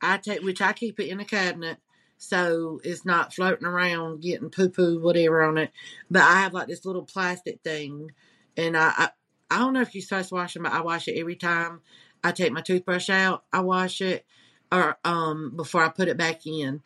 I 0.02 0.18
take 0.20 0.44
which 0.44 0.62
I 0.62 0.74
keep 0.74 1.00
it 1.02 1.10
in 1.10 1.22
a 1.22 1.26
cabinet 1.26 1.80
so 2.20 2.82
it's 2.84 3.06
not 3.06 3.34
floating 3.34 3.68
around 3.68 4.22
getting 4.22 4.52
poo 4.52 4.70
poo 4.70 5.00
whatever 5.02 5.44
on 5.44 5.58
it. 5.60 5.72
But 6.12 6.24
I 6.24 6.42
have 6.42 6.54
like 6.54 6.68
this 6.68 6.86
little 6.86 7.06
plastic 7.06 7.62
thing, 7.64 8.12
and 8.58 8.78
I 8.78 8.94
I, 8.98 9.10
I 9.52 9.60
don't 9.60 9.74
know 9.74 9.82
if 9.82 9.96
you're 9.96 10.04
supposed 10.04 10.30
to 10.32 10.36
wash 10.36 10.56
them, 10.56 10.64
but 10.66 10.74
I 10.74 10.82
wash 10.82 11.08
it 11.08 11.20
every 11.20 11.38
time 11.38 11.82
I 12.24 12.34
take 12.34 12.54
my 12.54 12.62
toothbrush 12.62 13.10
out. 13.10 13.46
I 13.54 13.62
wash 13.62 14.02
it, 14.02 14.26
or 14.72 14.98
um 15.06 15.54
before 15.58 15.84
I 15.86 15.90
put 15.90 16.10
it 16.10 16.18
back 16.18 16.48
in, 16.48 16.82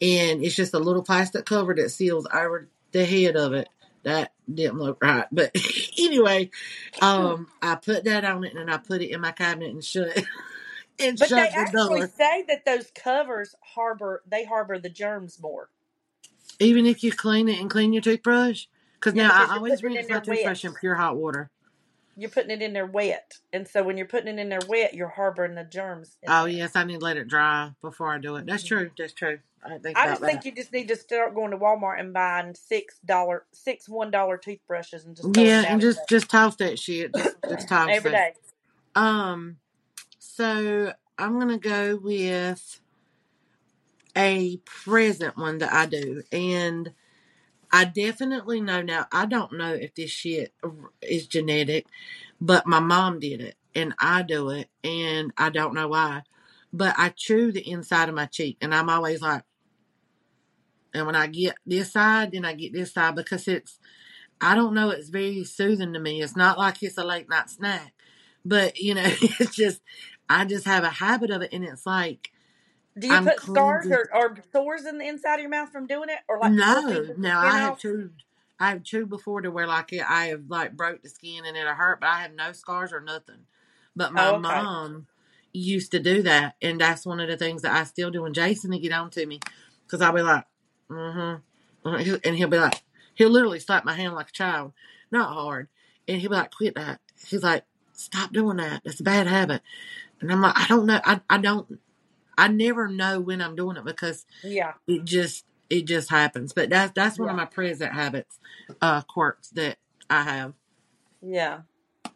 and 0.00 0.42
it's 0.42 0.54
just 0.54 0.74
a 0.74 0.78
little 0.78 1.02
plastic 1.02 1.44
cover 1.46 1.74
that 1.74 1.90
seals 1.90 2.26
over 2.32 2.68
the 2.92 3.04
head 3.04 3.36
of 3.36 3.52
it. 3.52 3.68
That 4.04 4.32
didn't 4.52 4.78
look 4.78 5.02
right, 5.02 5.26
but 5.32 5.54
anyway, 5.98 6.50
um, 7.02 7.48
I 7.60 7.74
put 7.74 8.04
that 8.04 8.24
on 8.24 8.44
it 8.44 8.54
and 8.54 8.70
I 8.70 8.78
put 8.78 9.02
it 9.02 9.10
in 9.10 9.20
my 9.20 9.32
cabinet 9.32 9.70
and 9.70 9.84
shut 9.84 10.16
and 11.00 11.18
But 11.18 11.30
they 11.30 11.36
shut 11.36 11.50
the 11.54 11.54
actually 11.54 12.00
door. 12.00 12.10
say 12.16 12.44
that 12.48 12.64
those 12.64 12.90
covers 12.94 13.54
harbor 13.74 14.22
they 14.26 14.44
harbor 14.44 14.78
the 14.78 14.88
germs 14.88 15.40
more. 15.40 15.68
Even 16.60 16.86
if 16.86 17.04
you 17.04 17.12
clean 17.12 17.48
it 17.48 17.60
and 17.60 17.70
clean 17.70 17.92
your 17.92 18.02
toothbrush, 18.02 18.66
Because 18.94 19.14
Yeah, 19.14 19.28
now 19.28 19.34
because 19.34 19.50
I 19.50 19.56
always 19.56 19.82
rinse 19.82 20.06
in 20.06 20.08
my 20.14 20.20
toothbrush 20.20 20.64
wet. 20.64 20.72
in 20.72 20.78
pure 20.80 20.94
hot 20.94 21.16
water. 21.16 21.50
You're 22.18 22.30
putting 22.30 22.50
it 22.50 22.60
in 22.62 22.72
there 22.72 22.84
wet, 22.84 23.34
and 23.52 23.66
so 23.68 23.84
when 23.84 23.96
you're 23.96 24.06
putting 24.08 24.26
it 24.36 24.40
in 24.40 24.48
there 24.48 24.58
wet, 24.68 24.92
you're 24.92 25.08
harboring 25.08 25.54
the 25.54 25.62
germs. 25.62 26.16
Oh 26.26 26.46
there. 26.46 26.48
yes, 26.52 26.74
I 26.74 26.82
need 26.82 26.98
to 26.98 27.04
let 27.04 27.16
it 27.16 27.28
dry 27.28 27.70
before 27.80 28.12
I 28.12 28.18
do 28.18 28.34
it. 28.34 28.44
That's 28.44 28.64
Mhm. 28.64 28.68
true. 28.68 28.90
That's 28.98 29.12
true. 29.12 29.38
I 29.62 29.78
think 29.78 29.96
I 29.96 30.06
just 30.08 30.20
that. 30.22 30.26
think 30.26 30.44
you 30.44 30.52
just 30.52 30.72
need 30.72 30.88
to 30.88 30.96
start 30.96 31.36
going 31.36 31.52
to 31.52 31.58
Walmart 31.58 32.00
and 32.00 32.12
buying 32.12 32.56
six 32.56 32.98
dollar, 33.04 33.44
six 33.52 33.88
one 33.88 34.10
dollar 34.10 34.36
toothbrushes 34.36 35.04
and 35.04 35.14
just 35.14 35.28
Yeah, 35.36 35.62
and 35.68 35.80
just 35.80 36.08
just 36.08 36.28
toss 36.28 36.56
that 36.56 36.78
shit. 36.80 37.14
Just 37.14 37.36
just 37.48 37.68
toss 37.68 37.90
every 37.92 38.10
day. 38.10 38.32
Um, 38.96 39.58
so 40.18 40.92
I'm 41.18 41.38
gonna 41.38 41.58
go 41.58 41.96
with 41.96 42.80
a 44.16 44.56
present 44.64 45.36
one 45.36 45.58
that 45.58 45.72
I 45.72 45.86
do, 45.86 46.24
and 46.32 46.92
I 47.70 47.84
definitely 47.84 48.60
know 48.60 48.82
now. 48.82 49.06
I 49.12 49.26
don't 49.26 49.52
know 49.52 49.74
if 49.74 49.94
this 49.94 50.10
shit 50.10 50.52
is 51.02 51.26
genetic, 51.26 51.86
but 52.40 52.66
my 52.66 52.80
mom 52.80 53.20
did 53.20 53.40
it, 53.40 53.56
and 53.74 53.94
I 53.98 54.22
do 54.22 54.50
it, 54.50 54.68
and 54.82 55.32
I 55.36 55.50
don't 55.50 55.74
know 55.74 55.88
why. 55.88 56.22
But 56.72 56.94
I 56.98 57.10
chew 57.10 57.52
the 57.52 57.68
inside 57.68 58.08
of 58.08 58.14
my 58.14 58.26
cheek, 58.26 58.56
and 58.60 58.74
I'm 58.74 58.88
always 58.88 59.20
like, 59.20 59.42
and 60.94 61.06
when 61.06 61.16
I 61.16 61.26
get 61.26 61.56
this 61.66 61.92
side, 61.92 62.32
then 62.32 62.44
I 62.44 62.54
get 62.54 62.72
this 62.72 62.92
side 62.92 63.14
because 63.14 63.46
it's, 63.46 63.78
I 64.40 64.54
don't 64.54 64.74
know, 64.74 64.90
it's 64.90 65.10
very 65.10 65.44
soothing 65.44 65.92
to 65.92 66.00
me. 66.00 66.22
It's 66.22 66.36
not 66.36 66.58
like 66.58 66.82
it's 66.82 66.98
a 66.98 67.04
late 67.04 67.28
night 67.28 67.50
snack, 67.50 67.92
but 68.44 68.78
you 68.78 68.94
know, 68.94 69.04
it's 69.20 69.54
just, 69.54 69.82
I 70.28 70.44
just 70.46 70.66
have 70.66 70.84
a 70.84 70.90
habit 70.90 71.30
of 71.30 71.42
it, 71.42 71.52
and 71.52 71.64
it's 71.64 71.84
like 71.84 72.30
Do 72.98 73.08
you 73.08 73.18
I'm 73.18 73.24
put 73.24 73.42
scars 73.42 73.86
or, 73.90 74.08
or 74.14 74.36
sores 74.52 74.86
in 74.86 74.98
the 74.98 75.06
inside 75.08 75.36
of 75.36 75.40
your 75.40 75.50
mouth 75.50 75.70
from 75.72 75.86
doing 75.86 76.08
it, 76.10 76.20
or 76.28 76.38
like 76.38 76.52
No, 76.56 77.14
no, 77.16 77.38
I 77.38 77.58
have 77.60 77.74
off? 77.74 77.78
chewed. 77.78 78.14
I 78.60 78.70
have 78.70 78.84
chewed 78.84 79.10
before 79.10 79.42
to 79.42 79.50
where 79.50 79.66
like 79.66 79.92
I 80.08 80.26
have 80.26 80.44
like 80.48 80.76
broke 80.76 81.02
the 81.02 81.08
skin 81.08 81.44
and 81.46 81.56
it'll 81.56 81.74
hurt, 81.74 82.00
but 82.00 82.08
I 82.08 82.22
have 82.22 82.34
no 82.34 82.52
scars 82.52 82.92
or 82.92 83.00
nothing. 83.00 83.46
But 83.96 84.12
my 84.12 84.30
Oh, 84.30 84.36
okay. 84.36 84.64
mom 84.64 85.06
used 85.52 85.90
to 85.92 86.00
do 86.00 86.22
that, 86.22 86.56
and 86.62 86.80
that's 86.80 87.06
one 87.06 87.20
of 87.20 87.28
the 87.28 87.36
things 87.36 87.62
that 87.62 87.74
I 87.74 87.84
still 87.84 88.10
do. 88.10 88.24
And 88.24 88.34
Jason 88.34 88.70
to 88.72 88.78
get 88.78 88.92
on 88.92 89.10
to 89.10 89.26
me 89.26 89.40
because 89.86 90.00
I'll 90.02 90.12
be 90.12 90.22
like, 90.22 90.44
mm-hmm, 90.90 91.88
uh-huh," 91.88 92.18
and 92.24 92.36
he'll 92.36 92.48
be 92.48 92.58
like, 92.58 92.82
he'll 93.14 93.30
literally 93.30 93.60
slap 93.60 93.84
my 93.84 93.94
hand 93.94 94.14
like 94.14 94.28
a 94.30 94.32
child, 94.32 94.72
not 95.10 95.32
hard, 95.34 95.68
and 96.08 96.20
he'll 96.20 96.30
be 96.30 96.36
like, 96.36 96.54
quit 96.54 96.76
that. 96.76 97.00
He's 97.26 97.42
like, 97.42 97.64
stop 97.92 98.32
doing 98.32 98.58
that. 98.58 98.82
That's 98.84 99.00
a 99.00 99.04
bad 99.04 99.26
habit. 99.26 99.62
And 100.20 100.32
I'm 100.32 100.40
like, 100.42 100.58
I 100.58 100.66
don't 100.68 100.86
know. 100.86 101.00
I 101.04 101.20
I 101.30 101.38
don't. 101.38 101.80
I 102.38 102.48
never 102.48 102.88
know 102.88 103.20
when 103.20 103.42
I'm 103.42 103.56
doing 103.56 103.78
it 103.78 103.84
because 103.86 104.26
Yeah, 104.44 104.74
it 104.88 105.04
just 105.04 105.46
it 105.70 105.86
just 105.86 106.10
happens. 106.10 106.54
But 106.54 106.70
that's 106.70 106.92
that's 106.94 107.18
one 107.18 107.30
of 107.30 107.36
my 107.36 107.46
present 107.46 107.94
habits, 107.94 108.40
uh, 108.82 109.02
quirks 109.02 109.50
that 109.50 109.78
I 110.10 110.24
have. 110.24 110.54
yeah. 111.22 111.60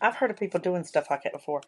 I've 0.01 0.17
heard 0.17 0.31
of 0.31 0.39
people 0.39 0.61
doing 0.61 0.85
stuff 0.85 1.09
like 1.11 1.25
that 1.25 1.33
before. 1.35 1.63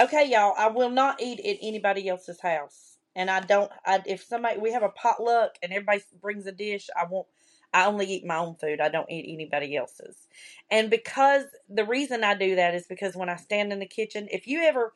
Okay, 0.00 0.28
y'all. 0.30 0.54
I 0.58 0.68
will 0.68 0.90
not 0.90 1.22
eat 1.22 1.40
at 1.40 1.58
anybody 1.62 2.08
else's 2.08 2.40
house, 2.40 2.98
and 3.16 3.30
I 3.30 3.40
don't. 3.40 3.70
I, 3.86 4.02
if 4.06 4.24
somebody 4.24 4.58
we 4.60 4.72
have 4.72 4.84
a 4.84 4.90
potluck 4.90 5.56
and 5.62 5.72
everybody 5.72 6.02
brings 6.20 6.46
a 6.46 6.52
dish, 6.52 6.88
I 6.96 7.06
won't. 7.10 7.28
I 7.74 7.86
only 7.86 8.06
eat 8.06 8.26
my 8.26 8.38
own 8.38 8.56
food. 8.56 8.80
I 8.80 8.90
don't 8.90 9.10
eat 9.10 9.26
anybody 9.32 9.76
else's. 9.76 10.28
And 10.70 10.90
because 10.90 11.44
the 11.68 11.84
reason 11.84 12.24
I 12.24 12.34
do 12.34 12.56
that 12.56 12.74
is 12.74 12.86
because 12.88 13.16
when 13.16 13.28
I 13.30 13.36
stand 13.36 13.72
in 13.72 13.80
the 13.80 13.86
kitchen, 13.86 14.28
if 14.32 14.46
you 14.46 14.62
ever 14.62 14.94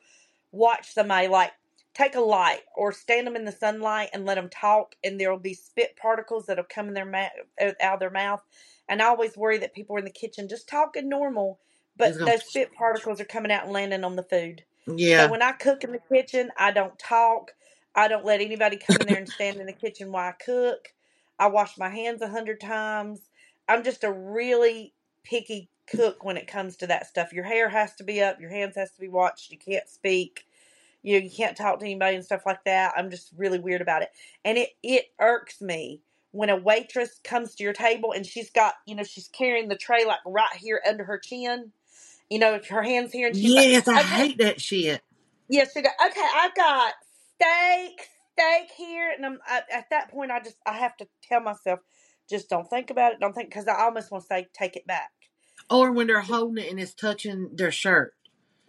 watch 0.53 0.93
somebody 0.93 1.29
like 1.29 1.53
take 1.95 2.15
a 2.15 2.21
light 2.21 2.63
or 2.77 2.93
stand 2.93 3.27
them 3.27 3.37
in 3.37 3.45
the 3.45 3.53
sunlight 3.53 4.11
and 4.13 4.25
let 4.25 4.37
them 4.37 4.49
talk, 4.49 4.95
and 5.05 5.21
there 5.21 5.31
will 5.31 5.39
be 5.39 5.55
spit 5.55 5.97
particles 5.97 6.47
that'll 6.47 6.65
come 6.65 6.89
in 6.89 6.95
their 6.95 7.07
mouth 7.07 7.31
out 7.61 7.95
of 7.95 8.01
their 8.01 8.11
mouth. 8.11 8.43
And 8.89 9.03
I 9.03 9.07
always 9.07 9.37
worry 9.37 9.59
that 9.59 9.75
people 9.75 9.97
are 9.97 10.01
in 10.01 10.05
the 10.05 10.11
kitchen 10.11 10.49
just 10.49 10.69
talking 10.69 11.09
normal, 11.09 11.61
but 11.97 12.25
those 12.25 12.45
spit 12.45 12.73
particles 12.75 13.21
are 13.21 13.25
coming 13.27 13.53
out 13.53 13.65
and 13.65 13.73
landing 13.73 14.05
on 14.05 14.17
the 14.17 14.23
food. 14.23 14.65
Yeah. 14.87 15.27
So 15.27 15.31
when 15.31 15.43
I 15.43 15.53
cook 15.53 15.85
in 15.85 15.93
the 15.93 16.01
kitchen, 16.13 16.51
I 16.59 16.71
don't 16.73 16.99
talk. 16.99 17.53
I 17.95 18.09
don't 18.09 18.25
let 18.25 18.41
anybody 18.41 18.77
come 18.79 19.01
in 19.01 19.07
there 19.07 19.19
and 19.19 19.29
stand 19.29 19.61
in 19.61 19.67
the 19.67 19.73
kitchen 19.73 20.13
while 20.13 20.29
I 20.31 20.33
cook. 20.33 20.89
I 21.39 21.49
wash 21.49 21.79
my 21.79 21.91
hands 21.91 22.23
a 22.23 22.29
hundred 22.29 22.61
times. 22.61 23.21
I'm 23.69 23.85
just 23.85 24.05
a 24.05 24.13
really 24.13 24.95
picky 25.25 25.71
cook 25.87 26.25
when 26.25 26.37
it 26.37 26.47
comes 26.47 26.77
to 26.79 26.87
that 26.89 27.07
stuff. 27.07 27.33
Your 27.33 27.45
hair 27.45 27.69
has 27.69 27.95
to 27.97 28.05
be 28.05 28.23
up. 28.23 28.41
Your 28.41 28.51
hands 28.51 28.77
has 28.77 28.93
to 28.93 29.01
be 29.01 29.09
washed. 29.09 29.51
You 29.51 29.59
can't 29.59 29.89
speak. 29.89 30.47
You 31.03 31.19
know, 31.19 31.25
you 31.25 31.31
can't 31.31 31.57
talk 31.57 31.79
to 31.79 31.85
anybody 31.85 32.17
and 32.17 32.25
stuff 32.25 32.43
like 32.47 32.65
that. 32.65 32.93
I'm 32.97 33.11
just 33.11 33.31
really 33.37 33.59
weird 33.59 33.81
about 33.81 34.03
it, 34.03 34.11
and 34.45 34.57
it 34.59 34.71
it 34.83 35.07
irks 35.21 35.61
me 35.61 36.01
when 36.33 36.49
a 36.49 36.57
waitress 36.57 37.21
comes 37.23 37.55
to 37.55 37.63
your 37.63 37.75
table 37.75 38.13
and 38.13 38.25
she's 38.25 38.51
got 38.51 38.75
you 38.87 38.95
know 38.95 39.03
she's 39.03 39.29
carrying 39.29 39.69
the 39.69 39.77
tray 39.77 40.05
like 40.05 40.21
right 40.27 40.57
here 40.57 40.81
under 40.89 41.05
her 41.05 41.19
chin. 41.19 41.73
You 42.31 42.39
know, 42.39 42.59
her 42.71 42.83
hands 42.83 43.13
here, 43.13 43.27
and 43.27 43.37
she's 43.37 43.55
like, 43.55 43.67
yes, 43.67 43.89
I 43.89 44.01
"Okay, 44.01 44.09
hate 44.09 44.39
that 44.39 44.61
shit. 44.61 45.03
Yes, 45.49 45.73
she 45.75 45.83
go. 45.83 45.91
Okay, 46.07 46.29
I've 46.35 46.55
got 46.55 46.95
steak, 47.35 48.09
steak 48.33 48.71
here, 48.75 49.13
and 49.15 49.27
I'm 49.27 49.39
I, 49.47 49.61
at 49.71 49.91
that 49.91 50.11
point. 50.11 50.31
I 50.31 50.41
just 50.41 50.57
I 50.65 50.73
have 50.79 50.97
to 50.97 51.09
tell 51.23 51.41
myself, 51.41 51.81
just 52.31 52.49
don't 52.49 52.69
think 52.69 52.91
about 52.91 53.13
it. 53.13 53.21
Don't 53.21 53.35
think 53.35 53.51
because 53.51 53.69
I 53.69 53.83
almost 53.83 54.11
want 54.11 54.25
to 54.25 54.29
say 54.29 54.49
take 54.55 54.77
it 54.77 54.87
back. 54.87 55.11
Or 55.69 55.93
when 55.93 56.07
they're 56.07 56.23
holding 56.23 56.65
it 56.65 56.71
and 56.71 56.81
it's 56.81 56.95
touching 56.95 57.51
their 57.53 57.71
shirt, 57.71 58.15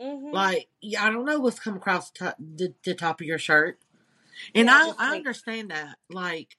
Mm-hmm. 0.03 0.33
like 0.33 0.67
I 0.99 1.09
don't 1.09 1.25
know 1.25 1.39
what's 1.39 1.59
come 1.59 1.77
across 1.77 2.11
the, 2.11 2.19
top, 2.19 2.35
the, 2.39 2.73
the 2.83 2.93
top 2.93 3.21
of 3.21 3.27
your 3.27 3.37
shirt, 3.37 3.79
and 4.53 4.67
Yeah, 4.67 4.75
I 4.75 4.87
just 4.87 4.99
I 4.99 5.15
understand 5.15 5.71
that. 5.71 5.97
Like 6.09 6.57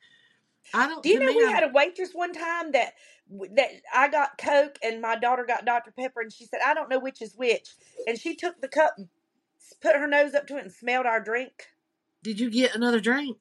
I 0.73 0.89
don't. 0.89 1.03
Do 1.03 1.11
you 1.11 1.21
know 1.21 1.33
we 1.37 1.45
I 1.45 1.51
had 1.51 1.65
a 1.65 1.73
waitress 1.73 2.11
one 2.15 2.33
time 2.33 2.73
that 2.73 2.95
that 3.57 3.71
I 3.95 4.09
got 4.09 4.39
Coke 4.39 4.79
and 4.83 5.03
my 5.03 5.17
daughter 5.17 5.45
got 5.47 5.67
Dr 5.67 5.93
Pepper, 5.93 6.23
and 6.23 6.33
she 6.33 6.47
said 6.47 6.61
I 6.65 6.75
don't 6.75 6.89
know 6.89 6.99
which 6.99 7.21
is 7.21 7.37
which, 7.37 7.75
and 8.07 8.19
she 8.19 8.35
took 8.35 8.61
the 8.61 8.69
cup, 8.69 8.95
and 8.97 9.09
put 9.83 9.97
her 9.97 10.07
nose 10.07 10.35
up 10.35 10.47
to 10.49 10.57
it, 10.57 10.63
and 10.63 10.73
smelled 10.73 11.07
our 11.07 11.21
drink. 11.21 11.69
did 12.23 12.41
you 12.41 12.51
get 12.51 12.75
another 12.75 13.01
drink? 13.01 13.39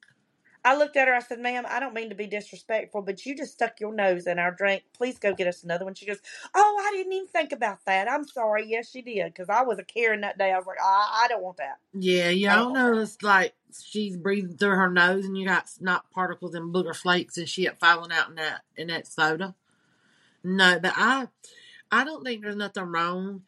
I 0.64 0.76
looked 0.76 0.96
at 0.96 1.08
her. 1.08 1.14
I 1.14 1.20
said, 1.20 1.40
"Ma'am, 1.40 1.64
I 1.68 1.80
don't 1.80 1.94
mean 1.94 2.08
to 2.08 2.14
be 2.14 2.26
disrespectful, 2.26 3.02
but 3.02 3.24
you 3.26 3.36
just 3.36 3.52
stuck 3.54 3.80
your 3.80 3.92
nose 3.94 4.26
in 4.26 4.38
our 4.38 4.50
drink. 4.50 4.84
Please 4.94 5.18
go 5.18 5.34
get 5.34 5.46
us 5.46 5.62
another 5.62 5.84
one." 5.84 5.94
She 5.94 6.06
goes, 6.06 6.20
"Oh, 6.54 6.82
I 6.86 6.96
didn't 6.96 7.12
even 7.12 7.28
think 7.28 7.52
about 7.52 7.84
that. 7.86 8.10
I'm 8.10 8.26
sorry. 8.26 8.66
Yes, 8.66 8.90
she 8.90 9.02
did, 9.02 9.26
because 9.34 9.48
I 9.50 9.62
was 9.62 9.78
a 9.78 9.84
Karen 9.84 10.22
that 10.22 10.38
day. 10.38 10.52
I 10.52 10.56
was 10.58 10.66
like, 10.66 10.78
I, 10.82 11.24
I 11.24 11.28
don't 11.28 11.42
want 11.42 11.58
that. 11.58 11.78
Yeah, 11.92 12.30
yeah, 12.30 12.52
I 12.52 12.54
I 12.54 12.56
don't 12.56 12.72
don't 12.74 12.74
know. 12.74 12.96
that." 12.96 13.02
It's 13.02 13.22
like 13.22 13.54
she's 13.82 14.16
breathing 14.16 14.56
through 14.56 14.76
her 14.76 14.90
nose, 14.90 15.24
and 15.26 15.36
you 15.36 15.46
got 15.46 15.68
snot 15.68 16.10
particles 16.10 16.54
and 16.54 16.74
booger 16.74 16.96
flakes 16.96 17.36
and 17.38 17.48
shit 17.48 17.78
falling 17.78 18.12
out 18.12 18.30
in 18.30 18.36
that 18.36 18.62
in 18.76 18.88
that 18.88 19.06
soda. 19.06 19.54
No, 20.42 20.78
but 20.80 20.92
I 20.96 21.28
I 21.90 22.04
don't 22.04 22.24
think 22.24 22.42
there's 22.42 22.56
nothing 22.56 22.84
wrong 22.84 23.42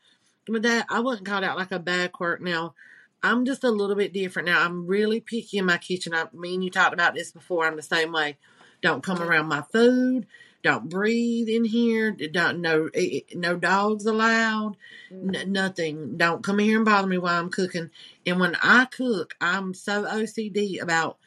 with 0.48 0.62
that. 0.62 0.86
I 0.88 1.00
wouldn't 1.00 1.26
call 1.26 1.40
that 1.40 1.56
like 1.56 1.72
a 1.72 1.78
bad 1.78 2.12
quirk. 2.12 2.40
Now, 2.40 2.74
I'm 3.22 3.44
just 3.46 3.64
a 3.64 3.70
little 3.70 3.96
bit 3.96 4.12
different. 4.12 4.46
Now, 4.48 4.64
I'm 4.64 4.86
really 4.86 5.20
picky 5.20 5.58
in 5.58 5.66
my 5.66 5.78
kitchen. 5.78 6.14
I 6.14 6.26
mean, 6.34 6.62
you 6.62 6.70
talked 6.70 6.94
about 6.94 7.14
this 7.14 7.32
before. 7.32 7.66
I'm 7.66 7.76
the 7.76 7.82
same 7.82 8.12
way. 8.12 8.38
Don't 8.82 9.02
come 9.04 9.22
around 9.22 9.48
my 9.48 9.62
food. 9.72 10.26
Don't 10.62 10.88
breathe 10.88 11.48
in 11.48 11.64
here. 11.64 12.12
Don't 12.12 12.60
no 12.60 12.90
no 13.34 13.56
dogs 13.56 14.06
allowed. 14.06 14.76
N- 15.10 15.32
Mhm. 15.34 15.48
nothing. 15.48 16.16
Don't 16.18 16.44
come 16.44 16.60
in 16.60 16.66
here 16.66 16.76
and 16.78 16.84
bother 16.86 17.08
me 17.08 17.18
while 17.18 17.40
I'm 17.40 17.50
cooking. 17.50 17.90
And 18.26 18.40
when 18.40 18.56
I 18.62 18.86
cook, 18.86 19.34
I'm 19.40 19.74
so 19.74 20.04
OCD 20.06 20.78
about 20.78 21.18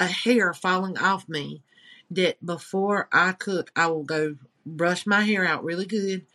a 0.00 0.06
hair 0.06 0.54
falling 0.54 0.98
off 0.98 1.28
me 1.28 1.62
that 2.10 2.44
before 2.44 3.08
I 3.12 3.32
cook, 3.32 3.72
I 3.76 3.88
will 3.88 4.04
go 4.04 4.36
brush 4.66 5.06
my 5.06 5.22
hair 5.22 5.46
out 5.46 5.64
really 5.64 5.86
good, 5.86 6.26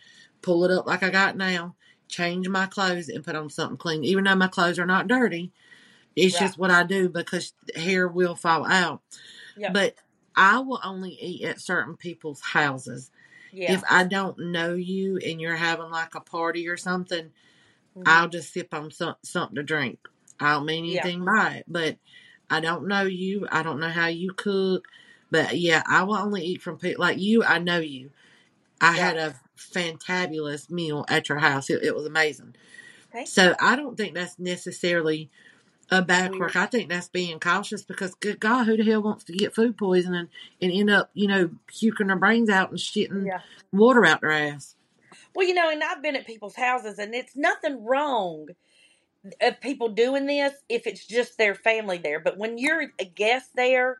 pull 0.41 0.65
it 0.65 0.71
up 0.71 0.87
like 0.87 1.03
I 1.03 1.11
got 1.11 1.37
now, 1.37 1.75
change 2.13 2.47
my 2.47 2.67
clothes, 2.67 3.09
and 3.09 3.23
put 3.23 3.35
on 3.35 3.49
something 3.49 3.77
clean. 3.77 4.03
Even 4.03 4.23
though 4.23 4.35
my 4.35 4.47
clothes 4.47 4.77
are 4.77 4.85
not 4.85 5.07
dirty, 5.07 5.51
it's 6.15 6.35
Right. 6.35 6.41
just 6.41 6.57
what 6.59 6.69
I 6.71 6.83
do 6.83 7.09
because 7.09 7.53
hair 7.75 8.07
will 8.07 8.35
fall 8.35 8.65
out. 8.65 9.01
Yep. 9.57 9.73
But 9.73 9.95
I 10.35 10.59
will 10.59 10.79
only 10.83 11.11
eat 11.11 11.43
at 11.43 11.59
certain 11.59 11.97
people's 11.97 12.41
houses. 12.41 13.09
Yeah. 13.51 13.73
If 13.73 13.83
I 13.89 14.03
don't 14.03 14.37
know 14.51 14.73
you 14.73 15.17
and 15.25 15.41
you're 15.41 15.55
having 15.55 15.89
like 15.89 16.15
a 16.15 16.21
party 16.21 16.67
or 16.67 16.77
something, 16.77 17.31
Mhm. 17.97 18.03
I'll 18.07 18.29
just 18.29 18.53
sip 18.53 18.73
on 18.73 18.91
some, 18.91 19.15
something 19.23 19.55
to 19.55 19.63
drink. 19.63 19.99
I 20.39 20.53
don't 20.53 20.65
mean 20.65 20.85
Yeah. 20.85 21.01
anything 21.01 21.25
by 21.25 21.55
it, 21.57 21.65
but 21.67 21.97
I 22.49 22.59
don't 22.59 22.87
know 22.87 23.03
you. 23.03 23.47
I 23.51 23.63
don't 23.63 23.79
know 23.79 23.89
how 23.89 24.07
you 24.07 24.33
cook. 24.33 24.87
But 25.31 25.57
yeah, 25.57 25.81
I 25.87 26.03
will 26.03 26.15
only 26.17 26.43
eat 26.45 26.61
from 26.61 26.77
people 26.77 27.01
like 27.01 27.19
you. 27.19 27.43
I 27.43 27.57
know 27.57 27.79
you. 27.79 28.11
I 28.83 28.95
Yeah. 28.95 29.05
had 29.07 29.17
a 29.17 29.35
fantabulous 29.57 30.69
meal 30.69 31.05
at 31.07 31.29
your 31.29 31.39
house. 31.39 31.69
It, 31.69 31.83
it 31.83 31.95
was 31.95 32.05
amazing. 32.05 32.55
Thank 33.11 33.27
So. 33.27 33.55
I 33.59 33.75
don't 33.75 33.95
think 33.97 34.13
that's 34.13 34.37
necessarily 34.37 35.29
a 35.89 36.01
bad 36.01 36.31
Weird. 36.31 36.53
quirk. 36.53 36.55
I 36.55 36.65
think 36.65 36.89
that's 36.89 37.09
being 37.09 37.39
cautious 37.39 37.83
because, 37.83 38.15
good 38.15 38.39
God, 38.39 38.65
who 38.65 38.77
the 38.77 38.83
hell 38.83 39.01
wants 39.01 39.23
to 39.25 39.33
get 39.33 39.55
food 39.55 39.77
poisoning 39.77 40.27
and 40.61 40.71
end 40.71 40.89
up, 40.89 41.11
you 41.13 41.27
know, 41.27 41.51
puking 41.67 42.07
their 42.07 42.15
brains 42.17 42.49
out 42.49 42.71
and 42.71 42.79
shitting 42.79 43.25
Yeah. 43.27 43.41
water 43.71 44.05
out 44.05 44.21
their 44.21 44.31
ass? 44.31 44.75
Well, 45.35 45.47
you 45.47 45.53
know, 45.53 45.69
and 45.69 45.83
I've 45.83 46.01
been 46.01 46.15
at 46.15 46.27
people's 46.27 46.55
houses, 46.55 46.99
and 46.99 47.15
it's 47.15 47.35
nothing 47.35 47.83
wrong 47.85 48.49
of 49.41 49.61
people 49.61 49.89
doing 49.89 50.25
this 50.25 50.53
if 50.69 50.85
it's 50.87 51.05
just 51.05 51.37
their 51.37 51.55
family 51.55 51.97
there. 51.97 52.19
But 52.19 52.37
when 52.37 52.57
you're 52.57 52.91
a 52.99 53.05
guest 53.05 53.51
there, 53.55 53.99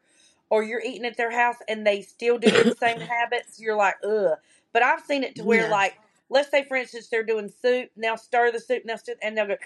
or 0.50 0.64
you're 0.64 0.82
eating 0.82 1.06
at 1.06 1.18
their 1.18 1.32
house 1.32 1.56
and 1.68 1.86
they 1.88 2.02
still 2.04 2.38
do 2.38 2.52
the 2.52 2.76
same 2.80 3.00
habits, 3.10 3.60
you're 3.60 3.76
like, 3.76 3.96
ugh. 4.04 4.38
But 4.74 4.84
I've 4.84 5.02
seen 5.04 5.24
it 5.24 5.36
to 5.38 5.44
where 5.46 5.64
Yeah. 5.64 5.70
like 5.70 5.96
let's 6.30 6.52
say 6.52 6.66
for 6.66 6.78
instance 6.78 7.10
they're 7.10 7.24
doing 7.24 7.50
soup, 7.50 7.90
now 7.98 8.16
stir 8.18 8.52
the 8.52 8.60
soup, 8.62 8.84
now 8.86 8.98
stir, 8.98 9.16
and 9.24 9.38
they'll 9.38 9.48
go 9.48 9.58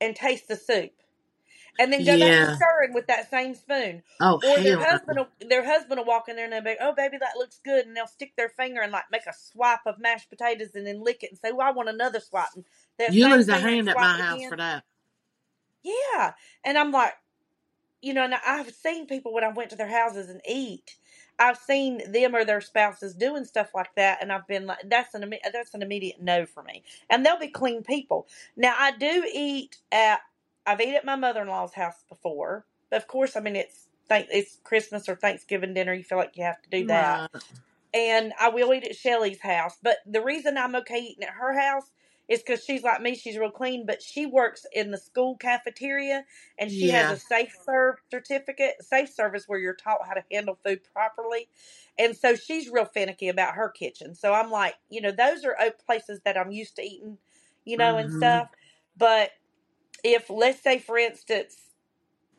and 0.00 0.16
taste 0.16 0.48
the 0.48 0.56
soup. 0.56 0.92
And 1.78 1.92
then 1.92 2.04
go 2.04 2.18
back 2.18 2.38
Yeah. 2.38 2.40
to 2.40 2.46
stirring 2.46 2.94
with 2.94 3.06
that 3.08 3.30
same 3.30 3.54
spoon. 3.54 4.02
Oh 4.20 4.40
Or 4.42 4.60
their 4.62 4.78
husband 4.78 5.18
will, 5.18 5.28
their 5.48 5.64
husband 5.64 5.98
will 5.98 6.06
walk 6.06 6.28
in 6.28 6.36
there 6.36 6.44
and 6.44 6.52
they'll 6.54 6.62
be, 6.62 6.76
oh 6.80 6.94
baby, 6.94 7.18
that 7.20 7.36
looks 7.38 7.60
good, 7.64 7.86
and 7.86 7.96
they'll 7.96 8.06
stick 8.06 8.34
their 8.36 8.50
finger 8.50 8.82
and 8.82 8.92
like 8.92 9.04
make 9.12 9.26
a 9.26 9.32
swipe 9.34 9.80
of 9.86 9.98
mashed 10.00 10.30
potatoes 10.30 10.70
and 10.74 10.86
then 10.86 11.02
lick 11.02 11.22
it 11.24 11.30
and 11.30 11.38
say, 11.38 11.52
well, 11.52 11.68
I 11.68 11.72
want 11.72 11.88
another 11.88 12.20
swipe. 12.20 12.48
And 12.54 12.64
You 13.06 13.28
lose 13.28 13.48
a 13.48 13.58
hand 13.58 13.88
at 13.88 13.98
my 13.98 14.18
house 14.18 14.44
again. 14.44 14.48
for 14.48 14.56
that. 14.58 14.84
Yeah, 15.84 16.32
and 16.64 16.78
I'm 16.78 16.92
like, 16.92 17.14
you 18.02 18.14
know, 18.14 18.24
and 18.24 18.34
I've 18.46 18.72
seen 18.74 19.06
people 19.06 19.34
when 19.34 19.44
I 19.44 19.48
went 19.52 19.70
to 19.70 19.76
their 19.76 19.88
houses 19.88 20.30
and 20.30 20.40
eat. 20.48 20.96
I've 21.38 21.58
seen 21.58 22.02
them 22.12 22.34
or 22.36 22.44
their 22.44 22.60
spouses 22.62 23.14
doing 23.14 23.44
stuff 23.44 23.70
like 23.74 23.94
that, 23.96 24.20
and 24.22 24.32
I've 24.32 24.46
been 24.48 24.66
like, 24.66 24.80
that's 24.86 25.14
an 25.14 25.34
that's 25.52 25.74
an 25.74 25.82
immediate 25.82 26.22
no 26.22 26.46
for 26.46 26.62
me. 26.62 26.84
And 27.10 27.26
they'll 27.26 27.38
be 27.38 27.48
clean 27.48 27.82
people. 27.84 28.28
Now 28.56 28.74
I 28.78 28.92
do 28.92 29.26
eat 29.32 29.78
at 29.92 30.20
I've 30.66 30.80
eaten 30.80 30.96
at 30.96 31.04
my 31.06 31.16
mother 31.16 31.42
in 31.42 31.48
law's 31.48 31.74
house 31.74 32.04
before, 32.08 32.66
but 32.90 32.98
of 32.98 33.08
course, 33.08 33.36
I 33.36 33.40
mean 33.40 33.56
it's 33.56 33.88
it's 34.10 34.58
Christmas 34.64 35.08
or 35.08 35.16
Thanksgiving 35.16 35.74
dinner. 35.74 35.94
You 35.94 36.04
feel 36.04 36.18
like 36.18 36.36
you 36.36 36.44
have 36.44 36.62
to 36.62 36.70
do 36.70 36.86
that 36.86 37.20
Right. 37.22 37.42
and 37.92 38.32
I 38.40 38.48
will 38.48 38.72
eat 38.72 38.84
at 38.84 38.96
Shelly's 38.96 39.40
house. 39.40 39.76
But 39.82 39.98
the 40.06 40.22
reason 40.22 40.56
I'm 40.56 40.76
okay 40.76 40.98
eating 40.98 41.24
at 41.24 41.34
her 41.34 41.58
house 41.58 41.90
is 42.28 42.40
because 42.40 42.64
she's 42.64 42.82
like 42.82 43.02
me; 43.02 43.14
she's 43.14 43.38
real 43.38 43.50
clean. 43.50 43.86
But 43.86 44.02
she 44.02 44.26
works 44.26 44.66
in 44.72 44.90
the 44.90 44.98
school 44.98 45.36
cafeteria, 45.36 46.24
and 46.58 46.70
she 46.72 46.90
has 46.90 47.10
a 47.10 47.16
safe 47.16 47.56
serve 47.64 47.96
certificate, 48.10 48.76
safe 48.82 49.10
service 49.10 49.44
where 49.48 49.58
you're 49.58 49.74
taught 49.74 50.06
how 50.06 50.14
to 50.14 50.24
handle 50.30 50.58
food 50.64 50.80
properly. 50.92 51.48
And 51.98 52.16
so 52.16 52.34
she's 52.36 52.70
real 52.70 52.86
finicky 52.86 53.28
about 53.28 53.54
her 53.54 53.68
kitchen. 53.70 54.14
So 54.14 54.34
I'm 54.34 54.50
like, 54.50 54.76
you 54.90 55.00
know, 55.00 55.12
those 55.12 55.44
are 55.44 55.56
places 55.86 56.20
that 56.24 56.36
I'm 56.38 56.52
used 56.52 56.76
to 56.76 56.82
eating, 56.82 57.18
you 57.64 57.76
know, 57.76 57.98
and 57.98 58.10
Mhm. 58.10 58.18
stuff. 58.18 58.48
But 58.96 59.32
if 60.04 60.30
let's 60.30 60.62
say, 60.62 60.78
for 60.78 60.98
instance, 60.98 61.56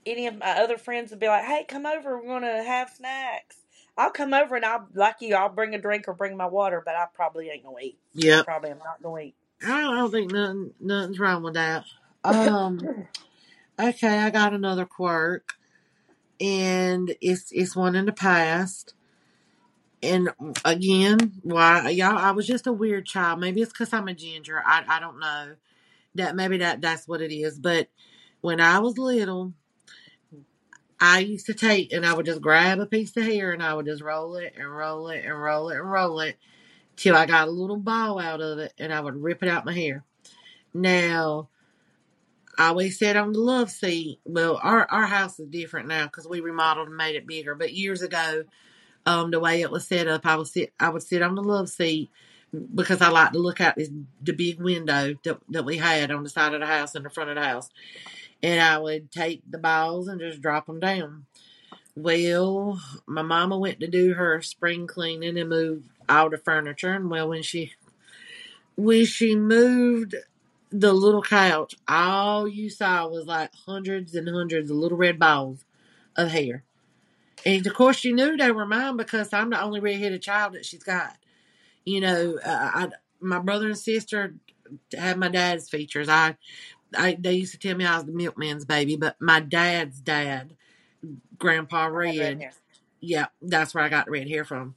any 0.05 0.27
of 0.27 0.37
my 0.37 0.51
other 0.61 0.77
friends 0.77 1.11
would 1.11 1.19
be 1.19 1.27
like, 1.27 1.45
"Hey, 1.45 1.65
come 1.65 1.85
over. 1.85 2.17
We're 2.19 2.27
gonna 2.27 2.63
have 2.63 2.89
snacks." 2.89 3.57
I'll 3.97 4.11
come 4.11 4.33
over 4.33 4.55
and 4.55 4.65
I'll 4.65 4.87
like 4.95 5.17
you. 5.21 5.35
I'll 5.35 5.49
bring 5.49 5.75
a 5.75 5.79
drink 5.79 6.07
or 6.07 6.13
bring 6.13 6.37
my 6.37 6.47
water, 6.47 6.81
but 6.85 6.95
I 6.95 7.07
probably 7.13 7.49
ain't 7.49 7.63
gonna 7.63 7.79
eat. 7.81 7.99
Yeah, 8.13 8.43
Probably 8.45 8.71
I'm 8.71 8.79
not 8.79 9.01
gonna 9.03 9.21
eat. 9.21 9.35
I 9.63 9.81
don't, 9.81 9.93
I 9.93 9.97
don't 9.97 10.11
think 10.11 10.31
nothing 10.31 10.73
nothing's 10.79 11.19
wrong 11.19 11.43
with 11.43 11.55
that. 11.55 11.85
Um. 12.23 12.79
Okay, 13.79 14.17
I 14.17 14.31
got 14.31 14.53
another 14.55 14.85
quirk, 14.85 15.53
and 16.41 17.15
it's 17.21 17.51
it's 17.51 17.75
one 17.75 17.95
in 17.95 18.07
the 18.07 18.11
past. 18.11 18.95
And 20.01 20.29
again, 20.65 21.33
why 21.43 21.89
y'all? 21.89 22.17
I 22.17 22.31
was 22.31 22.47
just 22.47 22.65
a 22.65 22.73
weird 22.73 23.05
child. 23.05 23.39
Maybe 23.39 23.61
it's 23.61 23.71
because 23.71 23.93
I'm 23.93 24.07
a 24.07 24.15
ginger. 24.15 24.63
I 24.65 24.83
I 24.87 24.99
don't 24.99 25.19
know. 25.19 25.55
That 26.15 26.35
maybe 26.35 26.57
that 26.57 26.81
that's 26.81 27.07
what 27.07 27.21
it 27.21 27.31
is. 27.31 27.59
But 27.59 27.89
when 28.41 28.59
I 28.59 28.79
was 28.79 28.97
little, 28.97 29.53
I 30.99 31.19
used 31.19 31.45
to 31.47 31.53
take 31.53 31.93
and 31.93 32.03
I 32.03 32.13
would 32.13 32.25
just 32.25 32.41
grab 32.41 32.79
a 32.79 32.87
piece 32.87 33.15
of 33.15 33.23
hair 33.25 33.51
and 33.51 33.61
I 33.61 33.75
would 33.75 33.85
just 33.85 34.01
roll 34.01 34.37
it 34.37 34.55
and 34.57 34.75
roll 34.75 35.09
it 35.09 35.23
and 35.23 35.39
roll 35.39 35.69
it 35.69 35.77
and 35.77 35.91
roll 35.91 36.19
it 36.21 36.37
till 36.97 37.15
I 37.15 37.25
got 37.25 37.47
a 37.47 37.51
little 37.51 37.77
ball 37.77 38.19
out 38.19 38.41
of 38.41 38.59
it 38.59 38.73
and 38.77 38.93
I 38.93 38.99
would 38.99 39.15
rip 39.15 39.43
it 39.43 39.49
out 39.49 39.65
my 39.65 39.73
hair. 39.73 40.03
Now, 40.73 41.49
I 42.57 42.69
always 42.69 42.97
sat 42.97 43.15
on 43.15 43.31
the 43.33 43.39
love 43.39 43.69
seat. 43.69 44.19
Well, 44.25 44.59
our 44.61 44.89
our 44.89 45.05
house 45.05 45.39
is 45.39 45.47
different 45.47 45.87
now 45.87 46.05
because 46.05 46.27
we 46.27 46.39
remodeled 46.39 46.87
and 46.87 46.97
made 46.97 47.15
it 47.15 47.27
bigger. 47.27 47.55
But 47.55 47.73
years 47.73 48.01
ago, 48.01 48.43
um, 49.05 49.31
the 49.31 49.39
way 49.39 49.61
it 49.61 49.71
was 49.71 49.87
set 49.87 50.07
up, 50.07 50.25
I 50.25 50.35
would 50.35 50.47
sit 50.47 50.73
I 50.79 50.89
would 50.89 51.03
sit 51.03 51.21
on 51.21 51.35
the 51.35 51.43
love 51.43 51.69
seat 51.69 52.09
because 52.73 53.01
I 53.01 53.09
like 53.09 53.33
to 53.33 53.39
look 53.39 53.61
out 53.61 53.75
this 53.75 53.89
the 54.23 54.33
big 54.33 54.59
window 54.59 55.15
that, 55.23 55.39
that 55.49 55.65
we 55.65 55.77
had 55.77 56.11
on 56.11 56.23
the 56.23 56.29
side 56.29 56.53
of 56.53 56.61
the 56.61 56.65
house 56.65 56.95
and 56.95 57.05
the 57.05 57.09
front 57.11 57.29
of 57.29 57.35
the 57.35 57.43
house, 57.43 57.69
and 58.41 58.59
I 58.59 58.79
would 58.79 59.11
take 59.11 59.43
the 59.49 59.59
balls 59.59 60.07
and 60.07 60.19
just 60.19 60.41
drop 60.41 60.65
them 60.65 60.79
down. 60.79 61.27
Well, 61.95 62.79
my 63.07 63.23
mama 63.23 63.57
went 63.57 63.79
to 63.79 63.87
do 63.87 64.13
her 64.13 64.41
spring 64.41 64.87
cleaning 64.87 65.37
and 65.37 65.49
move 65.49 65.83
all 66.09 66.29
the 66.29 66.37
furniture, 66.37 66.93
and 66.93 67.09
well, 67.09 67.29
when 67.29 67.43
she 67.43 67.73
when 68.75 69.05
she 69.05 69.35
moved 69.35 70.15
the 70.69 70.93
little 70.93 71.21
couch, 71.21 71.75
all 71.87 72.47
you 72.47 72.69
saw 72.69 73.07
was 73.07 73.25
like 73.25 73.51
hundreds 73.65 74.15
and 74.15 74.27
hundreds 74.29 74.69
of 74.69 74.77
little 74.77 74.97
red 74.97 75.17
balls 75.19 75.65
of 76.15 76.29
hair. 76.29 76.63
And 77.45 77.65
of 77.65 77.73
course, 77.73 77.97
she 77.97 78.11
knew 78.11 78.35
they 78.35 78.51
were 78.51 78.65
mine 78.65 78.97
because 78.97 79.31
I'm 79.31 79.49
the 79.49 79.61
only 79.61 79.79
redheaded 79.79 80.21
child 80.21 80.53
that 80.53 80.65
she's 80.65 80.83
got. 80.83 81.15
You 81.85 82.01
know, 82.01 82.37
uh, 82.43 82.71
I, 82.73 82.89
my 83.21 83.39
brother 83.39 83.67
and 83.67 83.77
sister 83.77 84.35
had 84.95 85.17
my 85.17 85.29
dad's 85.29 85.69
features. 85.69 86.09
I, 86.09 86.35
I, 86.95 87.17
they 87.19 87.33
used 87.33 87.53
to 87.53 87.59
tell 87.59 87.77
me 87.77 87.85
I 87.85 87.95
was 87.95 88.05
the 88.05 88.11
milkman's 88.11 88.65
baby, 88.65 88.97
but 88.97 89.15
my 89.19 89.39
dad's 89.39 90.01
dad, 90.01 90.55
Grandpa 91.37 91.85
red 91.85 92.49
yeah, 92.99 93.27
that's 93.41 93.73
where 93.73 93.83
I 93.83 93.89
got 93.89 94.05
the 94.05 94.11
red 94.11 94.27
hair 94.27 94.43
from. 94.43 94.75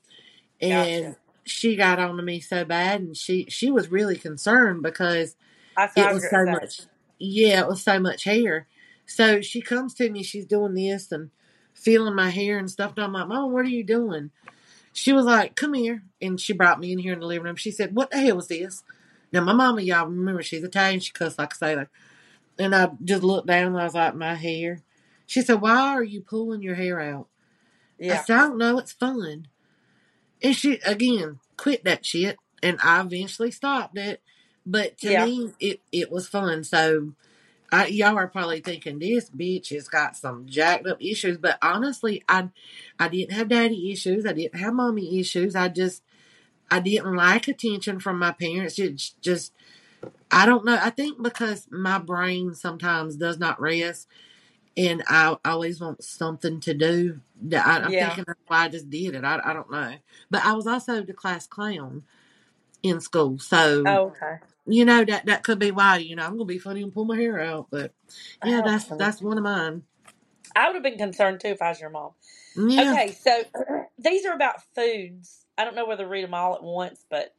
And 0.60 1.04
Gotcha. 1.04 1.19
She 1.44 1.76
got 1.76 1.98
on 1.98 2.16
to 2.16 2.22
me 2.22 2.40
so 2.40 2.64
bad, 2.64 3.00
and 3.00 3.16
she 3.16 3.46
she 3.48 3.70
was 3.70 3.90
really 3.90 4.16
concerned 4.16 4.82
because 4.82 5.36
I 5.76 5.88
it 5.96 6.14
was 6.14 6.28
so 6.28 6.44
much 6.46 6.80
yeah 7.18 7.60
it 7.60 7.68
was 7.68 7.82
so 7.82 7.98
much 7.98 8.24
hair. 8.24 8.66
So 9.06 9.40
she 9.40 9.60
comes 9.60 9.94
to 9.94 10.10
me 10.10 10.22
she's 10.22 10.46
doing 10.46 10.74
this 10.74 11.10
and 11.12 11.30
feeling 11.74 12.14
my 12.14 12.30
hair 12.30 12.58
and 12.58 12.70
stuff 12.70 12.92
and 12.96 13.04
i'm 13.04 13.12
like 13.12 13.28
mama 13.28 13.46
what 13.48 13.64
are 13.64 13.68
you 13.68 13.84
doing? 13.84 14.30
She 14.92 15.12
was 15.12 15.24
like 15.24 15.56
come 15.56 15.74
here 15.74 16.02
and 16.20 16.40
she 16.40 16.52
brought 16.52 16.80
me 16.80 16.92
in 16.92 16.98
here 16.98 17.12
in 17.12 17.20
the 17.20 17.26
living 17.26 17.44
room. 17.44 17.56
She 17.56 17.70
said 17.70 17.94
what 17.94 18.10
the 18.10 18.18
hell 18.18 18.36
was 18.36 18.48
this? 18.48 18.82
Now 19.32 19.42
my 19.42 19.52
mama 19.52 19.82
y'all 19.82 20.06
remember 20.06 20.42
she's 20.42 20.62
italian 20.64 21.00
she 21.00 21.12
cussed 21.12 21.38
like 21.38 21.52
a 21.52 21.56
sailor. 21.56 21.90
And 22.58 22.74
i 22.74 22.90
just 23.04 23.22
looked 23.22 23.46
down 23.46 23.68
and 23.68 23.78
i 23.78 23.84
was 23.84 23.94
like 23.94 24.14
my 24.14 24.34
hair. 24.34 24.80
She 25.26 25.42
said 25.42 25.60
why 25.60 25.94
are 25.94 26.04
you 26.04 26.20
pulling 26.20 26.62
your 26.62 26.74
hair 26.74 27.00
out? 27.00 27.28
I 28.00 28.04
Yeah. 28.04 28.22
said 28.22 28.36
i 28.36 28.40
don't 28.42 28.58
know 28.58 28.78
it's 28.78 28.92
fun 28.92 29.48
and 30.42 30.54
she 30.56 30.78
again 30.86 31.38
quit 31.56 31.84
that 31.84 32.04
shit 32.04 32.36
and 32.62 32.78
i 32.82 33.00
eventually 33.00 33.50
stopped 33.50 33.96
it 33.98 34.22
but 34.66 34.98
to 34.98 35.10
Yeah. 35.10 35.24
me 35.26 35.52
it, 35.60 35.80
it 35.92 36.10
was 36.10 36.28
fun 36.28 36.64
so 36.64 37.12
I, 37.72 37.86
y'all 37.86 38.16
are 38.18 38.26
probably 38.26 38.60
thinking 38.60 38.98
this 38.98 39.30
bitch 39.30 39.68
has 39.72 39.88
got 39.88 40.16
some 40.16 40.46
jacked 40.46 40.88
up 40.88 41.00
issues, 41.00 41.38
but 41.38 41.56
honestly, 41.62 42.24
I 42.28 42.48
I 42.98 43.08
didn't 43.08 43.32
have 43.34 43.48
daddy 43.48 43.92
issues. 43.92 44.26
I 44.26 44.32
didn't 44.32 44.60
have 44.60 44.74
mommy 44.74 45.20
issues. 45.20 45.54
I 45.54 45.68
just 45.68 46.02
I 46.70 46.80
didn't 46.80 47.14
like 47.14 47.48
attention 47.48 48.00
from 48.00 48.18
my 48.18 48.32
parents. 48.32 48.78
It 48.78 49.00
just 49.20 49.52
I 50.30 50.46
don't 50.46 50.64
know. 50.64 50.78
I 50.80 50.90
think 50.90 51.22
because 51.22 51.68
my 51.70 51.98
brain 51.98 52.54
sometimes 52.54 53.16
does 53.16 53.38
not 53.38 53.60
rest, 53.60 54.08
and 54.80 55.04
I 55.08 55.36
always 55.46 55.80
want 55.80 56.04
something 56.04 56.60
to 56.62 56.74
do. 56.74 57.20
That 57.44 57.66
I, 57.66 57.78
I'm 57.86 57.94
Yeah. 57.94 57.98
thinking 57.98 58.24
that's 58.26 58.40
why 58.48 58.64
I 58.66 58.68
just 58.70 58.90
did 58.90 59.16
it. 59.16 59.24
I 59.24 59.40
I 59.44 59.54
don't 59.54 59.70
know, 59.70 59.96
but 60.30 60.44
I 60.46 60.54
was 60.54 60.66
also 60.68 61.02
the 61.02 61.14
class 61.14 61.46
clown 61.48 62.04
in 62.82 63.00
school, 63.00 63.38
so 63.38 63.86
Oh, 63.86 64.08
okay. 64.08 64.38
you 64.66 64.84
know 64.84 65.04
that 65.04 65.26
that 65.26 65.44
could 65.44 65.58
be 65.60 65.72
why. 65.72 65.98
You 65.98 66.16
know, 66.16 66.24
I'm 66.24 66.32
gonna 66.34 66.46
be 66.46 66.58
funny 66.58 66.82
and 66.82 66.92
pull 66.94 67.06
my 67.06 67.16
hair 67.18 67.40
out, 67.40 67.68
but 67.70 67.92
yeah, 68.42 68.62
Oh, 68.62 68.64
that's 68.64 68.86
that's 68.98 69.22
one 69.22 69.38
of 69.38 69.44
mine. 69.44 69.84
I 70.56 70.68
would 70.68 70.74
have 70.76 70.82
been 70.84 70.98
concerned 70.98 71.40
too 71.40 71.48
if 71.48 71.62
I 71.62 71.70
was 71.70 71.80
your 71.80 71.90
mom. 71.90 72.12
Yeah. 72.56 72.98
Okay, 72.98 73.12
so 73.12 73.44
these 73.98 74.26
are 74.26 74.34
about 74.34 74.62
foods. 74.74 75.46
I 75.58 75.64
don't 75.64 75.76
know 75.76 75.86
whether 75.86 76.04
to 76.04 76.10
read 76.10 76.24
them 76.24 76.34
all 76.34 76.54
at 76.56 76.62
once, 76.64 77.04
but 77.10 77.34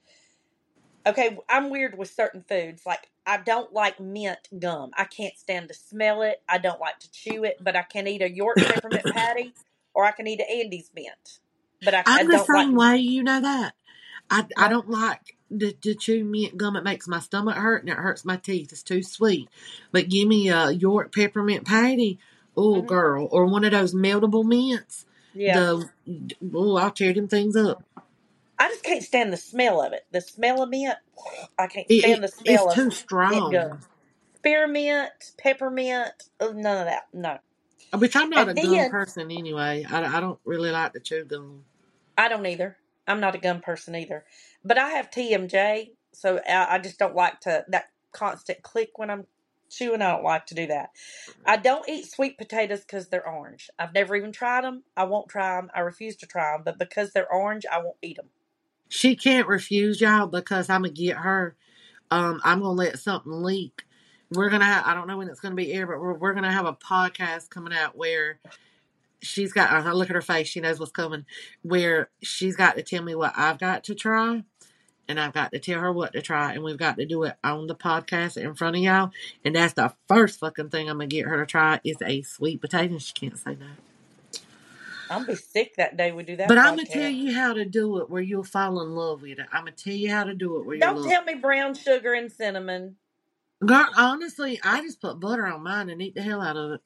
okay, 1.08 1.38
I'm 1.50 1.70
weird 1.72 1.98
with 1.98 2.12
certain 2.12 2.44
foods. 2.48 2.84
Like 2.86 3.08
I 3.26 3.38
don't 3.38 3.72
like 3.72 4.00
mint 4.00 4.50
gum. 4.58 4.92
I 4.98 5.06
can't 5.06 5.38
stand 5.38 5.68
to 5.70 5.74
smell 5.74 6.22
it. 6.24 6.42
I 6.50 6.58
don't 6.58 6.80
like 6.80 7.00
to 7.00 7.12
chew 7.12 7.44
it, 7.44 7.58
but 7.62 7.76
I 7.76 7.84
can 7.84 8.08
eat 8.08 8.22
a 8.22 8.30
York 8.30 8.58
peppermint 8.68 9.06
patty 9.14 9.54
or 9.94 10.06
I 10.06 10.12
can 10.12 10.28
eat 10.28 10.40
an 10.40 10.48
Andes 10.50 10.92
mint. 10.96 11.40
But 11.84 11.94
I, 11.94 12.00
I 12.00 12.04
I'm 12.20 12.28
the 12.28 12.38
don't 12.38 12.50
like 12.50 12.66
same 12.68 12.76
way. 12.76 12.98
You 12.98 13.24
know 13.24 13.42
that. 13.42 13.74
I 14.30 14.46
I 14.58 14.70
don't 14.70 14.90
like 14.90 15.36
to, 15.60 15.72
to 15.72 15.94
chew 15.94 16.24
mint 16.24 16.58
gum. 16.58 16.76
It 16.76 16.84
makes 16.84 17.08
my 17.08 17.20
stomach 17.20 17.56
hurt 17.56 17.84
and 17.84 17.92
it 17.92 17.98
hurts 17.98 18.26
my 18.26 18.38
teeth. 18.38 18.72
It's 18.72 18.84
too 18.84 19.04
sweet. 19.04 19.50
But 19.92 20.10
give 20.10 20.28
me 20.28 20.50
a 20.50 20.72
York 20.72 21.14
peppermint 21.14 21.66
patty. 21.66 22.20
Oh, 22.56 22.82
Mhm. 22.82 22.88
girl, 22.88 23.30
or 23.32 23.46
one 23.46 23.64
of 23.64 23.72
those 23.72 23.94
meltable 23.94 24.44
mints. 24.44 25.06
Yeah. 25.34 25.54
The 25.54 25.90
oh, 26.54 26.76
I'll 26.76 26.92
tear 26.92 27.14
them 27.14 27.28
things 27.30 27.56
up. 27.56 27.84
I 28.62 28.70
just 28.70 28.84
can't 28.86 29.04
stand 29.04 29.34
the 29.34 29.38
smell 29.38 29.82
of 29.84 29.94
it. 29.94 30.06
The 30.14 30.22
smell 30.22 30.64
of 30.64 30.70
mint. 30.72 30.98
I 31.60 31.68
can't 31.68 31.90
It, 31.90 31.94
stand 31.94 32.24
it 32.24 32.24
the 32.24 32.30
smell 32.30 32.66
of 32.66 32.70
it. 32.70 32.72
it's 32.72 32.74
of 32.74 32.82
too 32.84 32.92
mint 33.28 33.50
strong. 33.50 33.52
gum. 33.52 33.82
Spearmint, 34.38 35.12
peppermint, 35.40 36.12
oh, 36.42 36.54
none 36.54 36.80
of 36.80 36.86
that. 36.88 37.04
No. 37.14 37.40
Which 37.98 38.16
I'm 38.16 38.30
not 38.30 38.48
And 38.48 38.50
a 38.50 38.56
gum 38.56 38.86
then 38.86 38.88
person 38.88 39.32
anyway. 39.32 39.86
I, 39.90 40.18
I 40.18 40.22
don't 40.22 40.40
really 40.46 40.72
like 40.72 40.94
to 40.94 41.02
chew 41.02 41.26
gum. 41.26 41.66
I 42.18 42.30
don't 42.30 42.48
either. 42.48 42.78
I'm 43.08 43.22
not 43.22 43.36
a 43.36 43.40
gum 43.40 43.62
person 43.62 43.96
either. 43.96 44.26
But 44.66 44.80
I 44.80 44.92
have 44.92 45.12
TMJ, 45.12 45.92
so 46.14 46.42
I, 46.50 46.76
I 46.76 46.80
just 46.80 47.00
don't 47.00 47.16
like 47.16 47.42
to 47.42 47.66
that 47.70 47.86
constant 48.14 48.64
click 48.64 48.92
when 48.98 49.12
I'm 49.12 49.28
chewing. 49.70 50.02
I 50.02 50.14
don't 50.14 50.26
like 50.26 50.48
to 50.48 50.56
do 50.56 50.68
that. 50.70 50.92
I 51.46 51.58
don't 51.58 51.90
eat 51.90 52.12
sweet 52.12 52.40
potatoes 52.40 52.82
because 52.82 53.10
they're 53.10 53.28
orange. 53.28 53.70
I've 53.80 53.94
never 53.94 54.16
even 54.16 54.34
tried 54.34 54.64
them. 54.66 54.84
I 54.98 55.06
won't 55.06 55.30
try 55.30 55.58
them. 55.58 55.72
I 55.76 55.82
refuse 55.82 56.18
to 56.18 56.28
try 56.28 56.54
them. 56.54 56.64
But 56.66 56.80
because 56.80 57.14
they're 57.14 57.32
orange, 57.32 57.66
I 57.72 57.80
won't 57.80 57.98
eat 58.02 58.18
them. 58.18 58.30
She 58.92 59.16
can't 59.16 59.48
refuse 59.48 60.02
y'all 60.02 60.28
because 60.28 60.70
I'm 60.70 60.82
gonna 60.82 60.94
get 60.94 61.16
her. 61.16 61.56
Um, 62.12 62.42
I'm 62.44 62.60
gonna 62.60 62.74
let 62.74 63.00
something 63.00 63.32
leak. 63.32 63.84
We're 64.30 64.50
gonna. 64.50 64.66
Have, 64.66 64.86
I 64.86 64.94
don't 64.94 65.08
know 65.08 65.18
when 65.18 65.30
it's 65.30 65.40
gonna 65.40 65.56
be 65.56 65.72
air, 65.72 65.88
but 65.88 65.98
we're, 66.02 66.16
we're 66.16 66.34
gonna 66.34 66.52
have 66.52 66.66
a 66.66 66.74
podcast 66.74 67.50
coming 67.50 67.72
out 67.72 67.96
where 67.96 68.42
she's 69.22 69.54
got. 69.54 69.72
I 69.72 69.94
look 69.94 70.10
at 70.10 70.16
her 70.16 70.22
face; 70.22 70.50
she 70.50 70.60
knows 70.60 70.78
what's 70.78 70.92
coming. 70.92 71.26
Where 71.62 72.10
she's 72.22 72.58
got 72.58 72.76
to 72.76 72.84
tell 72.84 73.02
me 73.02 73.16
what 73.16 73.32
I've 73.38 73.60
got 73.60 73.86
to 73.86 73.96
try, 73.96 74.44
and 75.08 75.22
I've 75.22 75.32
got 75.32 75.54
to 75.54 75.60
tell 75.60 75.80
her 75.80 75.94
what 75.94 76.12
to 76.12 76.22
try, 76.22 76.52
and 76.52 76.62
we've 76.62 76.78
got 76.78 76.98
to 76.98 77.06
do 77.06 77.24
it 77.24 77.36
on 77.46 77.68
the 77.68 77.76
podcast 77.76 78.36
in 78.36 78.56
front 78.56 78.76
of 78.76 78.82
y'all. 78.82 79.12
And 79.46 79.56
that's 79.56 79.74
the 79.74 79.94
first 80.10 80.42
fucking 80.42 80.70
thing 80.70 80.90
I'm 80.90 80.98
gonna 80.98 81.08
get 81.08 81.28
her 81.28 81.38
to 81.38 81.46
try 81.46 81.80
is 81.86 81.96
a 82.06 82.24
sweet 82.24 82.60
potato. 82.60 82.98
She 82.98 83.14
can't 83.14 83.38
say 83.38 83.56
no. 83.58 83.68
I'm 85.12 85.20
gonna 85.20 85.28
be 85.28 85.36
sick 85.36 85.76
that 85.78 85.98
day 85.98 86.12
we 86.12 86.24
do 86.24 86.38
that. 86.38 86.50
But 86.50 86.58
I'm 86.58 86.76
gonna 86.76 86.88
podcast. 86.88 86.94
tell 86.94 87.10
you 87.12 87.34
how 87.36 87.54
to 87.54 87.66
do 87.66 88.00
it 88.00 88.10
where 88.10 88.22
you'll 88.22 88.44
fall 88.44 88.82
in 88.82 88.96
love 88.96 89.22
with 89.22 89.40
it. 89.40 89.48
I'm 89.52 89.66
gonna 89.66 89.72
tell 89.74 89.94
you 89.94 90.10
how 90.12 90.24
to 90.24 90.34
do 90.34 90.58
it 90.58 90.66
where 90.66 90.78
you'll 90.78 90.82
Don't 90.82 91.04
tell 91.12 91.24
me 91.24 91.36
brown 91.36 91.76
sugar 91.76 92.14
and 92.14 92.32
cinnamon. 92.32 92.96
Girl, 93.66 93.88
honestly, 93.98 94.60
I 94.64 94.82
just 94.82 95.02
put 95.02 95.20
butter 95.20 95.46
on 95.48 95.64
mine 95.64 95.90
and 95.90 96.02
eat 96.02 96.16
the 96.16 96.22
hell 96.22 96.42
out 96.42 96.58
of 96.58 96.72
it. 96.74 96.82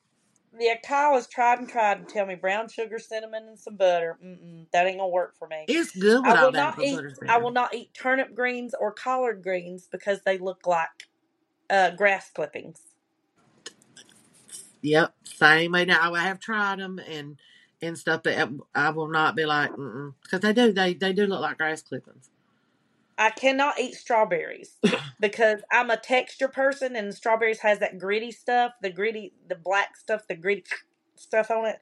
Yeah, 0.58 0.76
Kyle 0.86 1.16
has 1.16 1.28
tried 1.28 1.60
and 1.60 1.70
tried 1.70 2.08
to 2.08 2.14
tell 2.14 2.26
me 2.26 2.36
brown 2.36 2.70
sugar, 2.70 3.00
cinnamon, 3.00 3.48
and 3.48 3.60
some 3.60 3.76
butter. 3.76 4.18
Mm-mm, 4.24 4.68
that 4.74 4.88
ain't 4.88 4.98
gonna 5.00 5.10
work 5.10 5.36
for 5.38 5.48
me. 5.48 5.66
It's 5.68 5.92
good 5.96 6.26
I 6.26 6.30
without 6.30 6.46
will 6.46 6.52
not 6.54 6.82
eat. 6.82 7.00
I 7.28 7.38
will 7.38 7.52
not 7.52 7.74
eat 7.76 7.94
turnip 7.94 8.36
greens 8.36 8.74
or 8.80 8.92
collard 8.92 9.44
greens 9.44 9.88
because 9.92 10.22
they 10.26 10.38
look 10.38 10.66
like 10.68 10.90
uh, 11.70 11.92
grass 11.92 12.32
clippings. 12.34 12.80
Yep, 14.82 15.14
same 15.26 15.74
way. 15.74 15.86
Now 15.86 16.14
I 16.14 16.24
have 16.24 16.40
tried 16.40 16.80
them 16.80 17.00
and 17.00 17.38
and 17.86 17.98
stuff, 17.98 18.22
but 18.24 18.50
I 18.74 18.90
will 18.90 19.08
not 19.08 19.36
be 19.36 19.46
like, 19.46 19.72
because 19.72 20.42
they 20.42 20.54
do. 20.54 20.72
They 20.72 20.94
they 20.94 21.14
do 21.14 21.26
look 21.26 21.42
like 21.42 21.58
grass 21.58 21.82
clippings. 21.82 22.30
I 23.18 23.30
cannot 23.30 23.80
eat 23.80 23.96
strawberries 23.96 24.78
because 25.20 25.62
I'm 25.72 25.90
a 25.90 25.98
texture 25.98 26.48
person, 26.48 26.96
and 26.96 27.14
strawberries 27.14 27.60
has 27.60 27.80
that 27.80 27.98
gritty 27.98 28.32
stuff, 28.32 28.74
the 28.82 28.90
gritty, 28.90 29.34
the 29.48 29.56
black 29.56 29.96
stuff, 29.98 30.28
the 30.28 30.36
gritty 30.36 30.66
stuff 31.16 31.50
on 31.50 31.66
it. 31.66 31.78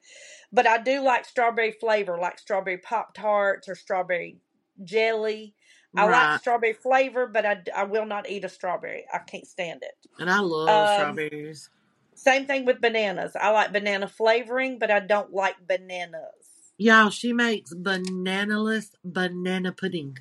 But 0.52 0.66
I 0.66 0.78
do 0.78 1.02
like 1.02 1.24
strawberry 1.24 1.72
flavor, 1.72 2.18
like 2.18 2.38
strawberry 2.38 2.78
pop 2.78 3.14
tarts 3.14 3.68
or 3.68 3.74
strawberry 3.74 4.38
jelly. 4.84 5.54
I 5.96 6.06
right. 6.08 6.30
like 6.30 6.40
strawberry 6.40 6.72
flavor, 6.72 7.26
but 7.26 7.46
I, 7.46 7.62
I 7.74 7.84
will 7.84 8.06
not 8.06 8.28
eat 8.28 8.44
a 8.44 8.48
strawberry. 8.48 9.04
I 9.12 9.18
can't 9.18 9.46
stand 9.46 9.82
it. 9.82 9.94
And 10.18 10.28
I 10.28 10.40
love 10.40 10.68
Um, 10.68 11.14
strawberries. 11.14 11.70
Same 12.14 12.46
thing 12.46 12.64
with 12.64 12.80
bananas. 12.80 13.32
I 13.38 13.50
like 13.50 13.72
banana 13.72 14.08
flavoring, 14.08 14.78
but 14.78 14.90
I 14.90 15.00
don't 15.00 15.32
like 15.32 15.66
bananas. 15.66 16.72
Y'all, 16.78 17.10
she 17.10 17.32
makes 17.32 17.72
bananaless 17.74 18.90
banana 19.04 19.72
pudding. 19.72 20.18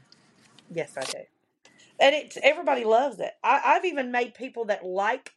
Yes, 0.71 0.97
I 0.97 1.05
do. 1.05 1.17
And 1.99 2.15
it's 2.15 2.37
everybody 2.41 2.83
loves 2.83 3.19
it. 3.19 3.31
I, 3.43 3.61
I've 3.63 3.85
even 3.85 4.11
made 4.11 4.33
people 4.33 4.65
that 4.65 4.85
like 4.85 5.31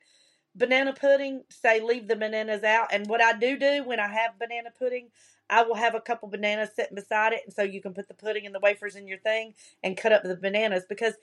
banana 0.54 0.94
pudding 0.94 1.44
say 1.50 1.80
leave 1.80 2.08
the 2.08 2.16
bananas 2.16 2.64
out. 2.64 2.88
And 2.92 3.06
what 3.06 3.22
I 3.22 3.38
do 3.38 3.58
do 3.58 3.84
when 3.84 4.00
I 4.00 4.08
have 4.08 4.38
banana 4.38 4.70
pudding, 4.76 5.10
I 5.48 5.62
will 5.62 5.74
have 5.74 5.94
a 5.94 6.00
couple 6.00 6.28
bananas 6.28 6.70
sitting 6.74 6.96
beside 6.96 7.32
it, 7.32 7.42
and 7.44 7.54
so 7.54 7.62
you 7.62 7.80
can 7.80 7.94
put 7.94 8.08
the 8.08 8.14
pudding 8.14 8.46
and 8.46 8.54
the 8.54 8.60
wafers 8.60 8.96
in 8.96 9.06
your 9.06 9.18
thing 9.18 9.54
and 9.84 9.96
cut 9.96 10.12
up 10.12 10.22
the 10.22 10.36
bananas. 10.36 10.84
Because 10.88 11.14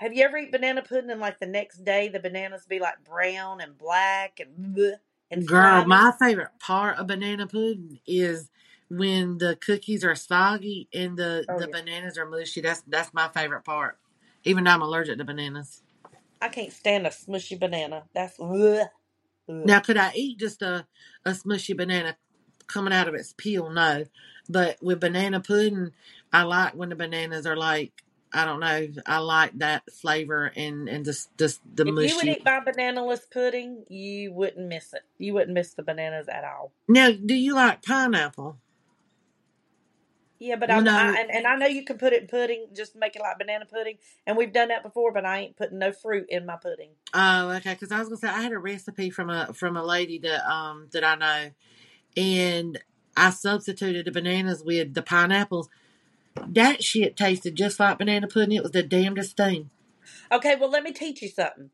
have 0.00 0.14
you 0.14 0.24
ever 0.24 0.38
eat 0.38 0.52
banana 0.52 0.82
pudding 0.82 1.10
and 1.10 1.20
like 1.22 1.40
the 1.40 1.46
next 1.46 1.84
day 1.84 2.08
the 2.08 2.20
bananas 2.20 2.66
be 2.68 2.80
like 2.80 3.04
brown 3.04 3.62
and 3.62 3.78
black 3.78 4.40
and 4.40 4.76
bleh 4.76 4.94
and 5.32 5.44
Girl, 5.44 5.84
slimy? 5.84 5.86
my 5.86 6.12
favorite 6.20 6.50
part 6.60 6.98
of 6.98 7.08
banana 7.08 7.46
pudding 7.46 8.00
is 8.06 8.50
when 8.90 9.38
the 9.38 9.56
cookies 9.56 10.04
are 10.04 10.14
soggy 10.16 10.88
and 10.94 11.16
the, 11.18 11.48
Oh, 11.48 11.58
the 11.58 11.68
yeah. 11.68 11.72
bananas 11.72 12.18
are 12.18 12.26
mushy. 12.26 12.60
That's 12.62 12.82
that's 12.88 13.14
my 13.14 13.28
favorite 13.28 13.64
part. 13.64 13.98
Even 14.44 14.64
though 14.64 14.72
I'm 14.72 14.82
allergic 14.82 15.18
to 15.18 15.24
bananas. 15.24 15.82
I 16.40 16.48
can't 16.50 16.72
stand 16.72 17.06
a 17.06 17.10
smushy 17.10 17.58
banana. 17.58 18.04
That's 18.14 18.38
bleh, 18.38 18.88
bleh. 19.50 19.64
Now, 19.64 19.80
could 19.80 19.96
I 19.98 20.12
eat 20.14 20.38
just 20.38 20.62
a, 20.62 20.86
a 21.24 21.32
smushy 21.32 21.76
banana 21.76 22.16
coming 22.66 22.92
out 22.94 23.08
of 23.08 23.14
its 23.14 23.34
peel? 23.36 23.70
No. 23.70 24.04
But 24.48 24.78
with 24.82 25.00
banana 25.00 25.40
pudding, 25.40 25.92
I 26.32 26.42
like 26.44 26.74
when 26.74 26.88
the 26.90 26.96
bananas 26.96 27.46
are 27.46 27.56
like, 27.56 27.92
I 28.32 28.44
don't 28.44 28.60
know, 28.60 28.88
I 29.06 29.18
like 29.18 29.58
that 29.58 29.82
flavor 29.92 30.52
and, 30.54 30.88
and 30.88 31.04
just, 31.04 31.36
just 31.36 31.60
the 31.74 31.84
If 31.84 32.10
you 32.10 32.16
would 32.16 32.24
mushy. 32.24 32.30
eat 32.32 32.44
my 32.44 32.60
bananaless 32.60 33.30
pudding, 33.30 33.84
you 33.88 34.32
wouldn't 34.32 34.68
miss 34.68 34.92
it. 34.92 35.02
You 35.18 35.34
wouldn't 35.34 35.54
miss 35.54 35.74
the 35.74 35.82
bananas 35.82 36.28
at 36.28 36.44
all. 36.44 36.72
Now, 36.88 37.10
do 37.10 37.34
you 37.34 37.54
like 37.54 37.82
pineapple? 37.82 38.58
Yeah, 40.40 40.56
but 40.56 40.70
I'm 40.70 40.84
no. 40.84 40.90
I, 40.90 41.20
and, 41.20 41.30
and 41.30 41.46
I 41.46 41.54
know 41.56 41.66
you 41.66 41.84
can 41.84 41.98
put 41.98 42.14
it 42.14 42.22
in 42.22 42.28
pudding, 42.28 42.68
just 42.74 42.96
make 42.96 43.14
it 43.14 43.20
like 43.20 43.38
banana 43.38 43.66
pudding, 43.66 43.98
and 44.26 44.38
we've 44.38 44.52
done 44.52 44.68
that 44.68 44.82
before. 44.82 45.12
But 45.12 45.26
I 45.26 45.40
ain't 45.40 45.56
putting 45.56 45.78
no 45.78 45.92
fruit 45.92 46.26
in 46.30 46.46
my 46.46 46.56
pudding. 46.56 46.88
Oh, 47.12 47.50
okay. 47.50 47.74
Because 47.74 47.92
I 47.92 47.98
was 47.98 48.08
gonna 48.08 48.16
say 48.16 48.28
I 48.28 48.40
had 48.40 48.52
a 48.52 48.58
recipe 48.58 49.10
from 49.10 49.28
a 49.28 49.52
from 49.52 49.76
a 49.76 49.84
lady 49.84 50.18
that 50.20 50.50
um 50.50 50.88
that 50.92 51.04
I 51.04 51.14
know, 51.16 51.50
and 52.16 52.78
I 53.18 53.30
substituted 53.30 54.06
the 54.06 54.12
bananas 54.12 54.62
with 54.64 54.94
the 54.94 55.02
pineapples. 55.02 55.68
That 56.48 56.82
shit 56.82 57.16
tasted 57.16 57.56
just 57.56 57.80
like 57.80 57.98
banana 57.98 58.28
pudding. 58.28 58.56
It 58.56 58.62
was 58.62 58.72
the 58.72 58.82
damnedest 58.82 59.36
thing. 59.36 59.70
Okay, 60.32 60.56
well 60.56 60.70
let 60.70 60.82
me 60.82 60.92
teach 60.92 61.22
you 61.22 61.28
something. 61.28 61.70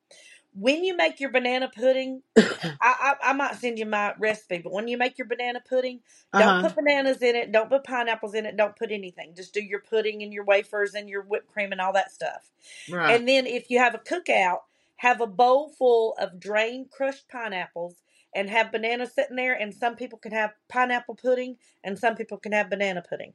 When 0.54 0.84
you 0.84 0.96
make 0.96 1.20
your 1.20 1.30
banana 1.30 1.70
pudding, 1.74 2.22
I, 2.36 2.54
I 2.80 3.30
I 3.30 3.32
might 3.34 3.56
send 3.56 3.78
you 3.78 3.86
my 3.86 4.14
recipe. 4.18 4.58
But 4.58 4.72
when 4.72 4.88
you 4.88 4.96
make 4.96 5.18
your 5.18 5.26
banana 5.26 5.60
pudding, 5.66 6.00
don't 6.32 6.48
Uh 6.48 6.62
huh. 6.62 6.68
put 6.68 6.76
bananas 6.76 7.22
in 7.22 7.36
it. 7.36 7.52
Don't 7.52 7.68
put 7.68 7.84
pineapples 7.84 8.34
in 8.34 8.46
it. 8.46 8.56
Don't 8.56 8.76
put 8.76 8.90
anything. 8.92 9.34
Just 9.34 9.52
do 9.54 9.62
your 9.62 9.80
pudding 9.80 10.22
and 10.22 10.32
your 10.32 10.44
wafers 10.44 10.94
and 10.94 11.08
your 11.08 11.22
whipped 11.22 11.52
cream 11.52 11.72
and 11.72 11.80
all 11.80 11.92
that 11.92 12.12
stuff. 12.12 12.50
Right. 12.90 13.14
And 13.16 13.28
then 13.28 13.46
if 13.46 13.70
you 13.70 13.78
have 13.78 13.94
a 13.94 13.98
cookout, 13.98 14.60
have 14.96 15.20
a 15.20 15.26
bowl 15.26 15.68
full 15.68 16.14
of 16.18 16.40
drained 16.40 16.90
crushed 16.90 17.28
pineapples 17.28 17.96
and 18.34 18.48
have 18.50 18.72
bananas 18.72 19.12
sitting 19.14 19.36
there. 19.36 19.54
And 19.54 19.74
some 19.74 19.96
people 19.96 20.18
can 20.18 20.32
have 20.32 20.52
pineapple 20.68 21.16
pudding 21.16 21.56
and 21.84 21.98
some 21.98 22.14
people 22.14 22.38
can 22.38 22.52
have 22.52 22.70
banana 22.70 23.02
pudding. 23.06 23.34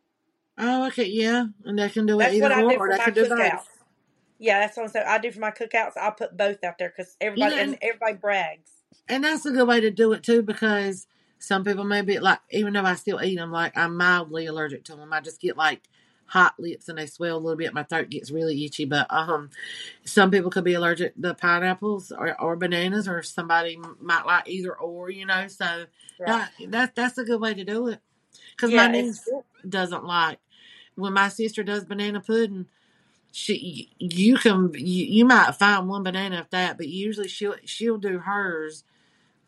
Oh, 0.61 0.87
okay. 0.89 1.05
Yeah, 1.07 1.47
and 1.65 1.79
they 1.79 1.89
can 1.89 2.07
do 2.07 2.21
it 2.21 2.33
either 2.33 2.53
I 2.53 2.63
or, 2.63 2.73
or 2.75 2.89
my 2.97 2.99
can 2.99 3.15
do 3.15 3.25
cookouts. 3.25 3.63
both. 3.63 3.69
Yeah, 4.39 4.59
that's 4.61 4.77
what 4.77 4.83
I'm 4.83 4.89
saying. 4.89 5.05
I 5.07 5.19
do 5.19 5.31
for 5.31 5.39
my 5.39 5.51
cookouts. 5.51 5.97
I'll 5.97 6.11
put 6.13 6.37
both 6.37 6.63
out 6.63 6.77
there 6.79 6.93
because 6.95 7.15
everybody 7.21 7.55
and 7.57 7.71
and, 7.73 7.79
everybody 7.81 8.15
brags. 8.15 8.71
and 9.09 9.23
that's 9.23 9.45
a 9.45 9.51
good 9.51 9.67
way 9.67 9.81
to 9.81 9.91
do 9.91 10.13
it 10.13 10.23
too 10.23 10.41
because 10.43 11.07
some 11.39 11.63
people 11.63 11.83
may 11.85 12.01
be 12.01 12.19
like, 12.19 12.39
even 12.51 12.73
though 12.73 12.83
I 12.85 12.95
still 12.95 13.21
eat 13.23 13.37
them, 13.37 13.51
like 13.51 13.77
I'm 13.77 13.97
mildly 13.97 14.47
allergic 14.47 14.83
to 14.85 14.95
them. 14.95 15.13
I 15.13 15.21
just 15.21 15.41
get 15.41 15.57
like 15.57 15.81
hot 16.27 16.55
lips 16.59 16.89
and 16.89 16.97
they 16.97 17.07
swell 17.07 17.37
a 17.37 17.39
little 17.39 17.57
bit. 17.57 17.73
My 17.73 17.83
throat 17.83 18.09
gets 18.09 18.31
really 18.31 18.65
itchy. 18.65 18.85
But 18.85 19.07
um, 19.11 19.49
some 20.05 20.31
people 20.31 20.51
could 20.51 20.63
be 20.65 20.73
allergic 20.75 21.13
to 21.21 21.33
pineapples 21.35 22.11
or, 22.11 22.39
or 22.41 22.55
bananas, 22.57 23.07
or 23.07 23.23
somebody 23.23 23.79
might 24.01 24.25
like 24.25 24.49
either 24.49 24.75
or. 24.75 25.09
You 25.11 25.25
know, 25.27 25.47
so 25.47 25.85
Right. 26.19 26.27
that, 26.27 26.51
that 26.69 26.95
that's 26.95 27.17
a 27.17 27.25
good 27.25 27.41
way 27.41 27.53
to 27.53 27.63
do 27.65 27.87
it. 27.89 27.99
Because 28.55 28.73
my 28.73 28.87
Yeah, 28.87 28.91
it's 28.93 29.19
niece 29.21 29.29
doesn't 29.67 30.05
like 30.05 30.39
when 31.01 31.13
my 31.13 31.27
sister 31.27 31.63
does 31.63 31.85
banana 31.85 32.21
pudding. 32.21 32.67
She, 33.33 33.89
you 33.97 34.37
can, 34.37 34.71
you, 34.73 35.05
you 35.05 35.25
might 35.25 35.55
find 35.55 35.87
one 35.87 36.03
banana 36.03 36.41
of 36.41 36.49
that, 36.49 36.77
but 36.77 36.87
usually 36.87 37.29
she'll 37.29 37.55
she'll 37.65 37.97
do 37.97 38.19
hers 38.19 38.83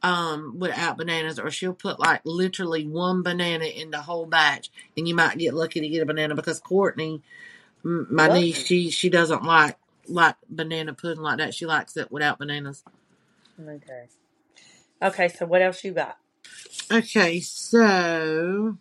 um 0.01 0.57
without 0.59 0.97
bananas, 0.97 1.39
or 1.39 1.51
she'll 1.51 1.73
put 1.73 1.99
like 1.99 2.21
literally 2.25 2.85
one 2.87 3.23
banana 3.23 3.65
in 3.65 3.91
the 3.91 4.01
whole 4.01 4.25
batch, 4.25 4.71
and 4.97 5.07
you 5.07 5.15
might 5.15 5.37
get 5.37 5.53
lucky 5.53 5.81
to 5.81 5.89
get 5.89 6.01
a 6.01 6.05
banana 6.05 6.35
because 6.35 6.59
Courtney, 6.59 7.21
my 7.83 8.27
loves 8.27 8.41
niece, 8.41 8.65
she 8.65 8.89
she 8.89 9.09
doesn't 9.09 9.43
like 9.43 9.77
like 10.07 10.35
banana 10.49 10.93
pudding 10.93 11.23
like 11.23 11.37
that. 11.37 11.53
She 11.53 11.65
likes 11.65 11.97
it 11.97 12.11
without 12.11 12.39
bananas. 12.39 12.83
Okay. 13.59 14.07
Okay, 15.01 15.27
so 15.27 15.45
what 15.45 15.61
else 15.61 15.83
you 15.83 15.91
got? 15.91 16.17
Okay, 16.91 17.41
so 17.41 18.77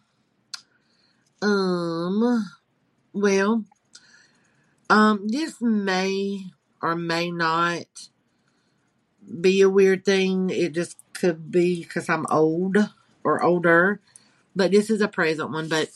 um, 1.43 2.51
well, 3.13 3.65
um, 4.91 5.29
this 5.29 5.61
may 5.61 6.47
or 6.81 6.95
may 6.95 7.31
not 7.31 7.87
be 9.41 9.61
a 9.63 9.71
weird 9.71 10.05
thing. 10.05 10.51
It 10.51 10.75
just 10.75 10.97
could 11.15 11.51
be 11.51 11.83
because 11.83 12.09
I'm 12.09 12.27
old 12.31 12.77
or 13.25 13.43
older, 13.43 14.01
but 14.55 14.71
this 14.71 14.91
is 14.91 15.01
a 15.01 15.09
present 15.09 15.51
one. 15.51 15.69
But 15.69 15.91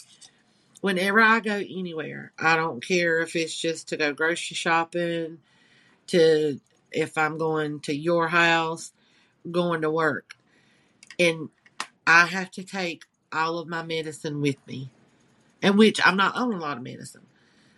whenever 0.80 1.20
I 1.20 1.40
go 1.40 1.56
anywhere, 1.56 2.32
I 2.38 2.56
don't 2.56 2.86
care 2.86 3.20
if 3.20 3.34
it's 3.36 3.58
just 3.58 3.88
to 3.88 3.96
go 3.96 4.12
grocery 4.12 4.54
shopping, 4.54 5.38
to 6.08 6.60
if 6.92 7.18
I'm 7.18 7.36
going 7.36 7.80
to 7.80 7.94
your 7.94 8.28
house, 8.28 8.92
going 9.50 9.82
to 9.82 9.90
work, 9.90 10.34
and 11.18 11.48
I 12.06 12.26
have 12.26 12.50
to 12.52 12.64
take 12.64 13.04
all 13.32 13.58
of 13.58 13.68
my 13.68 13.82
medicine 13.82 14.40
with 14.40 14.56
me, 14.66 14.90
and 15.62 15.78
which 15.78 16.00
I'm 16.04 16.16
not 16.16 16.36
on 16.36 16.52
a 16.52 16.58
lot 16.58 16.76
of 16.78 16.82
medicine. 16.82 17.26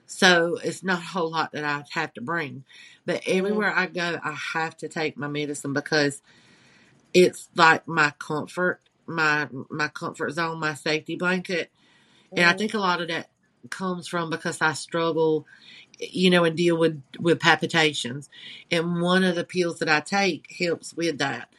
So 0.07 0.59
it's 0.65 0.85
not 0.85 1.01
a 1.01 1.07
whole 1.07 1.31
lot 1.31 1.53
that 1.53 1.65
I 1.65 1.85
have 1.93 2.15
to 2.15 2.23
bring. 2.23 2.65
But 3.07 3.23
Mm, 3.31 3.67
everywhere 3.67 3.73
I 3.75 3.87
go, 3.87 4.19
I 4.23 4.33
have 4.55 4.77
to 4.79 4.89
take 4.89 5.17
my 5.19 5.29
medicine 5.29 5.73
because 5.75 6.23
it's 7.15 7.49
like 7.57 7.87
my 7.89 8.13
comfort, 8.19 8.81
my 9.07 9.49
my 9.71 9.89
comfort 9.89 10.33
zone, 10.33 10.61
my 10.61 10.75
safety 10.75 11.17
blanket. 11.17 11.71
And 12.37 12.47
I 12.47 12.53
mm, 12.53 12.55
think 12.55 12.75
a 12.75 12.79
lot 12.79 13.01
of 13.03 13.09
that 13.09 13.31
comes 13.71 14.09
from 14.09 14.31
because 14.31 14.61
I 14.63 14.75
struggle, 14.75 15.47
you 15.99 16.31
know, 16.31 16.45
and 16.45 16.57
deal 16.57 16.79
with 16.79 17.03
with 17.21 17.41
palpitations, 17.41 18.31
and 18.71 19.01
one 19.03 19.25
of 19.25 19.37
the 19.37 19.45
pills 19.45 19.79
that 19.81 19.89
I 19.89 20.01
take 20.01 20.53
helps 20.59 20.95
with 20.95 21.19
that. 21.19 21.51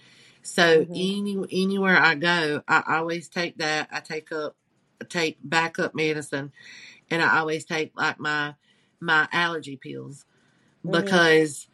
So 0.44 0.88
Mhm. 0.88 0.96
any 0.96 1.38
anywhere 1.52 1.98
I 1.98 2.16
go, 2.16 2.64
I 2.68 2.84
always 2.98 3.30
take 3.30 3.58
that. 3.60 3.90
I 3.92 4.00
take 4.02 4.32
up 4.32 4.56
take 5.10 5.38
backup 5.44 5.96
medicine, 5.96 6.52
and 7.12 7.22
I 7.22 7.40
always 7.40 7.66
take 7.66 7.94
like 7.96 8.20
my 8.20 8.56
my 9.02 9.28
allergy 9.34 9.78
pills 9.78 10.26
Mhm. 10.86 10.92
because 10.92 11.68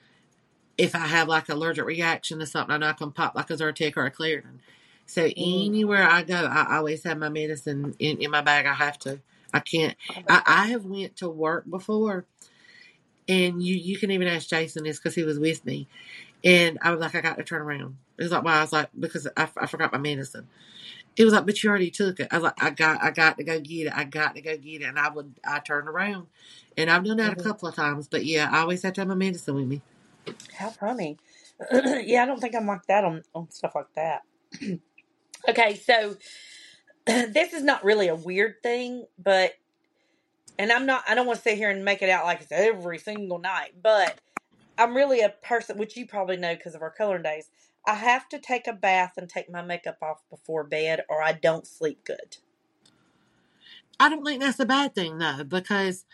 if 0.77 0.95
I 0.95 0.99
have 1.07 1.29
like 1.29 1.49
an 1.49 1.57
allergic 1.57 1.85
reaction 1.85 2.39
to 2.39 2.47
something, 2.47 2.75
I 2.75 2.79
know 2.79 2.89
I 2.89 2.93
can 2.93 3.13
pop 3.13 3.35
like 3.35 3.51
a 3.51 3.55
Zyrtec 3.55 3.97
or 3.97 4.07
a 4.07 4.11
Claritin. 4.11 4.59
So 5.07 5.29
Mm. 5.39 5.69
anywhere 5.69 6.03
I 6.09 6.23
go, 6.23 6.35
I 6.35 6.77
always 6.77 7.03
have 7.05 7.19
my 7.19 7.29
medicine 7.29 7.95
in, 7.99 8.19
in 8.19 8.31
my 8.31 8.41
bag. 8.41 8.67
I 8.67 8.75
have 8.75 8.99
to. 9.01 9.21
I 9.53 9.61
can't. 9.61 9.97
I, 10.29 10.43
I 10.47 10.67
have 10.69 10.85
went 10.85 11.17
to 11.19 11.29
work 11.29 11.69
before, 11.69 12.25
and 13.27 13.63
you 13.63 13.75
you 13.75 13.97
can 13.99 14.11
even 14.11 14.27
ask 14.27 14.49
Jason 14.49 14.83
this 14.85 14.99
because 14.99 15.15
he 15.15 15.23
was 15.23 15.39
with 15.39 15.65
me, 15.65 15.87
and 16.43 16.79
I 16.81 16.91
was 16.91 17.01
like, 17.01 17.15
I 17.15 17.21
got 17.21 17.37
to 17.37 17.43
turn 17.43 17.61
around. 17.61 17.97
It 18.19 18.23
was 18.23 18.31
like, 18.33 18.43
why? 18.43 18.57
I 18.57 18.61
was 18.61 18.73
like, 18.73 18.89
because 18.99 19.27
I, 19.37 19.49
I 19.57 19.67
forgot 19.67 19.93
my 19.93 19.99
medicine. 19.99 20.47
It 21.17 21.25
was 21.25 21.33
like, 21.33 21.45
but 21.45 21.63
you 21.63 21.69
already 21.69 21.91
took 21.91 22.19
it. 22.19 22.27
I 22.31 22.37
was 22.37 22.43
like, 22.45 22.63
I 22.63 22.71
got, 22.71 23.03
I 23.03 23.11
got 23.11 23.37
to 23.37 23.43
go 23.43 23.59
get 23.59 23.87
it. 23.87 23.93
I 23.95 24.03
got 24.05 24.35
to 24.35 24.41
go 24.41 24.57
get 24.57 24.81
it, 24.81 24.85
and 24.85 24.99
I 24.99 25.09
would, 25.09 25.35
I 25.47 25.59
turned 25.59 25.87
around, 25.89 26.27
and 26.77 26.89
I've 26.89 27.05
done 27.05 27.17
that 27.17 27.33
a 27.33 27.35
Mhm. 27.35 27.43
couple 27.43 27.69
of 27.69 27.75
times. 27.75 28.07
But 28.07 28.25
yeah, 28.25 28.49
I 28.51 28.59
always 28.61 28.83
have 28.83 28.93
to 28.93 29.01
have 29.01 29.07
my 29.09 29.15
medicine 29.15 29.55
with 29.55 29.67
me. 29.67 29.81
How 30.53 30.71
funny. 30.71 31.17
yeah, 31.71 32.23
I 32.23 32.25
don't 32.25 32.39
think 32.41 32.55
I'm 32.55 32.67
like 32.67 32.85
that 32.87 33.03
on, 33.05 33.23
on 33.35 33.51
stuff 33.51 33.75
like 33.75 33.93
that. 33.95 34.23
okay, 35.49 35.75
so 35.75 36.17
this 37.07 37.53
is 37.53 37.63
not 37.63 37.83
really 37.85 38.07
a 38.09 38.15
weird 38.15 38.55
thing, 38.63 39.05
but 39.19 39.53
and 40.59 40.71
I'm 40.71 40.85
not 40.85 41.03
I 41.07 41.15
don't 41.15 41.27
want 41.27 41.37
to 41.39 41.43
sit 41.43 41.57
here 41.57 41.69
and 41.69 41.85
make 41.85 42.01
it 42.01 42.09
out 42.09 42.25
like 42.25 42.41
it's 42.41 42.51
every 42.51 42.99
single 42.99 43.39
night, 43.39 43.73
but 43.81 44.19
I'm 44.77 44.95
really 44.95 45.21
a 45.21 45.29
person 45.29 45.77
which 45.77 45.97
you 45.97 46.07
probably 46.07 46.37
know 46.37 46.55
because 46.55 46.75
of 46.75 46.81
our 46.83 46.91
coloring 46.91 47.23
days. 47.23 47.49
I 47.87 47.95
have 47.95 48.29
to 48.29 48.39
take 48.39 48.67
a 48.67 48.73
bath 48.73 49.13
and 49.17 49.29
take 49.29 49.51
my 49.51 49.61
makeup 49.61 49.97
off 50.01 50.23
before 50.29 50.63
bed 50.63 51.03
or 51.09 51.23
I 51.23 51.33
don't 51.33 51.67
sleep 51.67 52.05
good. 52.05 52.37
I 53.99 54.09
don't 54.09 54.25
think 54.25 54.41
that's 54.41 54.59
a 54.59 54.65
bad 54.65 54.95
thing 54.95 55.17
though, 55.19 55.43
because 55.45 56.05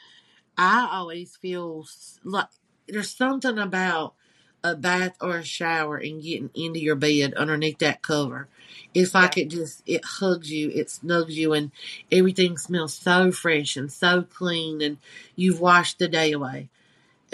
I 0.57 0.89
always 0.91 1.38
feel 1.38 1.86
like 2.24 2.47
there's 2.88 3.15
something 3.15 3.59
about 3.59 4.15
a 4.63 4.76
bath 4.76 5.17
or 5.22 5.38
a 5.38 5.45
shower 5.45 5.97
and 5.97 6.24
getting 6.24 6.51
into 6.55 6.80
your 6.82 6.95
bed 6.95 7.36
underneath 7.36 7.80
that 7.80 8.01
cover. 8.03 8.49
It's 8.95 9.13
like 9.15 9.38
Yeah. 9.38 9.43
it 9.43 9.49
just 9.49 9.84
it 9.88 10.05
hugs 10.05 10.51
you, 10.51 10.72
it 10.72 10.88
snugs 10.89 11.34
you, 11.34 11.53
and 11.53 11.72
everything 12.11 12.57
smells 12.57 12.95
so 12.95 13.32
fresh 13.34 13.78
and 13.78 13.91
so 13.91 14.24
clean, 14.24 14.82
and 14.82 14.97
you've 15.36 15.61
washed 15.61 15.99
the 15.99 16.09
day 16.09 16.34
away. 16.34 16.69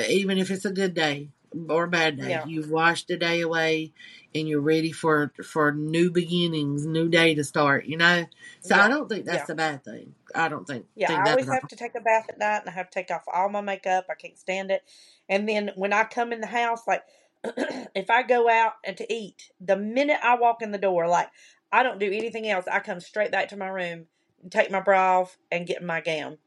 Even 0.10 0.38
if 0.40 0.52
it's 0.52 0.66
a 0.66 0.72
good 0.72 0.94
day 0.96 1.30
or 1.70 1.86
a 1.86 1.90
bad 1.90 2.18
day, 2.18 2.32
Yeah. 2.32 2.46
you've 2.46 2.72
washed 2.72 3.08
the 3.10 3.18
day 3.18 3.42
away, 3.42 3.94
and 4.40 4.50
you're 4.50 4.62
ready 4.62 4.92
for 4.92 5.34
for 5.44 5.72
new 5.72 6.12
beginnings, 6.12 6.86
new 6.86 7.10
day 7.10 7.36
to 7.36 7.44
start. 7.44 7.86
You 7.86 7.98
know, 7.98 8.26
so 8.62 8.76
I 8.76 8.90
don't 8.90 9.10
think 9.10 9.26
Yeah. 9.26 9.34
that's 9.34 9.50
a 9.50 9.56
bad 9.56 9.84
thing. 9.84 10.16
I 10.36 10.50
don't 10.50 10.66
think 10.68 10.86
Yeah, 10.96 11.10
think 11.10 11.20
I 11.26 11.32
always 11.32 11.48
have 11.50 11.68
to 11.68 11.76
take 11.76 11.96
a 11.96 12.02
bath 12.02 12.26
at 12.30 12.40
night 12.40 12.62
and 12.62 12.70
I 12.70 12.74
have 12.74 12.90
to 12.90 13.00
take 13.00 13.12
off 13.12 13.24
all 13.34 13.50
my 13.50 13.62
makeup. 13.62 14.06
I 14.10 14.16
can't 14.16 14.38
stand 14.38 14.72
it. 14.72 14.84
And 15.30 15.48
then 15.48 15.72
when 15.76 15.94
I 15.94 16.04
come 16.06 16.34
in 16.34 16.42
the 16.42 16.48
house, 16.48 16.82
like 16.88 17.04
if 17.44 18.10
I 18.10 18.24
go 18.24 18.50
out 18.50 18.74
and 18.86 18.98
to 18.98 19.14
eat, 19.14 19.52
the 19.62 19.78
minute 19.78 20.20
I 20.24 20.36
walk 20.38 20.62
in 20.62 20.72
the 20.72 20.78
door, 20.78 21.08
like 21.08 21.30
I 21.72 21.84
don't 21.84 22.00
do 22.00 22.12
anything 22.12 22.50
else. 22.50 22.66
I 22.72 22.80
come 22.80 23.00
straight 23.00 23.32
back 23.32 23.50
to 23.50 23.58
my 23.58 23.68
room, 23.68 24.08
take 24.50 24.72
my 24.72 24.82
bra 24.82 25.22
off, 25.22 25.38
and 25.52 25.68
get 25.68 25.82
in 25.82 25.88
my 25.88 26.02
gown. 26.02 26.38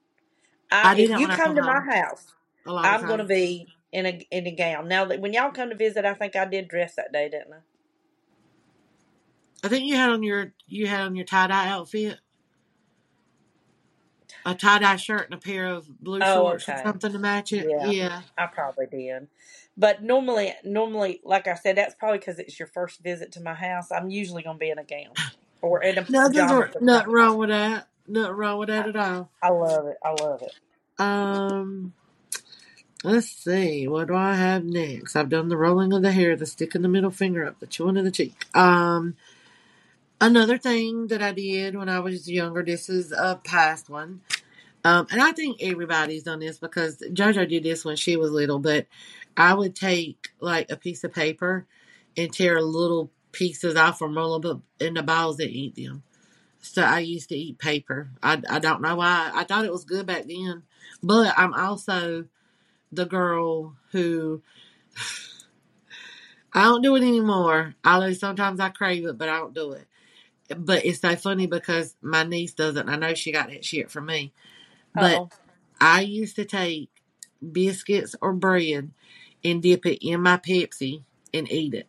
I, 0.70 0.91
I 0.93 0.95
if 0.97 1.16
you 1.16 1.28
come 1.28 1.55
to 1.57 1.62
my 1.62 1.80
house, 1.80 2.26
a 2.66 2.72
lot 2.72 2.86
of 2.86 2.91
I'm 2.91 3.07
gonna 3.07 3.24
be 3.24 3.68
in 3.93 4.07
a 4.07 4.26
in 4.30 4.47
a 4.47 4.53
gown. 4.55 4.88
Now 4.88 5.05
that 5.07 5.20
when 5.20 5.32
y'all 5.32 5.53
come 5.53 5.70
to 5.70 5.76
visit, 5.76 6.05
I 6.05 6.14
think 6.14 6.36
I 6.36 6.45
did 6.45 6.68
dress 6.68 6.97
that 6.97 7.12
day, 7.12 7.28
didn't 7.28 7.53
I? 7.55 7.69
I 9.62 9.68
think 9.68 9.86
you 9.86 9.96
had 9.96 10.11
on 10.11 10.22
your 10.22 10.52
you 10.66 10.86
had 10.86 11.02
on 11.02 11.16
your 11.16 11.26
tie 11.26 11.46
dye 11.48 11.68
outfit, 11.68 12.18
a 14.44 14.54
tie 14.54 14.78
dye 14.78 14.96
shirt 14.96 15.26
and 15.26 15.34
a 15.34 15.38
pair 15.38 15.66
of 15.66 15.86
blue 16.02 16.22
Oh, 16.22 16.34
shorts 16.34 16.68
or 16.68 16.76
something 16.78 17.12
to 17.12 17.18
match 17.18 17.52
it. 17.52 17.68
Yeah, 17.68 17.90
Yeah, 17.90 18.22
I 18.38 18.46
probably 18.46 18.86
did. 18.86 19.28
But 19.76 20.02
normally, 20.02 20.54
normally, 20.64 21.20
like 21.24 21.46
I 21.46 21.54
said, 21.54 21.76
that's 21.76 21.94
probably 21.94 22.18
because 22.18 22.38
it's 22.38 22.58
your 22.58 22.68
first 22.68 23.02
visit 23.02 23.32
to 23.32 23.40
my 23.40 23.54
house. 23.54 23.90
I'm 23.92 24.11
usually 24.11 24.42
gonna 24.42 24.58
be 24.58 24.70
in 24.70 24.78
a 24.78 24.84
gown 24.84 25.14
or 25.62 25.82
in 25.82 25.98
a 25.98 26.06
nothing 26.08 26.48
pajama. 26.48 26.70
nothing 26.80 27.12
wrong 27.12 27.38
with 27.38 27.48
that. 27.50 27.88
Nothing 28.06 28.36
wrong 28.36 28.58
with 28.58 28.68
that 28.68 28.86
I, 28.86 28.88
at 28.88 28.96
all. 28.96 29.30
I 29.42 29.48
love 29.50 29.86
it. 29.86 29.96
I 30.04 30.11
love 30.11 30.42
it. 30.42 30.52
Um, 30.98 31.94
let's 33.04 33.28
see. 33.30 33.88
What 33.88 34.08
do 34.08 34.14
I 34.14 34.34
have 34.34 34.64
next? 34.64 35.16
I've 35.16 35.28
done 35.28 35.48
the 35.48 35.56
rolling 35.56 35.92
of 35.92 36.02
the 36.02 36.12
hair, 36.12 36.36
the 36.36 36.46
sticking 36.46 36.82
the 36.82 36.88
middle 36.88 37.11
finger 37.11 37.46
up, 37.46 37.61
the 37.61 37.66
chewing 37.66 37.96
of 37.96 38.04
the 38.04 38.11
cheek. 38.11 38.34
Um, 38.54 39.16
another 40.20 40.58
thing 40.58 41.08
that 41.08 41.22
I 41.22 41.32
did 41.32 41.76
when 41.76 41.88
I 41.88 42.00
was 42.00 42.30
younger. 42.30 42.62
This 42.62 42.88
is 42.88 43.12
a 43.12 43.40
past 43.44 43.88
one. 43.88 44.20
Um, 44.84 45.06
and 45.10 45.20
I 45.20 45.32
think 45.32 45.58
everybody's 45.62 46.22
done 46.22 46.40
this 46.40 46.58
because 46.58 46.98
JoJo 46.98 47.48
did 47.48 47.62
this 47.64 47.84
when 47.84 47.96
she 47.96 48.16
was 48.16 48.30
little, 48.30 48.58
but 48.58 48.86
I 49.36 49.54
would 49.54 49.74
take 49.76 50.28
like 50.40 50.70
a 50.70 50.76
piece 50.76 51.04
of 51.04 51.12
paper 51.12 51.66
and 52.16 52.32
tear 52.32 52.62
little 52.62 53.10
pieces 53.32 53.76
off 53.76 54.00
and 54.00 54.16
roll 54.16 54.38
them 54.38 54.50
up 54.50 54.62
in 54.80 54.94
the 54.94 55.02
balls 55.02 55.38
and 55.38 55.50
eat 55.50 55.74
them. 55.76 56.02
So 56.62 56.82
I 56.82 57.00
used 57.00 57.28
to 57.30 57.36
eat 57.36 57.58
paper. 57.58 58.10
I, 58.22 58.40
I 58.48 58.58
don't 58.58 58.82
know 58.82 58.96
why. 58.96 59.30
I 59.34 59.44
thought 59.44 59.64
it 59.64 59.72
was 59.72 59.84
good 59.84 60.06
back 60.06 60.24
then. 60.26 60.62
But 61.02 61.34
I'm 61.36 61.54
also 61.54 62.26
the 62.92 63.06
girl 63.06 63.76
who 63.92 64.42
I 66.52 66.64
don't 66.64 66.82
do 66.82 66.96
it 66.96 67.02
anymore. 67.02 67.74
Although 67.84 68.12
sometimes 68.14 68.60
I 68.60 68.70
crave 68.70 69.06
it, 69.06 69.18
but 69.18 69.28
I 69.28 69.38
don't 69.38 69.54
do 69.54 69.72
it. 69.72 69.86
But 70.57 70.84
it's 70.84 71.01
so 71.01 71.14
funny 71.16 71.46
because 71.46 71.96
my 72.03 72.24
niece 72.24 72.53
doesn't. 72.53 72.88
I 72.88 72.96
know 72.96 73.14
she 73.14 73.32
got 73.32 73.48
that 73.48 73.64
shit 73.64 73.90
from 73.90 74.07
me. 74.07 74.32
But 74.94 75.18
Oh, 75.18 75.28
I 75.80 76.03
used 76.03 76.36
to 76.36 76.44
take 76.44 76.90
biscuits 77.53 78.14
or 78.20 78.32
bread 78.32 78.90
and 79.44 79.62
dip 79.62 79.86
it 79.86 80.07
in 80.07 80.20
my 80.22 80.36
Pepsi 80.36 81.05
and 81.32 81.51
eat 81.51 81.74
it. 81.74 81.88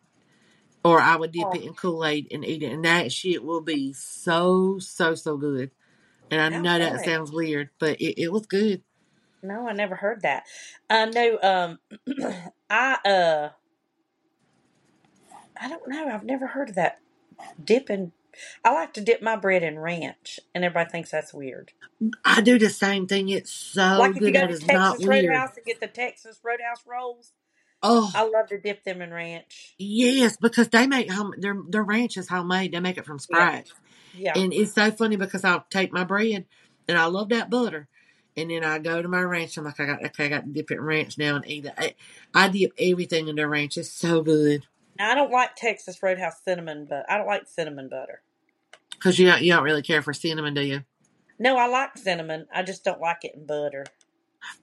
Or 0.83 0.99
I 0.99 1.15
would 1.15 1.31
dip 1.31 1.47
oh, 1.47 1.53
it 1.53 1.63
in 1.63 1.73
Kool 1.73 2.05
Aid 2.05 2.27
and 2.31 2.45
eat 2.45 2.63
it. 2.63 2.71
And 2.71 2.85
that 2.85 3.11
shit 3.11 3.43
will 3.43 3.61
be 3.61 3.93
so, 3.93 4.79
so, 4.79 5.15
so 5.15 5.37
good. 5.37 5.71
And 6.31 6.41
I 6.41 6.59
know 6.59 6.79
that 6.79 7.03
sounds 7.03 7.31
weird, 7.31 7.69
but 7.77 7.99
it, 7.99 8.21
it 8.21 8.31
was 8.31 8.45
good. 8.45 8.81
No, 9.43 9.67
I 9.67 9.73
never 9.73 9.95
heard 9.95 10.21
that. 10.21 10.45
I 10.89 11.05
know. 11.05 11.39
Um, 11.41 11.79
I 12.69 12.93
uh, 13.03 13.49
I 15.59 15.69
don't 15.69 15.87
know. 15.87 16.07
I've 16.07 16.23
never 16.23 16.47
heard 16.47 16.69
of 16.69 16.75
that 16.75 16.99
dipping. 17.63 18.11
I 18.63 18.73
like 18.73 18.93
to 18.93 19.01
dip 19.01 19.21
my 19.21 19.35
bread 19.35 19.63
in 19.63 19.79
ranch, 19.79 20.39
and 20.55 20.63
everybody 20.63 20.89
thinks 20.89 21.11
that's 21.11 21.33
weird. 21.33 21.71
I 22.25 22.41
do 22.41 22.57
the 22.59 22.69
same 22.69 23.07
thing. 23.07 23.29
It's 23.29 23.51
so 23.51 23.99
Like 23.99 24.11
if 24.11 24.25
you 24.25 24.31
good. 24.31 24.33
go 24.33 24.41
That 24.41 24.49
to 24.49 24.53
is 24.53 24.61
not 24.71 24.97
Texas 24.97 25.07
weird. 25.07 25.25
Roadhouse 25.25 25.57
and 25.57 25.65
get 25.65 25.79
the 25.81 25.87
Texas 25.87 26.39
Roadhouse 26.43 26.83
rolls, 26.87 27.33
Oh, 27.83 28.11
I 28.15 28.23
love 28.23 28.47
to 28.49 28.59
dip 28.59 28.83
them 28.83 29.01
in 29.01 29.11
ranch. 29.13 29.75
yes, 29.77 30.37
because 30.37 30.69
they 30.69 30.87
make 30.87 31.11
home 31.11 31.33
their 31.37 31.55
their 31.69 31.83
ranch 31.83 32.17
is 32.17 32.29
homemade. 32.29 32.73
They 32.73 32.79
make 32.79 32.97
it 32.97 33.05
from 33.05 33.19
Yeah, 33.19 33.23
scratch. 33.23 33.69
yeah. 34.13 34.33
And 34.35 34.53
it's 34.53 34.73
so 34.73 34.91
funny 34.91 35.15
because 35.15 35.43
I'll 35.43 35.65
take 35.69 35.93
my 35.93 36.03
bread 36.03 36.45
and 36.87 36.97
I 36.97 37.05
love 37.05 37.29
that 37.29 37.49
butter. 37.49 37.87
And 38.37 38.51
then 38.51 38.63
I 38.63 38.79
go 38.79 39.01
to 39.01 39.07
my 39.09 39.21
ranch. 39.21 39.57
I'm 39.57 39.65
like, 39.65 39.79
I 39.79 39.85
got 39.85 40.05
okay, 40.05 40.25
I 40.25 40.29
got 40.29 40.45
to 40.45 40.49
dip 40.51 40.71
it 40.71 40.75
in 40.77 40.83
ranch 40.83 41.17
now 41.17 41.35
and 41.37 41.47
eat 41.49 41.65
it. 41.65 41.73
I, 41.77 41.95
I 42.33 42.49
dip 42.49 42.71
everything 42.79 43.27
in 43.27 43.35
their 43.35 43.49
ranch. 43.49 43.77
It's 43.77 43.91
so 43.91 44.21
good 44.23 44.65
Now, 44.99 45.11
I 45.11 45.15
don't 45.15 45.31
like 45.31 45.55
Texas 45.55 46.01
Roadhouse 46.03 46.43
cinnamon, 46.43 46.87
but 46.89 47.05
I 47.09 47.17
don't 47.17 47.27
like 47.27 47.47
cinnamon 47.47 47.89
butter. 47.89 48.21
Because 49.01 49.17
you 49.17 49.25
don't, 49.25 49.41
you 49.41 49.51
don't 49.51 49.63
really 49.63 49.81
care 49.81 50.03
for 50.03 50.13
cinnamon, 50.13 50.53
do 50.53 50.61
you? 50.61 50.83
No, 51.39 51.57
I 51.57 51.65
like 51.65 51.97
cinnamon. 51.97 52.45
I 52.53 52.61
just 52.61 52.83
don't 52.83 53.01
like 53.01 53.23
it 53.25 53.33
in 53.33 53.47
butter. 53.47 53.83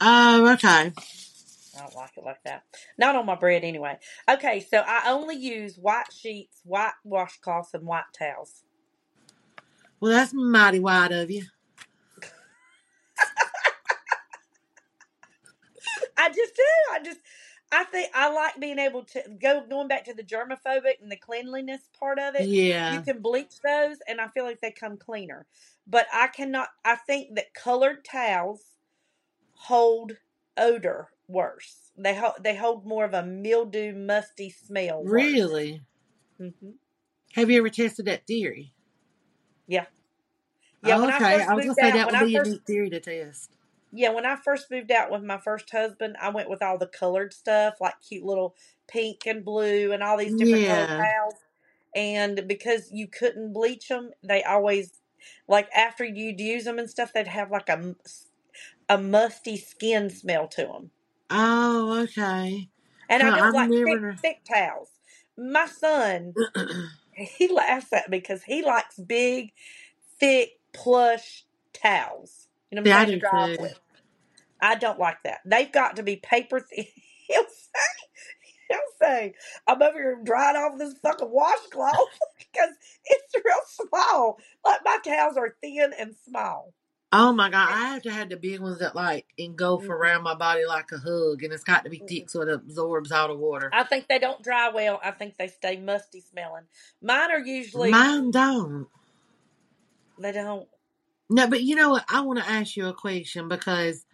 Oh, 0.01 0.53
okay. 0.53 0.93
I 1.77 1.81
don't 1.81 1.97
like 1.97 2.17
it 2.17 2.25
like 2.25 2.45
that. 2.45 2.63
Not 2.97 3.17
on 3.17 3.27
my 3.27 3.35
bread 3.35 3.65
anyway. 3.65 3.99
Okay, 4.31 4.61
so 4.61 4.79
I 4.87 5.11
only 5.11 5.35
use 5.35 5.77
white 5.77 6.13
sheets, 6.13 6.61
white 6.65 6.93
washcloths, 7.05 7.75
and 7.75 7.85
white 7.85 8.05
towels. 8.17 8.63
Well, 9.99 10.13
that's 10.13 10.33
mighty 10.33 10.79
wide 10.79 11.11
of 11.11 11.29
you. 11.33 11.43
I 16.17 16.29
just 16.29 16.55
do. 16.55 16.63
I 16.93 17.01
just 17.03 17.19
I 17.71 17.85
think 17.85 18.11
I 18.15 18.33
like 18.33 18.59
being 18.61 18.79
able 18.79 19.05
to 19.05 19.23
go 19.41 19.65
going 19.69 19.89
back 19.89 20.05
to 20.05 20.15
the 20.15 20.23
germophobic 20.23 21.03
and 21.03 21.13
the 21.13 21.17
cleanliness 21.17 21.83
part 21.99 22.19
of 22.19 22.35
it. 22.35 22.47
Yeah. 22.49 22.93
You 22.93 23.03
can 23.03 23.21
bleach 23.21 23.61
those 23.63 23.99
and 24.09 24.21
I 24.21 24.29
feel 24.29 24.45
like 24.45 24.61
they 24.61 24.73
come 24.73 24.97
cleaner. 24.97 25.47
But 25.87 26.07
I 26.13 26.29
cannot 26.29 26.69
I 26.85 26.97
think 26.97 27.35
that 27.37 27.53
colored 27.55 28.05
towels 28.05 28.63
hold 29.55 30.13
odor 30.57 31.09
worse. 31.29 31.93
They 31.97 32.15
hold 32.15 32.35
they 32.43 32.57
hold 32.57 32.87
more 32.87 33.05
of 33.05 33.15
a 33.15 33.25
mildew 33.25 33.95
musty 33.95 34.51
smell 34.51 35.05
worse. 35.05 35.13
really. 35.13 35.83
hmm 36.39 36.71
Have 37.35 37.51
you 37.51 37.59
ever 37.59 37.69
tested 37.71 38.07
that 38.07 38.27
theory? 38.27 38.73
Yeah. 39.67 39.87
Yeah, 40.83 40.97
Oh, 40.97 41.01
when 41.03 41.11
I 41.11 41.17
okay. 41.17 41.43
I 41.43 41.55
was 41.55 41.67
gonna 41.67 41.67
moved 41.67 41.79
say 41.81 41.91
that 41.93 42.07
would 42.07 42.15
I 42.15 42.21
be 42.21 42.37
a 42.37 42.41
neat 42.41 42.65
theory 42.67 42.91
to 42.91 43.01
test. 43.01 43.58
Yeah, 43.91 44.11
when 44.11 44.27
I 44.27 44.37
first 44.37 44.71
moved 44.71 44.91
out 44.91 45.11
with 45.11 45.23
my 45.23 45.39
first 45.39 45.71
husband, 45.71 46.17
I 46.21 46.29
went 46.31 46.51
with 46.51 46.63
all 46.63 46.79
the 46.79 46.87
colored 46.89 47.33
stuff, 47.33 47.81
like 47.81 48.01
cute 48.03 48.25
little 48.25 48.55
pink 48.87 49.27
and 49.27 49.45
blue 49.45 49.93
and 49.93 50.03
all 50.03 50.17
these 50.19 50.35
different 50.35 50.65
colored 50.67 50.89
Yeah. 50.89 51.13
towels. 51.13 51.37
And 51.95 52.47
because 52.47 52.91
you 52.93 53.09
couldn't 53.09 53.53
bleach 53.55 53.89
them, 53.89 54.11
they 54.23 54.45
always, 54.45 55.01
like 55.49 55.71
after 55.75 56.05
you'd 56.05 56.41
use 56.41 56.65
them 56.65 56.79
and 56.79 56.91
stuff, 56.91 57.13
they'd 57.15 57.27
have 57.29 57.51
like 57.51 57.69
a 57.71 57.97
a 58.89 58.99
musty 58.99 59.57
skin 59.57 60.11
smell 60.11 60.49
to 60.49 60.63
them. 60.67 60.91
Oh, 61.31 62.03
okay. 62.03 62.69
And 63.09 63.23
I 63.23 63.31
Huh, 63.31 63.33
don't 63.33 63.53
I've 63.53 63.55
like 63.55 63.71
thick, 63.85 64.05
thick 64.21 64.43
towels. 64.45 64.99
My 65.37 65.67
son, 65.67 66.37
he 67.13 67.49
laughs 67.49 67.93
at 67.93 68.11
me 68.11 68.19
because 68.21 68.45
he 68.45 68.63
likes 68.63 68.99
big, 68.99 69.53
thick, 70.21 70.61
plush 70.75 71.47
towels. 71.75 72.48
You 72.71 72.77
know 72.77 72.83
what 72.83 72.87
See, 72.87 72.93
I'm 72.93 73.01
I 73.01 73.07
saying? 73.07 73.21
To 73.21 73.27
dry 73.27 73.57
with. 73.59 73.81
I 74.61 74.75
don't 74.75 74.99
like 74.99 75.23
that. 75.25 75.41
They've 75.45 75.71
got 75.71 75.97
to 75.97 76.03
be 76.03 76.17
paper 76.17 76.61
thin. 76.75 76.85
He'll 77.29 77.45
say, 77.45 78.71
he'll 78.71 78.79
say, 79.01 79.35
I'm 79.67 79.83
over 79.83 79.99
here 79.99 80.19
drying 80.25 80.57
off 80.57 80.79
this 80.79 80.95
fucking 81.03 81.31
washcloth 81.31 82.19
because 82.39 82.71
it's 83.05 83.35
real 83.35 83.89
small. 83.89 84.39
Like 84.65 84.81
my 84.85 84.99
towels 85.05 85.37
are 85.37 85.55
thin 85.63 85.93
and 85.99 86.15
small. 86.27 86.73
Oh 87.11 87.33
my 87.33 87.49
god, 87.49 87.69
I 87.71 87.89
have 87.89 88.03
to 88.03 88.11
have 88.11 88.29
the 88.29 88.37
big 88.37 88.61
ones 88.61 88.81
that 88.81 88.95
like 88.95 89.27
engulf 89.39 89.85
mm-mm, 89.85 89.91
around 89.91 90.25
my 90.25 90.35
body 90.35 90.67
like 90.67 90.93
a 90.93 90.99
hug, 90.99 91.43
and 91.43 91.55
it's 91.55 91.65
got 91.65 91.85
to 91.85 91.91
be 91.91 92.01
mm-mm. 92.01 92.09
thick 92.09 92.25
mm-hmm. 92.25 92.29
so 92.29 92.43
it 92.43 92.51
absorbs 92.51 93.11
all 93.13 93.29
the 93.29 93.35
water. 93.35 93.71
I 93.73 93.85
think 93.85 94.09
they 94.09 94.19
don't 94.19 94.43
dry 94.43 94.69
well. 94.69 95.01
I 95.03 95.13
think 95.13 95.39
they 95.39 95.49
stay 95.49 95.79
musty 95.79 96.21
smelling. 96.21 96.65
Mine 97.01 97.31
are 97.31 97.41
usually, 97.41 97.91
Mine 97.91 98.31
don't. 98.31 98.89
they 100.19 100.33
don't. 100.33 100.69
No, 101.31 101.49
but 101.49 101.63
you 101.63 101.77
know 101.77 101.91
what? 101.91 102.05
I 102.09 102.21
want 102.23 102.39
to 102.41 102.49
ask 102.51 102.77
you 102.77 102.87
a 102.89 102.95
question 102.95 103.49
because 103.49 104.07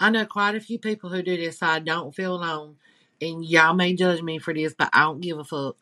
I 0.00 0.10
know 0.10 0.26
quite 0.26 0.54
a 0.56 0.60
few 0.60 0.78
people 0.78 1.10
who 1.10 1.22
do 1.22 1.36
this. 1.36 1.58
So 1.60 1.66
I 1.66 1.78
don't 1.80 2.14
feel 2.14 2.34
alone, 2.36 2.76
and 3.20 3.44
y'all 3.44 3.74
may 3.74 3.94
judge 3.94 4.22
me 4.22 4.38
for 4.38 4.54
this, 4.54 4.74
but 4.78 4.90
I 4.92 5.02
don't 5.02 5.20
give 5.20 5.38
a 5.38 5.44
fuck. 5.44 5.76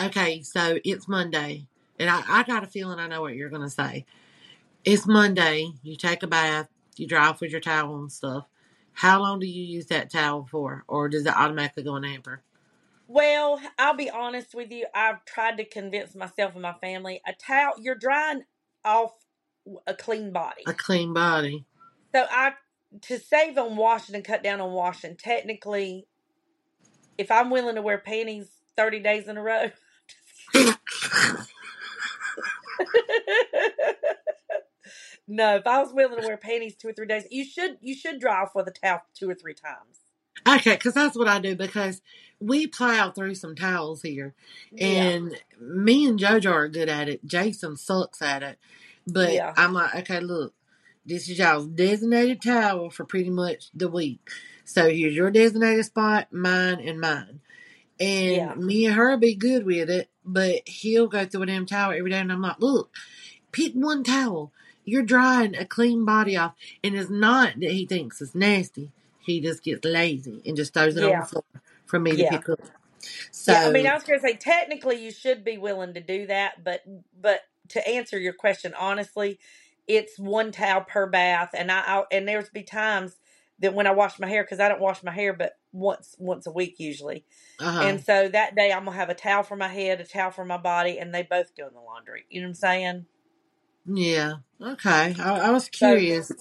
Okay, 0.00 0.42
so 0.42 0.78
it's 0.84 1.08
Monday, 1.08 1.66
and 1.98 2.10
I, 2.10 2.22
I 2.28 2.42
got 2.44 2.64
a 2.64 2.68
feeling 2.68 2.98
I 3.00 3.08
know 3.08 3.22
what 3.22 3.34
you're 3.36 3.50
gonna 3.50 3.70
say. 3.70 4.06
It's 4.84 5.06
Monday. 5.06 5.68
You 5.82 5.96
take 5.96 6.22
a 6.24 6.28
bath. 6.28 6.68
You 6.96 7.06
dry 7.08 7.28
off 7.28 7.40
with 7.40 7.52
your 7.52 7.60
towel 7.60 7.96
and 7.98 8.12
stuff. 8.12 8.46
How 8.94 9.20
long 9.20 9.40
do 9.40 9.46
you 9.46 9.62
use 9.64 9.86
that 9.86 10.10
towel 10.10 10.46
for, 10.50 10.84
or 10.88 11.08
does 11.08 11.26
it 11.26 11.36
automatically 11.36 11.84
go 11.84 11.96
in 11.96 12.02
the 12.02 12.08
hamper? 12.08 12.42
Well, 13.08 13.60
I'll 13.78 13.96
be 13.96 14.10
honest 14.10 14.54
with 14.54 14.72
you. 14.72 14.86
I've 14.94 15.24
tried 15.26 15.58
to 15.58 15.64
convince 15.64 16.14
myself 16.14 16.54
and 16.54 16.62
my 16.62 16.74
family 16.74 17.20
a 17.26 17.34
towel, 17.34 17.74
you're 17.80 17.94
drying 17.96 18.44
off 18.84 19.12
a 19.86 19.94
clean 19.94 20.32
body. 20.32 20.62
A 20.66 20.74
clean 20.74 21.12
body. 21.12 21.64
So 22.14 22.26
I, 22.30 22.52
to 23.02 23.18
save 23.18 23.58
on 23.58 23.76
washing 23.76 24.14
and 24.14 24.24
cut 24.24 24.42
down 24.42 24.60
on 24.60 24.72
washing, 24.72 25.16
technically, 25.16 26.06
if 27.18 27.30
I'm 27.30 27.50
willing 27.50 27.76
to 27.76 27.82
wear 27.82 27.98
panties 27.98 28.48
30 28.76 29.00
days 29.00 29.28
in 29.28 29.36
a 29.36 29.42
row, 29.42 29.70
no, 35.28 35.56
if 35.56 35.66
I 35.66 35.80
was 35.82 35.92
willing 35.92 36.20
to 36.20 36.26
wear 36.26 36.36
panties 36.36 36.76
two 36.76 36.88
or 36.88 36.92
three 36.92 37.06
days, 37.06 37.24
you 37.30 37.44
should, 37.44 37.78
you 37.80 37.94
should 37.94 38.20
dry 38.20 38.42
off 38.42 38.54
with 38.54 38.68
a 38.68 38.72
towel 38.72 39.02
two 39.14 39.28
or 39.30 39.34
three 39.34 39.54
times. 39.54 40.00
Okay, 40.46 40.74
because 40.74 40.94
that's 40.94 41.16
what 41.16 41.28
I 41.28 41.38
do 41.38 41.54
because 41.56 42.02
we 42.40 42.66
plow 42.66 43.10
through 43.10 43.34
some 43.36 43.54
towels 43.54 44.02
here, 44.02 44.34
Yeah. 44.72 44.86
and 45.02 45.40
me 45.58 46.06
and 46.06 46.18
JoJo 46.18 46.52
are 46.52 46.68
good 46.68 46.88
at 46.88 47.08
it. 47.08 47.24
Jason 47.24 47.76
sucks 47.76 48.20
at 48.20 48.42
it, 48.42 48.58
but 49.06 49.32
Yeah. 49.32 49.52
I'm 49.56 49.72
like, 49.72 49.94
okay, 49.96 50.20
look, 50.20 50.54
this 51.06 51.28
is 51.28 51.38
y'all's 51.38 51.66
designated 51.66 52.42
towel 52.42 52.90
for 52.90 53.04
pretty 53.04 53.30
much 53.30 53.70
the 53.74 53.88
week. 53.88 54.28
So 54.64 54.88
here's 54.90 55.14
your 55.14 55.30
designated 55.30 55.84
spot, 55.84 56.32
mine, 56.32 56.80
and 56.80 57.00
mine. 57.00 57.40
And 58.00 58.36
Yeah. 58.36 58.54
me 58.54 58.86
and 58.86 58.94
her 58.94 59.16
be 59.16 59.34
good 59.34 59.64
with 59.66 59.90
it, 59.90 60.10
but 60.24 60.68
he'll 60.68 61.06
go 61.08 61.26
through 61.26 61.42
a 61.42 61.46
damn 61.46 61.66
towel 61.66 61.92
every 61.92 62.10
day, 62.10 62.18
and 62.18 62.32
I'm 62.32 62.42
like, 62.42 62.60
look, 62.60 62.94
pick 63.52 63.74
one 63.74 64.04
towel. 64.04 64.52
You're 64.84 65.02
drying 65.02 65.54
a 65.56 65.64
clean 65.64 66.04
body 66.04 66.36
off, 66.36 66.54
and 66.82 66.94
it's 66.94 67.10
not 67.10 67.60
that 67.60 67.72
he 67.72 67.86
thinks 67.86 68.20
it's 68.20 68.34
nasty. 68.34 68.92
He 69.20 69.40
just 69.40 69.64
gets 69.64 69.84
lazy 69.84 70.42
and 70.46 70.56
just 70.56 70.74
throws 70.74 70.96
it 70.96 71.04
on 71.04 71.16
the 71.16 71.22
floor 71.22 71.44
for 71.86 71.98
me 71.98 72.16
to 72.16 72.24
pick 72.24 72.48
up. 72.48 72.60
Yeah, 73.46 73.60
I 73.64 73.70
mean, 73.70 73.86
I 73.86 73.94
was 73.94 74.04
going 74.04 74.18
to 74.20 74.26
say 74.26 74.36
technically 74.36 75.04
you 75.04 75.10
should 75.10 75.44
be 75.44 75.58
willing 75.58 75.94
to 75.94 76.00
do 76.00 76.26
that, 76.28 76.64
but 76.64 76.82
but 77.20 77.40
to 77.70 77.88
answer 77.88 78.18
your 78.18 78.32
question 78.34 78.74
honestly, 78.78 79.38
it's 79.88 80.18
one 80.18 80.52
towel 80.52 80.82
per 80.82 81.06
bath, 81.08 81.50
and 81.54 81.70
I 81.72 81.82
I'll, 81.86 82.06
and 82.12 82.28
there's 82.28 82.50
be 82.50 82.62
times 82.62 83.16
that 83.60 83.74
when 83.74 83.86
I 83.86 83.92
wash 83.92 84.18
my 84.18 84.28
hair 84.28 84.44
because 84.44 84.60
I 84.60 84.68
don't 84.68 84.80
wash 84.80 85.02
my 85.02 85.12
hair 85.12 85.32
but 85.34 85.54
once 85.72 86.16
once 86.18 86.46
a 86.46 86.52
week 86.52 86.76
usually, 86.78 87.24
uh 87.60 87.72
huh, 87.72 87.92
and 87.92 88.00
so 88.00 88.28
that 88.28 88.56
day 88.56 88.72
I'm 88.72 88.84
gonna 88.86 88.96
have 88.96 89.10
a 89.10 89.14
towel 89.14 89.42
for 89.44 89.56
my 89.56 89.68
head, 89.68 90.00
a 90.00 90.04
towel 90.04 90.30
for 90.32 90.44
my 90.44 90.58
body, 90.58 90.98
and 90.98 91.14
they 91.14 91.22
both 91.22 91.56
go 91.56 91.68
in 91.68 91.74
the 91.74 91.80
laundry. 91.80 92.24
You 92.30 92.40
know 92.42 92.46
what 92.46 92.50
I'm 92.50 92.54
saying? 92.54 93.06
yeah, 93.86 94.34
okay. 94.62 95.14
I, 95.18 95.40
I 95.48 95.50
was 95.50 95.68
So 95.80 96.00
curious, 96.00 96.32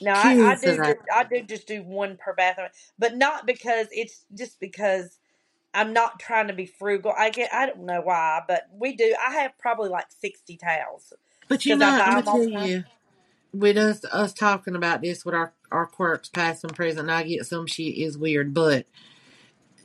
no, 0.00 0.12
I 0.12 0.34
I 0.40 0.56
do 0.56 0.78
just 0.80 1.00
I 1.14 1.24
do 1.24 1.42
just 1.42 1.66
do 1.68 1.82
one 1.82 2.18
per 2.18 2.34
bathroom, 2.34 2.68
but 2.98 3.16
not 3.16 3.46
because 3.46 3.88
it's 3.92 4.24
just 4.34 4.60
because 4.60 5.18
I'm 5.74 5.92
not 5.92 6.20
trying 6.20 6.48
to 6.48 6.54
be 6.54 6.66
frugal. 6.66 7.12
I 7.16 7.30
get 7.30 7.52
I 7.52 7.66
don't 7.66 7.84
know 7.86 8.00
why, 8.02 8.42
but 8.46 8.68
we 8.72 8.94
do. 8.94 9.14
I 9.26 9.34
have 9.34 9.56
probably 9.58 9.88
like 9.88 10.06
sixty 10.10 10.56
towels 10.56 11.12
But 11.48 11.64
you 11.64 11.76
know, 11.76 11.86
I'm 11.86 12.22
gonna 12.22 12.22
tell 12.22 12.44
you, 12.68 12.84
with 13.52 13.76
us 13.76 14.04
us 14.06 14.32
talking 14.32 14.76
about 14.76 15.00
this 15.02 15.24
with 15.24 15.34
our 15.34 15.52
our 15.70 15.86
quirks, 15.86 16.28
past 16.28 16.64
and 16.64 16.74
present, 16.74 17.08
and 17.08 17.10
I 17.10 17.22
get 17.22 17.46
some 17.46 17.66
shit 17.66 17.96
is 17.96 18.18
weird, 18.18 18.52
but 18.54 18.86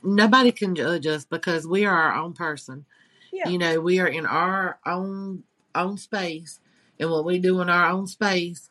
nobody 0.02 0.52
can 0.52 0.74
judge 0.74 1.06
us 1.06 1.24
because 1.24 1.66
we 1.66 1.84
are 1.84 1.94
our 1.94 2.14
own 2.14 2.32
person. 2.34 2.84
Yeah, 3.32 3.48
You 3.48 3.58
know, 3.58 3.80
we 3.80 3.98
are 4.00 4.06
in 4.06 4.26
our 4.26 4.78
own 4.86 5.44
own 5.74 5.96
space, 5.98 6.60
and 6.98 7.10
what 7.10 7.24
we 7.24 7.38
do 7.38 7.60
in 7.60 7.68
our 7.70 7.88
own 7.90 8.06
space 8.06 8.70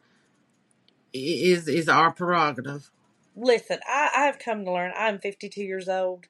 is 1.14 1.68
is 1.68 1.90
our 1.90 2.12
prerogative. 2.12 2.92
listen, 3.36 3.80
I 3.88 4.10
I 4.16 4.26
have 4.26 4.40
come 4.40 4.66
to 4.66 4.72
learn. 4.72 4.94
I'm 4.96 5.20
52 5.20 5.62
years 5.64 5.88
old, 5.90 6.26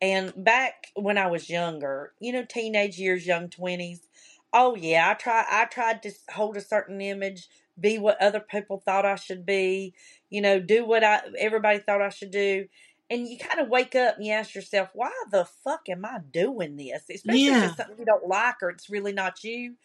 and 0.00 0.32
back 0.36 0.88
when 0.94 1.18
I 1.18 1.26
was 1.28 1.50
younger, 1.50 2.12
you 2.20 2.32
know, 2.32 2.44
teenage 2.44 2.98
years, 2.98 3.26
young 3.26 3.48
20s. 3.48 4.08
Oh 4.52 4.74
yeah, 4.76 5.10
I 5.10 5.14
try. 5.14 5.44
I 5.48 5.66
tried 5.66 6.02
to 6.04 6.12
hold 6.32 6.56
a 6.56 6.60
certain 6.60 7.00
image, 7.00 7.48
be 7.78 7.98
what 7.98 8.20
other 8.22 8.40
people 8.40 8.78
thought 8.78 9.04
I 9.06 9.16
should 9.16 9.44
be. 9.44 9.94
You 10.30 10.40
know, 10.40 10.60
do 10.60 10.84
what 10.86 11.04
I 11.04 11.20
everybody 11.38 11.78
thought 11.80 12.02
I 12.02 12.08
should 12.10 12.30
do. 12.30 12.66
And 13.10 13.26
you 13.26 13.38
kind 13.38 13.60
of 13.60 13.68
wake 13.68 13.94
up 13.94 14.16
and 14.16 14.26
you 14.26 14.32
ask 14.32 14.54
yourself, 14.54 14.90
why 14.92 15.10
the 15.30 15.44
fuck 15.46 15.88
am 15.88 16.04
I 16.04 16.18
doing 16.30 16.76
this? 16.76 17.04
Especially 17.10 17.52
if 17.54 17.62
Yeah, 17.62 17.64
it's 17.64 17.76
something 17.76 17.96
you 17.98 18.04
don't 18.04 18.26
like 18.28 18.56
or 18.62 18.68
it's 18.70 18.90
really 18.90 19.12
not 19.14 19.42
you. 19.44 19.76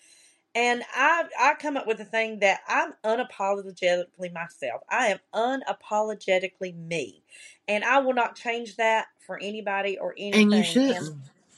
And 0.55 0.83
I 0.93 1.25
I 1.39 1.55
come 1.55 1.77
up 1.77 1.87
with 1.87 1.99
a 1.99 2.05
thing 2.05 2.39
that 2.39 2.61
I'm 2.67 2.93
unapologetically 3.03 4.31
myself. 4.33 4.81
I 4.89 5.07
am 5.07 5.19
unapologetically 5.33 6.75
me. 6.75 7.23
And 7.67 7.83
I 7.83 7.99
will 7.99 8.13
not 8.13 8.35
change 8.35 8.75
that 8.77 9.07
for 9.25 9.39
anybody 9.41 9.97
or 9.97 10.13
anything. 10.17 10.53
and 10.53 10.65
you 10.75 10.81
anything. 10.81 10.95
And 10.97 11.15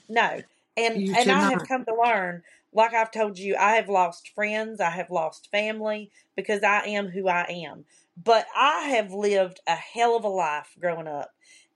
no. 0.10 0.42
And 0.78 1.02
You 1.02 1.14
and 1.16 1.18
should 1.18 1.30
I 1.30 1.50
have 1.52 1.68
come 1.68 1.86
to 1.86 1.96
learn, 1.96 2.44
like 2.74 2.94
I've 2.94 3.12
told 3.12 3.40
you, 3.40 3.56
I 3.56 3.74
have 3.76 3.90
lost 3.90 4.30
friends, 4.36 4.82
I 4.82 4.90
have 4.90 5.10
lost 5.10 5.50
family 5.52 6.12
because 6.36 6.64
I 6.64 6.82
am 6.88 7.08
who 7.08 7.28
I 7.28 7.44
am. 7.66 7.86
But 8.22 8.46
I 8.56 8.90
have 8.90 9.12
lived 9.12 9.60
a 9.68 9.76
hell 9.76 10.16
of 10.16 10.24
a 10.24 10.30
life 10.30 10.76
growing 10.80 11.08
up. 11.08 11.32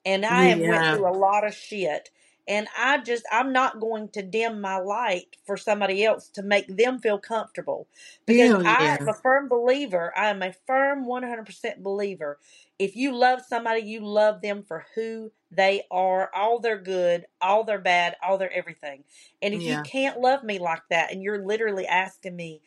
And 0.06 0.26
I 0.26 0.46
have 0.46 0.62
went 0.62 0.90
through 0.90 1.10
a 1.10 1.16
lot 1.18 1.46
of 1.46 1.54
shit. 1.54 2.10
And 2.48 2.68
I 2.78 2.98
just 3.00 3.24
I'm 3.32 3.54
not 3.54 3.80
going 3.80 4.10
to 4.10 4.24
dim 4.24 4.60
my 4.60 4.78
light 4.78 5.38
for 5.46 5.56
somebody 5.56 6.04
else 6.04 6.30
to 6.30 6.42
make 6.42 6.68
them 6.76 7.00
feel 7.00 7.20
comfortable. 7.20 7.88
Because 8.26 8.52
hell 8.52 8.64
I 8.66 8.80
yeah, 8.80 8.98
am 9.00 9.08
a 9.08 9.14
firm 9.14 9.48
believer, 9.48 10.14
I 10.18 10.30
am 10.30 10.42
a 10.42 10.54
firm 10.66 11.06
100% 11.06 11.84
believer. 11.84 12.40
If 12.80 12.96
you 12.96 13.16
love 13.16 13.42
somebody, 13.48 13.82
you 13.82 14.00
love 14.06 14.42
them 14.42 14.64
for 14.64 14.86
who 14.96 15.32
they 15.52 15.84
are, 15.92 16.30
all 16.34 16.60
their 16.60 16.78
good, 16.80 17.26
all 17.42 17.64
their 17.64 17.80
bad, 17.80 18.16
all 18.24 18.38
their 18.38 18.52
everything. 18.52 19.04
And 19.42 19.54
if 19.54 19.66
you 19.66 19.78
can't 19.80 20.20
love 20.20 20.44
me 20.44 20.60
like 20.60 20.84
that, 20.90 21.12
and 21.12 21.22
you're 21.22 21.46
literally 21.46 21.86
asking 21.88 22.36
me, 22.36 22.62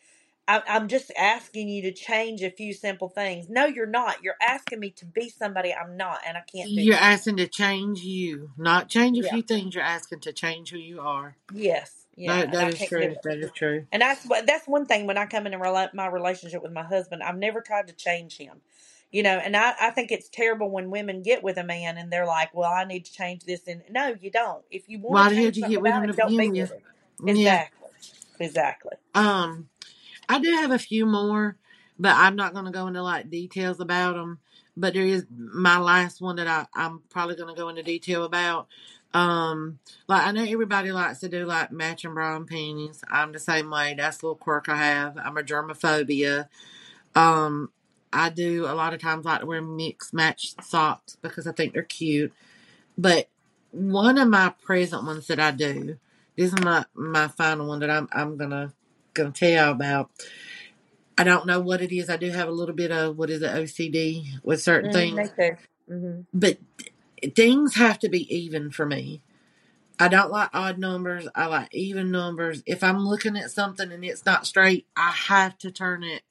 I, 0.47 0.61
I'm 0.67 0.87
just 0.89 1.11
asking 1.17 1.69
you 1.69 1.83
to 1.83 1.93
change 1.93 2.41
a 2.43 2.49
few 2.51 2.73
simple 2.73 3.09
things. 3.09 3.47
No, 3.49 3.65
you're 3.65 3.85
not. 3.85 4.23
You're 4.23 4.35
asking 4.41 4.79
me 4.81 4.91
to 4.91 5.05
be 5.05 5.29
somebody 5.29 5.73
I'm 5.73 5.95
not, 5.97 6.19
and 6.27 6.37
I 6.37 6.41
can't 6.41 6.69
do 6.69 6.81
you're 6.83 6.95
that. 6.95 7.03
asking 7.03 7.37
to 7.37 7.47
change 7.47 8.01
you, 8.01 8.51
not 8.57 8.89
change 8.89 9.17
a 9.19 9.23
Yeah. 9.23 9.29
few 9.31 9.41
things. 9.41 9.73
You're 9.75 9.83
asking 9.83 10.19
to 10.21 10.33
change 10.33 10.71
who 10.71 10.77
you 10.77 10.99
are. 10.99 11.37
Yes. 11.53 12.05
Yeah. 12.15 12.45
That 12.45 12.53
And 12.53 12.57
I 12.57 12.69
is 12.69 12.75
can't 12.75 12.89
do 12.89 12.97
true. 12.97 13.01
it. 13.03 13.17
That 13.23 13.37
is 13.39 13.51
true. 13.55 13.87
And 13.91 14.01
that's 14.01 14.25
what 14.25 14.45
that's 14.45 14.67
one 14.67 14.85
thing 14.85 15.07
when 15.07 15.17
I 15.17 15.25
come 15.25 15.47
in 15.47 15.53
and 15.53 15.63
rela- 15.63 15.93
my 15.93 16.07
relationship 16.07 16.61
with 16.61 16.73
my 16.73 16.83
husband, 16.83 17.23
I've 17.23 17.37
never 17.37 17.61
tried 17.61 17.87
to 17.87 17.93
change 17.93 18.37
him. 18.37 18.61
You 19.11 19.23
know, 19.23 19.37
and 19.37 19.55
I, 19.55 19.73
I 19.79 19.91
think 19.91 20.11
it's 20.11 20.27
terrible 20.27 20.69
when 20.71 20.89
women 20.89 21.21
get 21.21 21.43
with 21.43 21.57
a 21.57 21.63
man 21.63 21.97
and 21.97 22.11
they're 22.11 22.25
like, 22.25 22.53
Well, 22.53 22.71
I 22.71 22.83
need 22.83 23.05
to 23.05 23.13
change 23.13 23.45
this 23.45 23.67
and 23.67 23.81
no, 23.89 24.15
you 24.19 24.29
don't. 24.29 24.63
If 24.71 24.89
you 24.89 24.99
want 24.99 25.13
Why 25.13 25.29
to 25.29 25.29
the 25.29 25.35
hell 25.35 25.43
change 25.45 25.55
did 25.55 25.57
you 25.57 25.61
something 25.61 25.71
get 25.77 25.81
with 25.83 25.91
about 25.91 26.03
him 26.03 26.09
it, 26.09 26.15
don't 26.17 26.29
be 26.29 26.37
begin 26.37 26.51
with 26.51 26.71
with? 26.71 26.71
it. 26.71 26.83
Yeah. 27.37 27.53
Exactly. 27.53 27.89
Exactly. 28.39 28.93
Um, 29.15 29.69
I 30.29 30.39
do 30.39 30.51
have 30.51 30.71
a 30.71 30.79
few 30.79 31.05
more, 31.05 31.57
but 31.99 32.15
I'm 32.15 32.35
not 32.35 32.53
going 32.53 32.65
to 32.65 32.71
go 32.71 32.87
into 32.87 33.01
like 33.03 33.29
details 33.29 33.79
about 33.79 34.15
them. 34.15 34.39
But 34.75 34.93
there 34.93 35.05
is 35.05 35.25
my 35.29 35.77
last 35.77 36.21
one 36.21 36.37
that 36.37 36.47
I, 36.47 36.65
I'm 36.73 37.01
probably 37.09 37.35
going 37.35 37.53
to 37.53 37.59
go 37.59 37.69
into 37.69 37.83
detail 37.83 38.23
about. 38.23 38.67
Um, 39.13 39.77
like 40.07 40.25
I 40.25 40.31
know 40.31 40.43
everybody 40.43 40.91
likes 40.91 41.19
to 41.19 41.29
do 41.29 41.45
like 41.45 41.71
matching 41.71 42.15
bra 42.15 42.35
and 42.35 42.47
panties. 42.47 43.03
I'm 43.09 43.31
the 43.31 43.39
same 43.39 43.69
way. 43.69 43.93
That's 43.95 44.21
a 44.21 44.25
little 44.25 44.35
quirk 44.35 44.69
I 44.69 44.77
have. 44.77 45.17
I'm 45.17 45.37
a 45.37 45.43
germophobia. 45.43 46.47
Um, 47.15 47.69
I 48.11 48.29
do 48.29 48.65
a 48.65 48.73
lot 48.73 48.93
of 48.93 49.01
times 49.01 49.25
like 49.25 49.41
to 49.41 49.45
wear 49.45 49.61
mixed 49.61 50.13
match 50.13 50.55
socks 50.63 51.17
because 51.21 51.45
I 51.45 51.51
think 51.51 51.73
they're 51.73 51.83
cute. 51.83 52.33
But 52.97 53.29
one 53.71 54.17
of 54.17 54.27
my 54.29 54.53
present 54.63 55.03
ones 55.03 55.27
that 55.27 55.39
I 55.39 55.51
do, 55.51 55.97
this 56.37 56.53
is 56.53 56.59
my 56.61 56.85
my 56.95 57.27
final 57.27 57.67
one 57.67 57.79
that 57.79 57.89
I'm 57.89 58.07
I'm 58.11 58.37
gonna 58.37 58.73
gonna 59.13 59.31
tell 59.31 59.71
about. 59.71 60.11
I 61.17 61.23
don't 61.25 61.47
know 61.47 61.61
what 61.61 61.81
it 61.81 61.93
is. 61.95 62.09
I 62.09 62.17
do 62.17 62.31
have 62.31 62.49
a 62.49 62.53
little 62.53 62.75
bit 62.75 62.91
of 62.91 63.17
what 63.17 63.31
is 63.31 63.41
it 63.43 63.51
OCD 63.51 64.25
with 64.43 64.61
certain 64.63 64.89
Mm, 64.89 64.91
things, 64.91 65.15
me 65.15 65.29
too. 65.37 65.57
hmm 65.89 66.21
but 66.33 66.59
things 67.35 67.75
have 67.75 67.99
to 67.99 68.09
be 68.09 68.33
even 68.35 68.71
for 68.71 68.85
me. 68.85 69.21
I 69.99 70.09
don't 70.09 70.31
like 70.31 70.49
odd 70.53 70.79
numbers. 70.79 71.27
I 71.35 71.47
like 71.47 71.73
even 71.73 72.11
numbers. 72.11 72.63
If 72.67 72.83
I'm 72.83 73.07
looking 73.07 73.37
at 73.37 73.51
something 73.51 73.91
and 73.91 74.05
it's 74.05 74.25
not 74.25 74.47
straight, 74.47 74.87
I 74.97 75.11
have 75.11 75.57
to 75.59 75.71
turn 75.71 76.03
it 76.03 76.23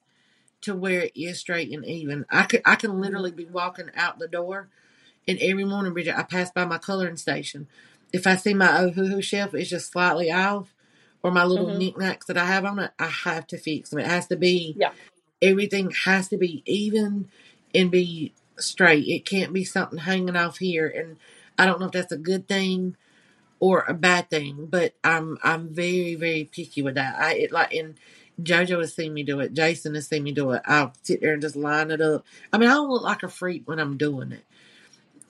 to 0.61 0.75
where 0.75 1.03
it 1.03 1.13
is 1.15 1.39
straight 1.39 1.71
and 1.73 1.85
even. 1.85 2.25
I 2.31 2.43
could 2.45 2.61
I 2.65 2.75
can 2.75 3.01
literally 3.01 3.31
be 3.31 3.45
walking 3.45 3.89
out 3.95 4.19
the 4.19 4.27
door, 4.29 4.69
and 5.27 5.39
every 5.41 5.65
morning, 5.65 5.93
Bridget, 5.93 6.17
I 6.17 6.23
pass 6.23 6.51
by 6.51 6.65
my 6.65 6.79
coloring 6.79 7.17
station. 7.17 7.67
If 8.13 8.27
I 8.27 8.35
see 8.37 8.53
my 8.55 8.67
Ohuhu 8.69 9.23
shelf 9.23 9.55
is 9.55 9.69
just 9.69 9.91
slightly 9.91 10.31
off, 10.31 10.72
or 11.23 11.31
my 11.31 11.45
little 11.45 11.67
Mhm. 11.67 11.77
knickknacks 11.79 12.27
that 12.27 12.37
I 12.37 12.45
have 12.45 12.65
on 12.65 12.79
it, 12.79 12.91
I 12.99 13.07
have 13.07 13.47
to 13.47 13.57
fix 13.57 13.89
them. 13.91 13.99
It 13.99 14.07
has 14.07 14.27
to 14.27 14.37
be 14.37 14.75
Yeah. 14.77 14.93
everything 15.41 15.91
has 16.05 16.29
to 16.29 16.37
be 16.37 16.63
even 16.67 17.29
and 17.75 17.91
be 17.91 18.33
straight. 18.57 19.07
It 19.07 19.25
can't 19.25 19.53
be 19.53 19.65
something 19.65 19.99
hanging 19.99 20.37
off 20.37 20.59
here. 20.59 20.87
And 20.87 21.17
I 21.59 21.65
don't 21.67 21.79
know 21.81 21.87
if 21.87 21.93
that's 21.93 22.13
a 22.13 22.17
good 22.17 22.47
thing 22.47 22.97
or 23.59 23.85
a 23.87 23.95
bad 23.95 24.29
thing, 24.29 24.67
but 24.67 24.95
I'm 25.03 25.39
I'm 25.43 25.69
very 25.73 26.15
very 26.15 26.45
picky 26.45 26.83
with 26.83 26.95
that. 26.95 27.19
I 27.19 27.35
it 27.35 27.53
like 27.53 27.73
and 27.73 27.95
JoJo 28.43 28.81
has 28.81 28.95
seen 28.95 29.13
me 29.15 29.23
do 29.23 29.39
it. 29.41 29.53
Jason 29.53 29.95
has 29.95 30.07
seen 30.07 30.23
me 30.23 30.31
do 30.33 30.51
it. 30.51 30.63
I'll 30.65 30.93
sit 31.03 31.21
there 31.21 31.33
and 31.33 31.41
just 31.41 31.55
line 31.57 31.91
it 31.91 32.01
up. 32.01 32.25
I 32.53 32.59
mean, 32.59 32.69
I 32.69 32.73
don't 32.73 32.89
look 32.91 33.03
like 33.03 33.23
a 33.23 33.29
freak 33.29 33.67
when 33.67 33.79
I'm 33.79 33.97
doing 33.97 34.31
it. 34.33 34.45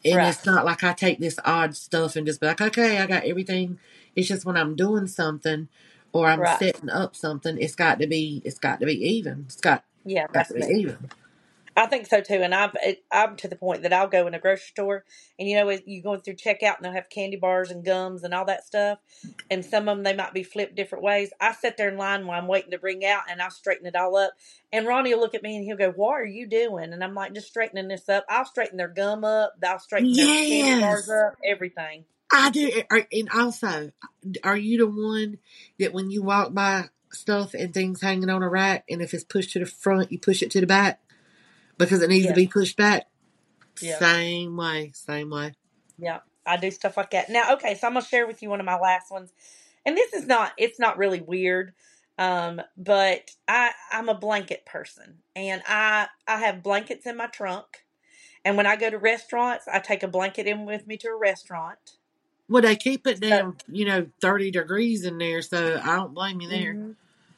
And 0.05 0.23
Right. 0.23 0.25
it's 0.25 0.45
not 0.45 0.65
like 0.65 0.83
I 0.83 0.93
take 0.93 1.19
this 1.19 1.39
odd 1.45 1.75
stuff 1.75 2.15
and 2.15 2.27
just 2.27 2.41
be 2.41 2.47
like, 2.47 2.61
okay, 2.61 2.99
I 2.99 3.07
got 3.07 3.25
everything. 3.25 3.79
It's 4.15 4.27
just 4.27 4.45
when 4.45 4.57
I'm 4.57 4.75
doing 4.75 5.07
something 5.07 5.69
or 6.13 6.27
I'm 6.27 6.45
Right. 6.45 6.47
setting 6.47 6.89
up 6.89 7.15
something, 7.15 7.57
it's 7.59 7.75
got 7.75 7.99
to 7.99 8.07
be 8.07 8.41
it's 8.45 8.59
got 8.59 8.79
to 8.81 8.85
be 8.87 8.95
even. 8.95 9.43
It's 9.47 9.57
got 9.61 9.83
Yeah, 10.05 10.27
got 10.33 10.47
to 10.49 10.55
be 10.55 10.61
even. 10.63 11.11
I 11.75 11.87
think 11.87 12.05
so 12.05 12.21
too, 12.21 12.35
and 12.43 12.53
I'm 12.53 12.71
it, 12.83 13.03
I'm 13.11 13.35
to 13.37 13.47
the 13.47 13.55
point 13.55 13.81
that 13.81 13.93
I'll 13.93 14.07
go 14.07 14.27
in 14.27 14.35
a 14.35 14.39
grocery 14.39 14.67
store, 14.67 15.05
and 15.39 15.49
you 15.49 15.55
know, 15.55 15.69
as 15.69 15.81
you 15.85 16.03
going 16.03 16.21
through 16.21 16.35
checkout, 16.35 16.77
and 16.77 16.85
they'll 16.85 16.91
have 16.93 17.09
candy 17.09 17.37
bars 17.37 17.71
and 17.71 17.83
gums 17.83 18.23
and 18.23 18.33
all 18.33 18.45
that 18.45 18.63
stuff, 18.63 18.99
and 19.49 19.65
some 19.65 19.89
of 19.89 19.97
them 19.97 20.03
they 20.03 20.13
might 20.15 20.33
be 20.33 20.43
flipped 20.43 20.75
different 20.75 21.03
ways. 21.03 21.31
I 21.41 21.53
sit 21.53 21.77
there 21.77 21.89
in 21.89 21.97
line 21.97 22.27
while 22.27 22.39
I'm 22.39 22.47
waiting 22.47 22.71
to 22.71 22.77
bring 22.77 23.03
out, 23.05 23.23
and 23.29 23.41
I'll 23.41 23.49
straighten 23.49 23.87
it 23.87 23.95
all 23.95 24.15
up. 24.15 24.33
And 24.71 24.85
Ronnie 24.85 25.15
will 25.15 25.21
look 25.21 25.33
at 25.35 25.43
me 25.43 25.55
and 25.57 25.65
he'll 25.65 25.77
go, 25.77 25.91
"What 25.91 26.13
are 26.13 26.25
you 26.25 26.47
doing?" 26.47 26.93
And 26.93 27.03
I'm 27.03 27.15
like, 27.15 27.33
"Just 27.33 27.47
straightening 27.47 27.87
this 27.87 28.07
up. 28.07 28.25
I'll 28.29 28.45
straighten 28.45 28.77
their 28.77 28.87
gum 28.87 29.23
up. 29.23 29.55
I'll 29.65 29.79
straighten 29.79 30.15
their 30.15 30.31
candy 30.47 30.75
bars 30.79 31.09
Yes. 31.09 31.09
up. 31.09 31.37
Everything." 31.43 32.05
I 32.31 32.51
do. 32.51 32.69
Eh, 32.71 32.83
are- 32.91 33.07
And 33.11 33.29
also, 33.29 33.91
are 34.43 34.57
you 34.57 34.77
the 34.79 34.87
one 34.87 35.39
that 35.79 35.93
when 35.93 36.11
you 36.11 36.23
walk 36.23 36.53
by 36.53 36.85
stuff 37.11 37.53
and 37.53 37.73
things 37.73 38.01
hanging 38.01 38.29
on 38.29 38.43
a 38.43 38.49
rack, 38.49 38.85
and 38.89 39.01
if 39.01 39.13
it's 39.13 39.23
pushed 39.23 39.51
to 39.53 39.59
the 39.59 39.65
front, 39.67 40.11
you 40.11 40.19
push 40.19 40.41
it 40.43 40.51
to 40.51 40.61
the 40.61 40.67
back 40.67 40.99
because 41.85 42.01
it 42.01 42.09
needs 42.09 42.27
to 42.27 42.33
be 42.33 42.47
pushed 42.47 42.77
back? 42.77 43.05
yeah, 43.81 43.97
Same 43.99 44.55
way, 44.57 44.91
same 44.93 45.29
way. 45.29 45.53
yeah. 45.97 46.19
I 46.45 46.57
do 46.57 46.71
stuff 46.71 46.97
like 46.97 47.11
that. 47.11 47.29
Now, 47.29 47.53
okay, 47.53 47.73
so 47.75 47.87
I'm 47.87 47.93
gonna 47.93 48.05
share 48.05 48.27
with 48.27 48.41
you 48.41 48.49
one 48.49 48.59
of 48.59 48.65
my 48.65 48.77
last 48.77 49.09
ones, 49.11 49.31
and 49.85 49.95
this 49.97 50.13
is 50.13 50.27
not 50.27 50.51
it's 50.57 50.79
not 50.79 50.97
really 50.97 51.21
weird 51.21 51.73
um 52.19 52.61
but 52.77 53.31
i 53.47 53.71
i'm 53.91 54.07
a 54.09 54.13
blanket 54.13 54.65
person 54.65 55.17
and 55.35 55.61
i 55.67 56.07
i 56.27 56.37
have 56.37 56.61
blankets 56.61 57.05
in 57.05 57.17
my 57.17 57.27
trunk 57.27 57.65
and 58.45 58.55
when 58.55 58.67
i 58.67 58.75
go 58.75 58.89
to 58.89 58.97
restaurants 58.97 59.65
i 59.67 59.79
take 59.79 60.03
a 60.03 60.07
blanket 60.07 60.45
in 60.45 60.65
with 60.65 60.85
me 60.85 60.95
to 60.95 61.07
a 61.07 61.15
restaurant 61.17 61.97
Well, 62.49 62.61
they 62.61 62.75
keep 62.75 63.07
it 63.07 63.15
so 63.17 63.29
down, 63.29 63.57
you 63.67 63.85
know, 63.85 64.07
30 64.21 64.51
degrees 64.51 65.05
in 65.05 65.17
there, 65.17 65.41
so 65.41 65.79
I 65.83 65.95
don't 65.95 66.13
blame 66.13 66.39
you 66.41 66.49
there. 66.49 66.73
mhm. 66.73 66.95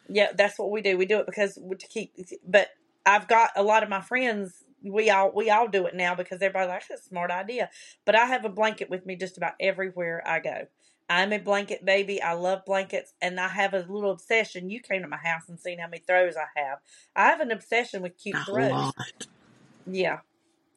yeah 0.09 0.31
that's 0.37 0.59
what 0.59 0.69
we 0.71 0.81
do 0.81 0.97
we 0.97 1.05
do 1.05 1.19
it 1.19 1.25
because 1.25 1.55
to 1.55 1.87
keep 1.87 2.13
but 2.47 2.69
i've 3.05 3.27
got 3.27 3.51
a 3.55 3.63
lot 3.63 3.83
of 3.83 3.89
my 3.89 4.01
friends 4.01 4.63
we 4.83 5.09
all 5.09 5.31
we 5.35 5.49
all 5.49 5.67
do 5.67 5.85
it 5.87 5.95
now 5.95 6.15
because 6.15 6.41
everybody's 6.41 6.69
like 6.69 6.87
that's 6.87 7.01
a 7.01 7.07
smart 7.07 7.31
idea. 7.31 7.69
But 8.05 8.15
i 8.15 8.25
have 8.25 8.45
a 8.45 8.49
blanket 8.49 8.89
with 8.89 9.05
me 9.05 9.15
just 9.15 9.37
about 9.37 9.53
everywhere 9.59 10.21
i 10.25 10.39
go. 10.39 10.67
I'm 11.07 11.31
a 11.33 11.37
blanket 11.37 11.85
baby. 11.85 12.19
I 12.21 12.33
love 12.33 12.65
blankets 12.65 13.13
and 13.21 13.39
i 13.39 13.47
have 13.47 13.73
a 13.73 13.85
little 13.87 14.11
obsession. 14.11 14.69
You 14.69 14.79
came 14.79 15.01
to 15.01 15.07
my 15.07 15.17
house 15.17 15.43
and 15.49 15.59
seen 15.59 15.79
how 15.79 15.87
many 15.87 16.03
throws 16.05 16.35
i 16.35 16.59
have. 16.59 16.79
I 17.15 17.27
have 17.27 17.39
an 17.41 17.51
obsession 17.51 18.01
with 18.01 18.17
cute 18.17 18.35
A 18.35 18.45
throws. 18.45 18.71
lot. 18.71 18.95
yeah 19.87 20.19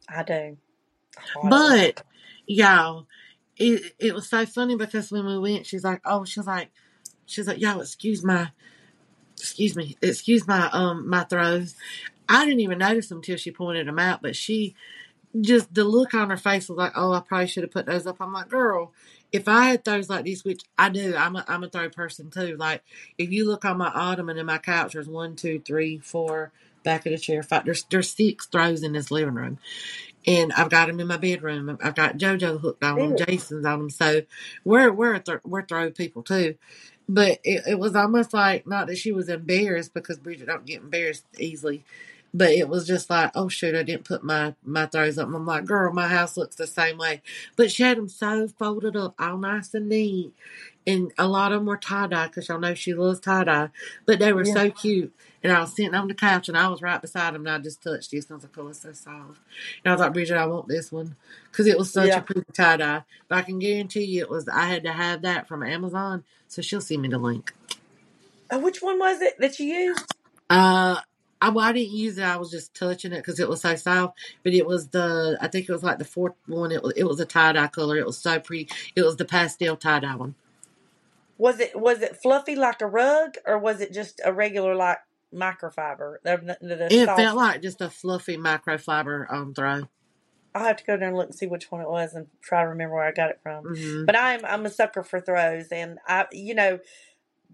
i 0.07 0.23
do. 0.23 0.57
A 1.35 1.39
lot 1.39 1.53
of 1.53 1.69
them. 1.69 1.91
But, 1.95 2.03
y'all, 2.47 3.07
it, 3.57 3.93
it 3.99 4.13
was 4.13 4.29
so 4.29 4.45
funny 4.45 4.75
because 4.75 5.11
when 5.11 5.25
we 5.25 5.37
went, 5.37 5.65
she's 5.65 5.83
like, 5.83 6.01
oh, 6.05 6.25
she's 6.25 6.47
like, 6.47 6.69
she's 7.25 7.47
like, 7.47 7.59
y'all, 7.59 7.81
excuse 7.81 8.23
my, 8.23 8.51
excuse 9.37 9.75
me, 9.75 9.97
excuse 10.01 10.47
my, 10.47 10.69
um, 10.71 11.09
my 11.09 11.23
throws. 11.25 11.75
I 12.29 12.45
didn't 12.45 12.61
even 12.61 12.79
notice 12.79 13.09
them 13.09 13.21
till 13.23 13.37
she 13.37 13.51
pointed 13.51 13.87
them 13.87 13.99
out, 13.99 14.21
but 14.21 14.35
she 14.37 14.75
just, 15.41 15.73
the 15.73 15.83
look 15.83 16.13
on 16.13 16.29
her 16.29 16.37
face 16.37 16.69
was 16.69 16.77
like, 16.77 16.93
oh, 16.95 17.13
I 17.13 17.21
probably 17.21 17.47
should 17.47 17.63
have 17.63 17.71
put 17.71 17.87
those 17.87 18.07
up. 18.07 18.17
I'm 18.21 18.33
like, 18.33 18.49
girl, 18.49 18.93
if 19.31 19.47
I 19.47 19.65
had 19.67 19.85
throws 19.85 20.09
like 20.09 20.25
these, 20.25 20.45
which 20.45 20.63
I 20.77 20.89
do, 20.89 21.15
I'm 21.15 21.35
a, 21.35 21.45
I'm 21.47 21.63
a 21.63 21.69
throw 21.69 21.89
person 21.89 22.31
too. 22.31 22.57
Like, 22.57 22.83
if 23.17 23.31
you 23.31 23.47
look 23.47 23.65
on 23.65 23.77
my 23.77 23.89
ottoman 23.89 24.37
and 24.37 24.47
my 24.47 24.59
couch, 24.59 24.93
there's 24.93 25.09
one, 25.09 25.35
two, 25.35 25.61
three, 25.65 25.99
four, 25.99 26.51
back 26.83 27.05
of 27.05 27.11
the 27.11 27.17
chair, 27.19 27.43
five, 27.43 27.65
there's, 27.65 27.83
there's 27.85 28.11
six 28.11 28.47
throws 28.47 28.83
in 28.83 28.93
this 28.93 29.11
living 29.11 29.35
room 29.35 29.57
and 30.27 30.53
I've 30.53 30.69
got 30.69 30.87
them 30.87 30.99
in 30.99 31.07
my 31.07 31.17
bedroom. 31.17 31.77
I've 31.83 31.95
got 31.95 32.17
JoJo 32.17 32.61
hooked 32.61 32.83
on 32.83 32.99
them, 32.99 33.15
Jason's 33.15 33.65
on 33.65 33.79
them. 33.79 33.89
So 33.89 34.21
we're 34.63 34.91
we're 34.91 35.19
th- 35.19 35.39
we're 35.45 35.65
throw 35.65 35.91
people 35.91 36.23
too. 36.23 36.55
But 37.09 37.39
it, 37.43 37.63
it 37.67 37.79
was 37.79 37.95
almost 37.95 38.33
like 38.33 38.67
not 38.67 38.87
that 38.87 38.97
she 38.97 39.11
was 39.11 39.29
embarrassed 39.29 39.93
because 39.93 40.19
Bridget 40.19 40.47
don't 40.47 40.65
get 40.65 40.81
embarrassed 40.81 41.25
easily, 41.39 41.83
but 42.33 42.51
it 42.51 42.69
was 42.69 42.87
just 42.87 43.09
like, 43.09 43.31
oh 43.35 43.47
shoot, 43.49 43.75
I 43.75 43.83
didn't 43.83 44.05
put 44.05 44.23
my 44.23 44.55
my 44.63 44.85
throws 44.85 45.17
up. 45.17 45.27
And 45.27 45.35
I'm 45.35 45.45
like, 45.45 45.65
girl, 45.65 45.93
my 45.93 46.07
house 46.07 46.37
looks 46.37 46.55
the 46.55 46.67
same 46.67 46.97
way. 46.97 47.21
But 47.55 47.71
she 47.71 47.83
had 47.83 47.97
them 47.97 48.09
so 48.09 48.47
folded 48.47 48.95
up, 48.95 49.15
all 49.19 49.37
nice 49.37 49.73
and 49.73 49.89
neat, 49.89 50.33
and 50.85 51.11
a 51.17 51.27
lot 51.27 51.51
of 51.51 51.59
them 51.59 51.65
were 51.67 51.77
tie 51.77 52.07
dye 52.07 52.27
because 52.27 52.47
y'all 52.47 52.59
know 52.59 52.73
she 52.73 52.93
loves 52.93 53.19
tie 53.19 53.43
dye. 53.43 53.69
But 54.05 54.19
they 54.19 54.33
were 54.33 54.45
yeah 54.45 54.53
so 54.53 54.71
cute. 54.71 55.13
And 55.43 55.53
I 55.53 55.61
was 55.61 55.73
sitting 55.73 55.95
on 55.95 56.07
the 56.09 56.13
couch 56.13 56.49
and 56.49 56.57
I 56.57 56.67
was 56.67 56.81
right 56.81 57.01
beside 57.01 57.33
him 57.33 57.45
and 57.47 57.55
I 57.55 57.59
just 57.59 57.81
touched 57.81 58.11
this 58.11 58.25
and 58.25 58.33
I 58.33 58.35
was 58.35 58.43
like, 58.43 58.57
oh, 58.57 58.67
it's 58.67 58.81
so 58.81 58.91
soft. 58.91 59.39
And 59.83 59.89
I 59.89 59.91
was 59.91 60.01
like, 60.01 60.13
Bridget, 60.13 60.35
I 60.37 60.45
want 60.47 60.67
this 60.67 60.91
one 60.91 61.15
because 61.51 61.65
it 61.67 61.77
was 61.77 61.93
such 61.93 62.17
a 62.17 62.17
yeah 62.17 62.19
pretty 62.21 62.43
tie 62.53 62.77
dye. 62.77 63.03
But 63.29 63.37
I 63.37 63.41
can 63.43 63.59
guarantee 63.59 64.03
you 64.03 64.21
it 64.21 64.29
was, 64.29 64.49
I 64.49 64.65
had 64.65 64.83
to 64.83 64.91
have 64.91 65.21
that 65.21 65.47
from 65.47 65.63
Amazon. 65.63 66.25
So 66.47 66.61
she'll 66.61 66.81
send 66.81 67.01
me 67.03 67.07
the 67.09 67.17
link. 67.19 67.53
oh, 68.51 68.59
which 68.59 68.81
one 68.81 68.99
was 68.99 69.21
it 69.21 69.39
that 69.39 69.59
you 69.59 69.67
used 69.67 70.13
Uh, 70.49 70.99
I, 71.41 71.49
well, 71.49 71.65
I 71.65 71.73
didn't 71.73 71.93
use 71.93 72.17
it. 72.17 72.23
I 72.23 72.37
was 72.37 72.51
just 72.51 72.75
touching 72.75 73.13
it 73.13 73.17
because 73.17 73.39
it 73.39 73.49
was 73.49 73.61
so 73.61 73.75
soft. 73.75 74.17
But 74.43 74.53
it 74.53 74.65
was 74.67 74.89
the, 74.89 75.37
I 75.41 75.47
think 75.49 75.69
it 75.69 75.73
was 75.73 75.83
like 75.83 75.99
the 75.99 76.05
fourth 76.05 76.35
one. 76.47 76.71
It 76.71 76.83
was, 76.83 76.93
it 76.97 77.05
was 77.05 77.19
a 77.19 77.25
tie 77.25 77.53
dye 77.53 77.67
color. 77.67 77.97
It 77.97 78.05
was 78.07 78.17
so 78.17 78.39
pretty. 78.39 78.69
It 78.95 79.03
was 79.03 79.17
the 79.17 79.25
pastel 79.25 79.77
tie 79.77 79.99
dye 80.01 80.15
one. 80.15 80.35
was 81.37 81.59
it 81.59 81.79
was 81.79 82.01
it 82.01 82.17
fluffy 82.17 82.55
like 82.55 82.81
a 82.81 82.87
rug 82.87 83.35
or 83.45 83.57
was 83.59 83.81
it 83.81 83.93
just 83.93 84.21
a 84.25 84.33
regular 84.33 84.75
like 84.75 84.99
microfiber 85.33 86.17
the, 86.23 86.57
the, 86.61 86.75
the 86.77 86.91
It 86.91 86.99
soft 87.05 87.17
felt 87.17 87.37
like 87.37 87.61
just 87.61 87.81
a 87.81 87.89
fluffy 87.89 88.37
microfiber 88.37 89.31
um 89.31 89.53
throw. 89.53 89.89
I'll 90.53 90.65
have 90.65 90.77
to 90.77 90.83
go 90.85 90.97
down 90.97 91.09
and 91.09 91.17
look 91.17 91.27
and 91.29 91.35
see 91.35 91.47
which 91.47 91.71
one 91.71 91.81
it 91.81 91.89
was 91.89 92.13
and 92.13 92.27
try 92.41 92.63
to 92.63 92.69
remember 92.69 92.95
where 92.95 93.05
I 93.05 93.11
got 93.11 93.29
it 93.29 93.39
from. 93.41 93.65
hmm 93.65 94.05
But 94.05 94.17
I'm 94.17 94.43
I'm 94.45 94.65
a 94.65 94.69
sucker 94.69 95.03
for 95.03 95.21
throws, 95.21 95.69
and 95.71 95.99
I 96.07 96.25
you 96.31 96.55
know 96.55 96.79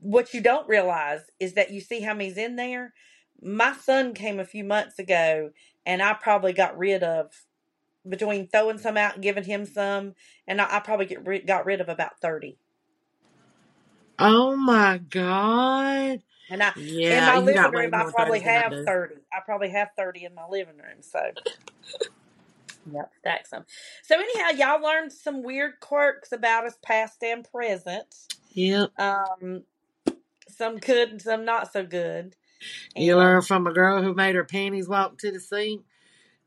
what 0.01 0.33
you 0.33 0.41
don't 0.41 0.67
realize 0.67 1.21
is 1.39 1.53
that 1.53 1.71
you 1.71 1.81
see 1.81 2.01
how 2.01 2.13
many's 2.13 2.37
in 2.37 2.55
there. 2.55 2.93
My 3.41 3.73
son 3.73 4.13
came 4.13 4.39
a 4.39 4.45
few 4.45 4.63
months 4.63 4.99
ago, 4.99 5.51
and 5.85 6.01
I 6.01 6.13
probably 6.13 6.53
got 6.53 6.77
rid 6.77 7.03
of 7.03 7.31
between 8.07 8.47
throwing 8.47 8.77
some 8.79 8.97
out 8.97 9.15
and 9.15 9.23
giving 9.23 9.45
him 9.45 9.65
some, 9.65 10.15
and 10.47 10.61
I, 10.61 10.77
I 10.77 10.79
probably 10.81 11.07
get 11.07 11.47
got 11.47 11.65
rid 11.65 11.81
of 11.81 11.89
about 11.89 12.19
thirty. 12.21 12.57
Oh 14.19 14.55
my 14.55 14.99
God. 14.99 16.21
And 16.49 16.63
I 16.63 16.73
in 17.09 17.25
Yeah, 17.25 17.25
my 17.25 17.37
you 17.37 17.41
living 17.41 17.53
got 17.53 17.73
way 17.73 17.87
room, 17.87 17.93
I 17.93 18.03
more 18.03 18.11
probably 18.11 18.41
than 18.43 18.47
I 18.47 18.61
have 18.61 18.75
do. 18.75 18.87
thirty. 18.87 19.15
I 19.33 19.39
probably 19.45 19.69
have 19.71 19.89
thirty 19.97 20.25
in 20.25 20.35
my 20.35 20.47
living 20.49 20.77
room. 20.77 21.01
So 21.01 21.21
yep, 22.91 23.11
stack 23.19 23.47
some. 23.47 23.65
So 24.03 24.15
anyhow, 24.15 24.51
y'all 24.57 24.83
learned 24.83 25.13
some 25.13 25.43
weird 25.43 25.73
quirks 25.81 26.31
about 26.33 26.65
us, 26.65 26.77
past 26.83 27.23
and 27.23 27.47
present. 27.51 28.07
Yep. 28.51 28.91
Um, 28.97 29.63
some 30.49 30.77
good 30.77 31.09
and 31.11 31.21
some 31.21 31.45
not 31.45 31.71
so 31.73 31.85
good. 31.85 32.35
You 32.95 33.17
learn 33.17 33.41
from 33.41 33.67
a 33.67 33.73
girl 33.73 34.01
who 34.01 34.13
made 34.13 34.35
her 34.35 34.45
panties 34.45 34.87
walk 34.89 35.17
to 35.19 35.31
the 35.31 35.39
sink 35.39 35.83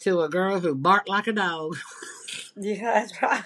to 0.01 0.23
a 0.23 0.29
girl 0.29 0.61
who 0.61 0.75
barked 0.75 1.09
like 1.09 1.27
a 1.27 1.33
dog. 1.33 1.77
Yeah, 2.61 3.07
that's 3.23 3.23
right. 3.23 3.45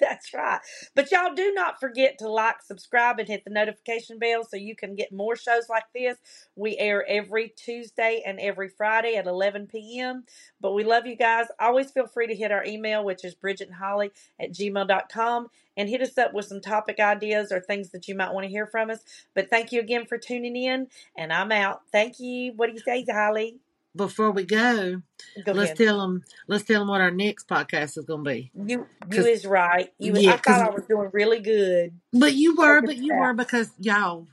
That's 0.00 0.34
right. 0.34 0.60
But 0.94 1.10
y'all 1.12 1.34
do 1.34 1.52
not 1.54 1.80
forget 1.80 2.18
to 2.18 2.28
like, 2.28 2.62
subscribe, 2.62 3.18
and 3.18 3.28
hit 3.28 3.44
the 3.44 3.50
notification 3.50 4.18
bell 4.18 4.44
so 4.44 4.56
you 4.56 4.76
can 4.76 4.94
get 4.96 5.12
more 5.12 5.36
shows 5.36 5.68
like 5.68 5.84
this. 5.94 6.18
We 6.56 6.76
air 6.78 7.04
every 7.08 7.50
Tuesday 7.56 8.22
and 8.26 8.40
every 8.40 8.68
Friday 8.68 9.16
at 9.16 9.26
11 9.26 9.68
p.m. 9.68 10.24
But 10.60 10.72
we 10.74 10.84
love 10.84 11.06
you 11.06 11.16
guys. 11.16 11.46
Always 11.60 11.90
feel 11.90 12.06
free 12.06 12.28
to 12.28 12.34
hit 12.34 12.52
our 12.52 12.64
email, 12.64 13.04
which 13.04 13.24
is 13.24 13.34
Bridget 13.34 13.68
and 13.68 13.76
Holly 13.76 14.12
at 14.40 14.52
gmail.com, 14.52 15.48
and 15.76 15.88
hit 15.88 16.02
us 16.02 16.18
up 16.18 16.34
with 16.34 16.46
some 16.46 16.60
topic 16.60 17.00
ideas 17.00 17.52
or 17.52 17.60
things 17.60 17.90
that 17.90 18.08
you 18.08 18.14
might 18.16 18.32
want 18.32 18.44
to 18.44 18.50
hear 18.50 18.66
from 18.66 18.90
us. 18.90 19.00
But 19.34 19.50
thank 19.50 19.72
you 19.72 19.80
again 19.80 20.06
for 20.06 20.18
tuning 20.18 20.56
in, 20.56 20.88
and 21.16 21.32
I'm 21.32 21.52
out. 21.52 21.82
Thank 21.92 22.20
you. 22.20 22.52
What 22.56 22.68
do 22.68 22.74
you 22.74 22.80
say, 22.80 23.04
Holly? 23.10 23.58
Before 23.96 24.32
we 24.32 24.44
go, 24.44 25.02
Go 25.44 25.52
let's 25.52 25.70
ahead. 25.70 25.76
tell 25.76 26.00
them. 26.00 26.24
Let's 26.48 26.64
tell 26.64 26.80
them 26.80 26.88
what 26.88 27.00
our 27.00 27.12
next 27.12 27.48
podcast 27.48 27.96
is 27.96 28.04
going 28.04 28.24
to 28.24 28.30
be. 28.30 28.50
You 28.66 28.86
you 29.10 29.24
is 29.24 29.46
right. 29.46 29.92
You 29.98 30.16
Yeah, 30.16 30.32
I 30.32 30.36
thought 30.38 30.68
I 30.68 30.70
was 30.70 30.84
doing 30.86 31.10
really 31.12 31.40
good. 31.40 31.92
But 32.12 32.34
you 32.34 32.56
were, 32.56 32.82
but 32.82 32.96
you 32.96 33.14
were 33.14 33.34
because 33.34 33.70
y'all, 33.78 34.26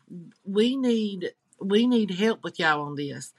we 0.45 0.76
need 0.76 1.34
we 1.59 1.86
need 1.86 2.12
help 2.12 2.43
with 2.43 2.59
y'all 2.59 2.82
on 2.82 2.95
this 2.95 3.34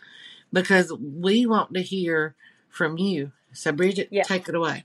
because 0.53 0.93
we 1.01 1.45
want 1.47 1.75
to 1.75 1.83
hear 1.83 2.37
from 2.69 2.99
you. 2.99 3.33
So 3.53 3.73
Bridget, 3.73 4.09
Yeah. 4.13 4.23
take 4.23 4.49
it 4.49 4.55
away. 4.55 4.85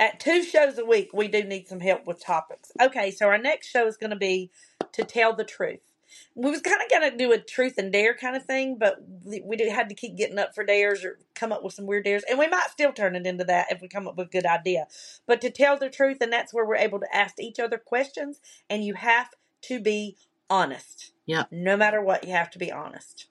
At 0.00 0.18
two 0.18 0.42
shows 0.42 0.78
a 0.78 0.84
week, 0.84 1.10
we 1.12 1.28
do 1.28 1.44
need 1.44 1.68
some 1.68 1.80
help 1.80 2.06
with 2.06 2.24
topics. 2.24 2.72
Okay, 2.80 3.10
so 3.10 3.26
our 3.28 3.38
next 3.38 3.68
show 3.68 3.86
is 3.86 3.96
going 3.96 4.10
to 4.10 4.16
be 4.16 4.50
to 4.92 5.04
tell 5.04 5.34
the 5.34 5.44
truth. 5.44 5.91
We 6.34 6.50
was 6.50 6.60
kind 6.60 6.80
of 6.82 6.90
going 6.90 7.10
to 7.10 7.16
do 7.16 7.32
a 7.32 7.38
truth 7.38 7.78
and 7.78 7.92
dare 7.92 8.14
kind 8.14 8.36
of 8.36 8.44
thing, 8.44 8.78
but 8.78 8.96
we 9.24 9.56
did, 9.56 9.70
had 9.72 9.88
to 9.88 9.94
keep 9.94 10.16
getting 10.16 10.38
up 10.38 10.54
for 10.54 10.64
dares 10.64 11.04
or 11.04 11.18
come 11.34 11.52
up 11.52 11.62
with 11.62 11.74
some 11.74 11.86
weird 11.86 12.04
dares, 12.04 12.24
and 12.28 12.38
we 12.38 12.48
might 12.48 12.70
still 12.70 12.92
turn 12.92 13.16
it 13.16 13.26
into 13.26 13.44
that 13.44 13.70
if 13.70 13.80
we 13.80 13.88
come 13.88 14.08
up 14.08 14.16
with 14.16 14.28
a 14.28 14.30
good 14.30 14.46
idea. 14.46 14.86
But 15.26 15.40
to 15.42 15.50
tell 15.50 15.76
the 15.78 15.90
truth, 15.90 16.18
and 16.20 16.32
that's 16.32 16.52
where 16.54 16.64
we're 16.64 16.76
able 16.76 17.00
to 17.00 17.16
ask 17.16 17.34
each 17.38 17.60
other 17.60 17.78
questions, 17.78 18.40
and 18.70 18.84
you 18.84 18.94
have 18.94 19.30
to 19.62 19.80
be 19.80 20.16
honest. 20.48 21.12
Yep. 21.26 21.48
No 21.50 21.76
matter 21.76 22.00
what, 22.02 22.24
you 22.24 22.32
have 22.32 22.50
to 22.50 22.58
be 22.58 22.70
honest. 22.72 23.26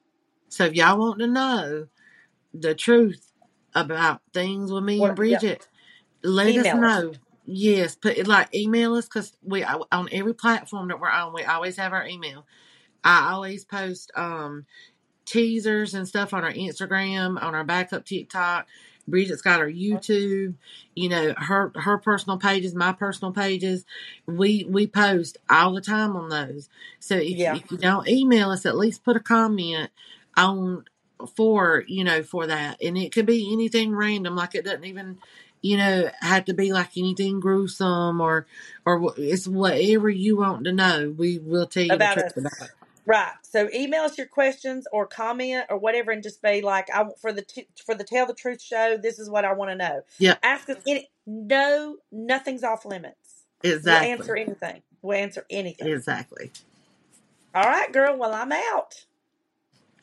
So 0.50 0.66
if 0.66 0.74
y'all 0.74 1.00
want 1.00 1.20
to 1.20 1.28
know 1.28 1.88
the 2.54 2.76
truth 2.76 3.32
about 3.74 4.22
things 4.34 4.72
with 4.72 4.84
me 4.84 5.00
What- 5.00 5.08
and 5.10 5.16
Bridget, 5.16 5.68
let 6.24 6.48
us 6.48 6.66
Email 6.66 6.86
us. 6.86 7.04
know. 7.04 7.14
Yes, 7.46 7.96
put 7.96 8.28
like 8.28 8.54
email 8.54 8.94
us 8.96 9.06
because 9.06 9.36
we 9.44 9.64
on 9.64 10.10
every 10.12 10.34
platform 10.34 10.88
that 10.90 11.00
we're 11.00 11.10
on, 11.10 11.34
we 11.34 11.44
always 11.44 11.76
have 11.78 11.92
our 11.92 12.06
email. 12.06 12.46
I 13.04 13.32
always 13.32 13.66
post 13.66 14.12
um 14.16 14.66
teasers 15.26 15.94
and 15.94 16.08
stuff 16.08 16.34
on 16.34 16.44
our 16.44 16.52
Instagram, 16.54 17.42
on 17.42 17.56
our 17.56 17.64
backup 17.64 18.06
TikTok. 18.06 18.68
Bridget's 19.08 19.42
got 19.42 19.60
her 19.60 19.70
YouTube, 19.72 20.56
you 20.96 21.10
know, 21.10 21.34
her 21.38 21.72
her 21.76 21.98
personal 21.98 22.38
pages, 22.38 22.76
my 22.76 22.94
personal 22.94 23.32
pages. 23.34 23.86
We 24.26 24.66
we 24.70 24.88
post 24.88 25.38
all 25.50 25.74
the 25.74 25.82
time 25.82 26.16
on 26.16 26.30
those. 26.30 26.70
So 27.00 27.16
if, 27.16 27.38
Yeah. 27.38 27.56
if 27.56 27.72
you 27.72 27.78
don't 27.78 28.08
email 28.08 28.52
us, 28.52 28.66
at 28.66 28.78
least 28.78 29.04
put 29.04 29.16
a 29.16 29.20
comment 29.20 29.90
on 30.38 30.86
for 31.36 31.84
you 31.88 32.04
know 32.04 32.24
for 32.24 32.48
that, 32.48 32.82
and 32.82 32.98
it 32.98 33.12
could 33.12 33.26
be 33.26 33.52
anything 33.52 33.96
random. 33.96 34.36
Like 34.36 34.56
it 34.56 34.66
doesn't 34.66 34.86
even 34.86 35.18
you 35.62 35.78
know 35.78 36.10
have 36.22 36.46
to 36.46 36.54
be 36.54 36.72
like 36.72 36.92
anything 36.98 37.40
gruesome 37.40 38.22
or 38.22 38.46
or 38.86 39.14
it's 39.18 39.48
whatever 39.48 40.10
you 40.10 40.38
want 40.38 40.64
to 40.66 40.72
know. 40.72 41.14
We 41.18 41.40
will 41.40 41.66
tell 41.66 41.84
you 41.84 41.92
About 41.92 42.18
the 42.18 42.24
us. 42.26 42.34
truth 42.34 42.38
about 42.38 42.70
it. 42.70 42.72
Right. 43.06 43.34
So 43.44 43.70
email 43.74 44.04
us 44.04 44.18
your 44.18 44.28
questions 44.28 44.88
or 44.94 45.08
comment 45.08 45.66
or 45.70 45.78
whatever, 45.78 46.12
and 46.12 46.24
just 46.24 46.42
be 46.42 46.62
like, 46.62 46.90
"I 46.92 47.04
want 47.04 47.20
for 47.20 47.34
the 47.34 47.42
t- 47.44 47.68
for 47.86 47.96
the 47.96 48.04
Tell 48.06 48.26
the 48.28 48.34
Truth 48.36 48.62
show. 48.62 48.98
This 48.98 49.20
is 49.20 49.30
what 49.30 49.46
I 49.46 49.54
want 49.54 49.72
to 49.72 49.76
know." 49.76 50.04
Yeah, 50.20 50.38
Ask 50.44 50.70
us 50.70 50.78
any. 50.88 51.10
No, 51.28 51.98
nothing's 52.12 52.64
off 52.64 52.86
limits. 52.86 53.44
Exactly. 53.64 54.08
We'll 54.08 54.20
answer 54.20 54.36
anything. 54.38 54.84
We'll 55.02 55.18
answer 55.18 55.46
anything. 55.50 55.88
Exactly. 55.90 56.52
All 57.56 57.64
right, 57.64 57.92
girl. 57.92 58.18
Well, 58.18 58.34
I'm 58.34 58.52
out. 58.52 59.06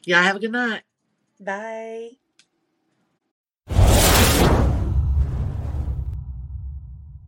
Y'all 0.05 0.23
have 0.23 0.37
a 0.37 0.41
good 0.41 0.53
night. 0.53 0.83
Bye. 1.41 2.11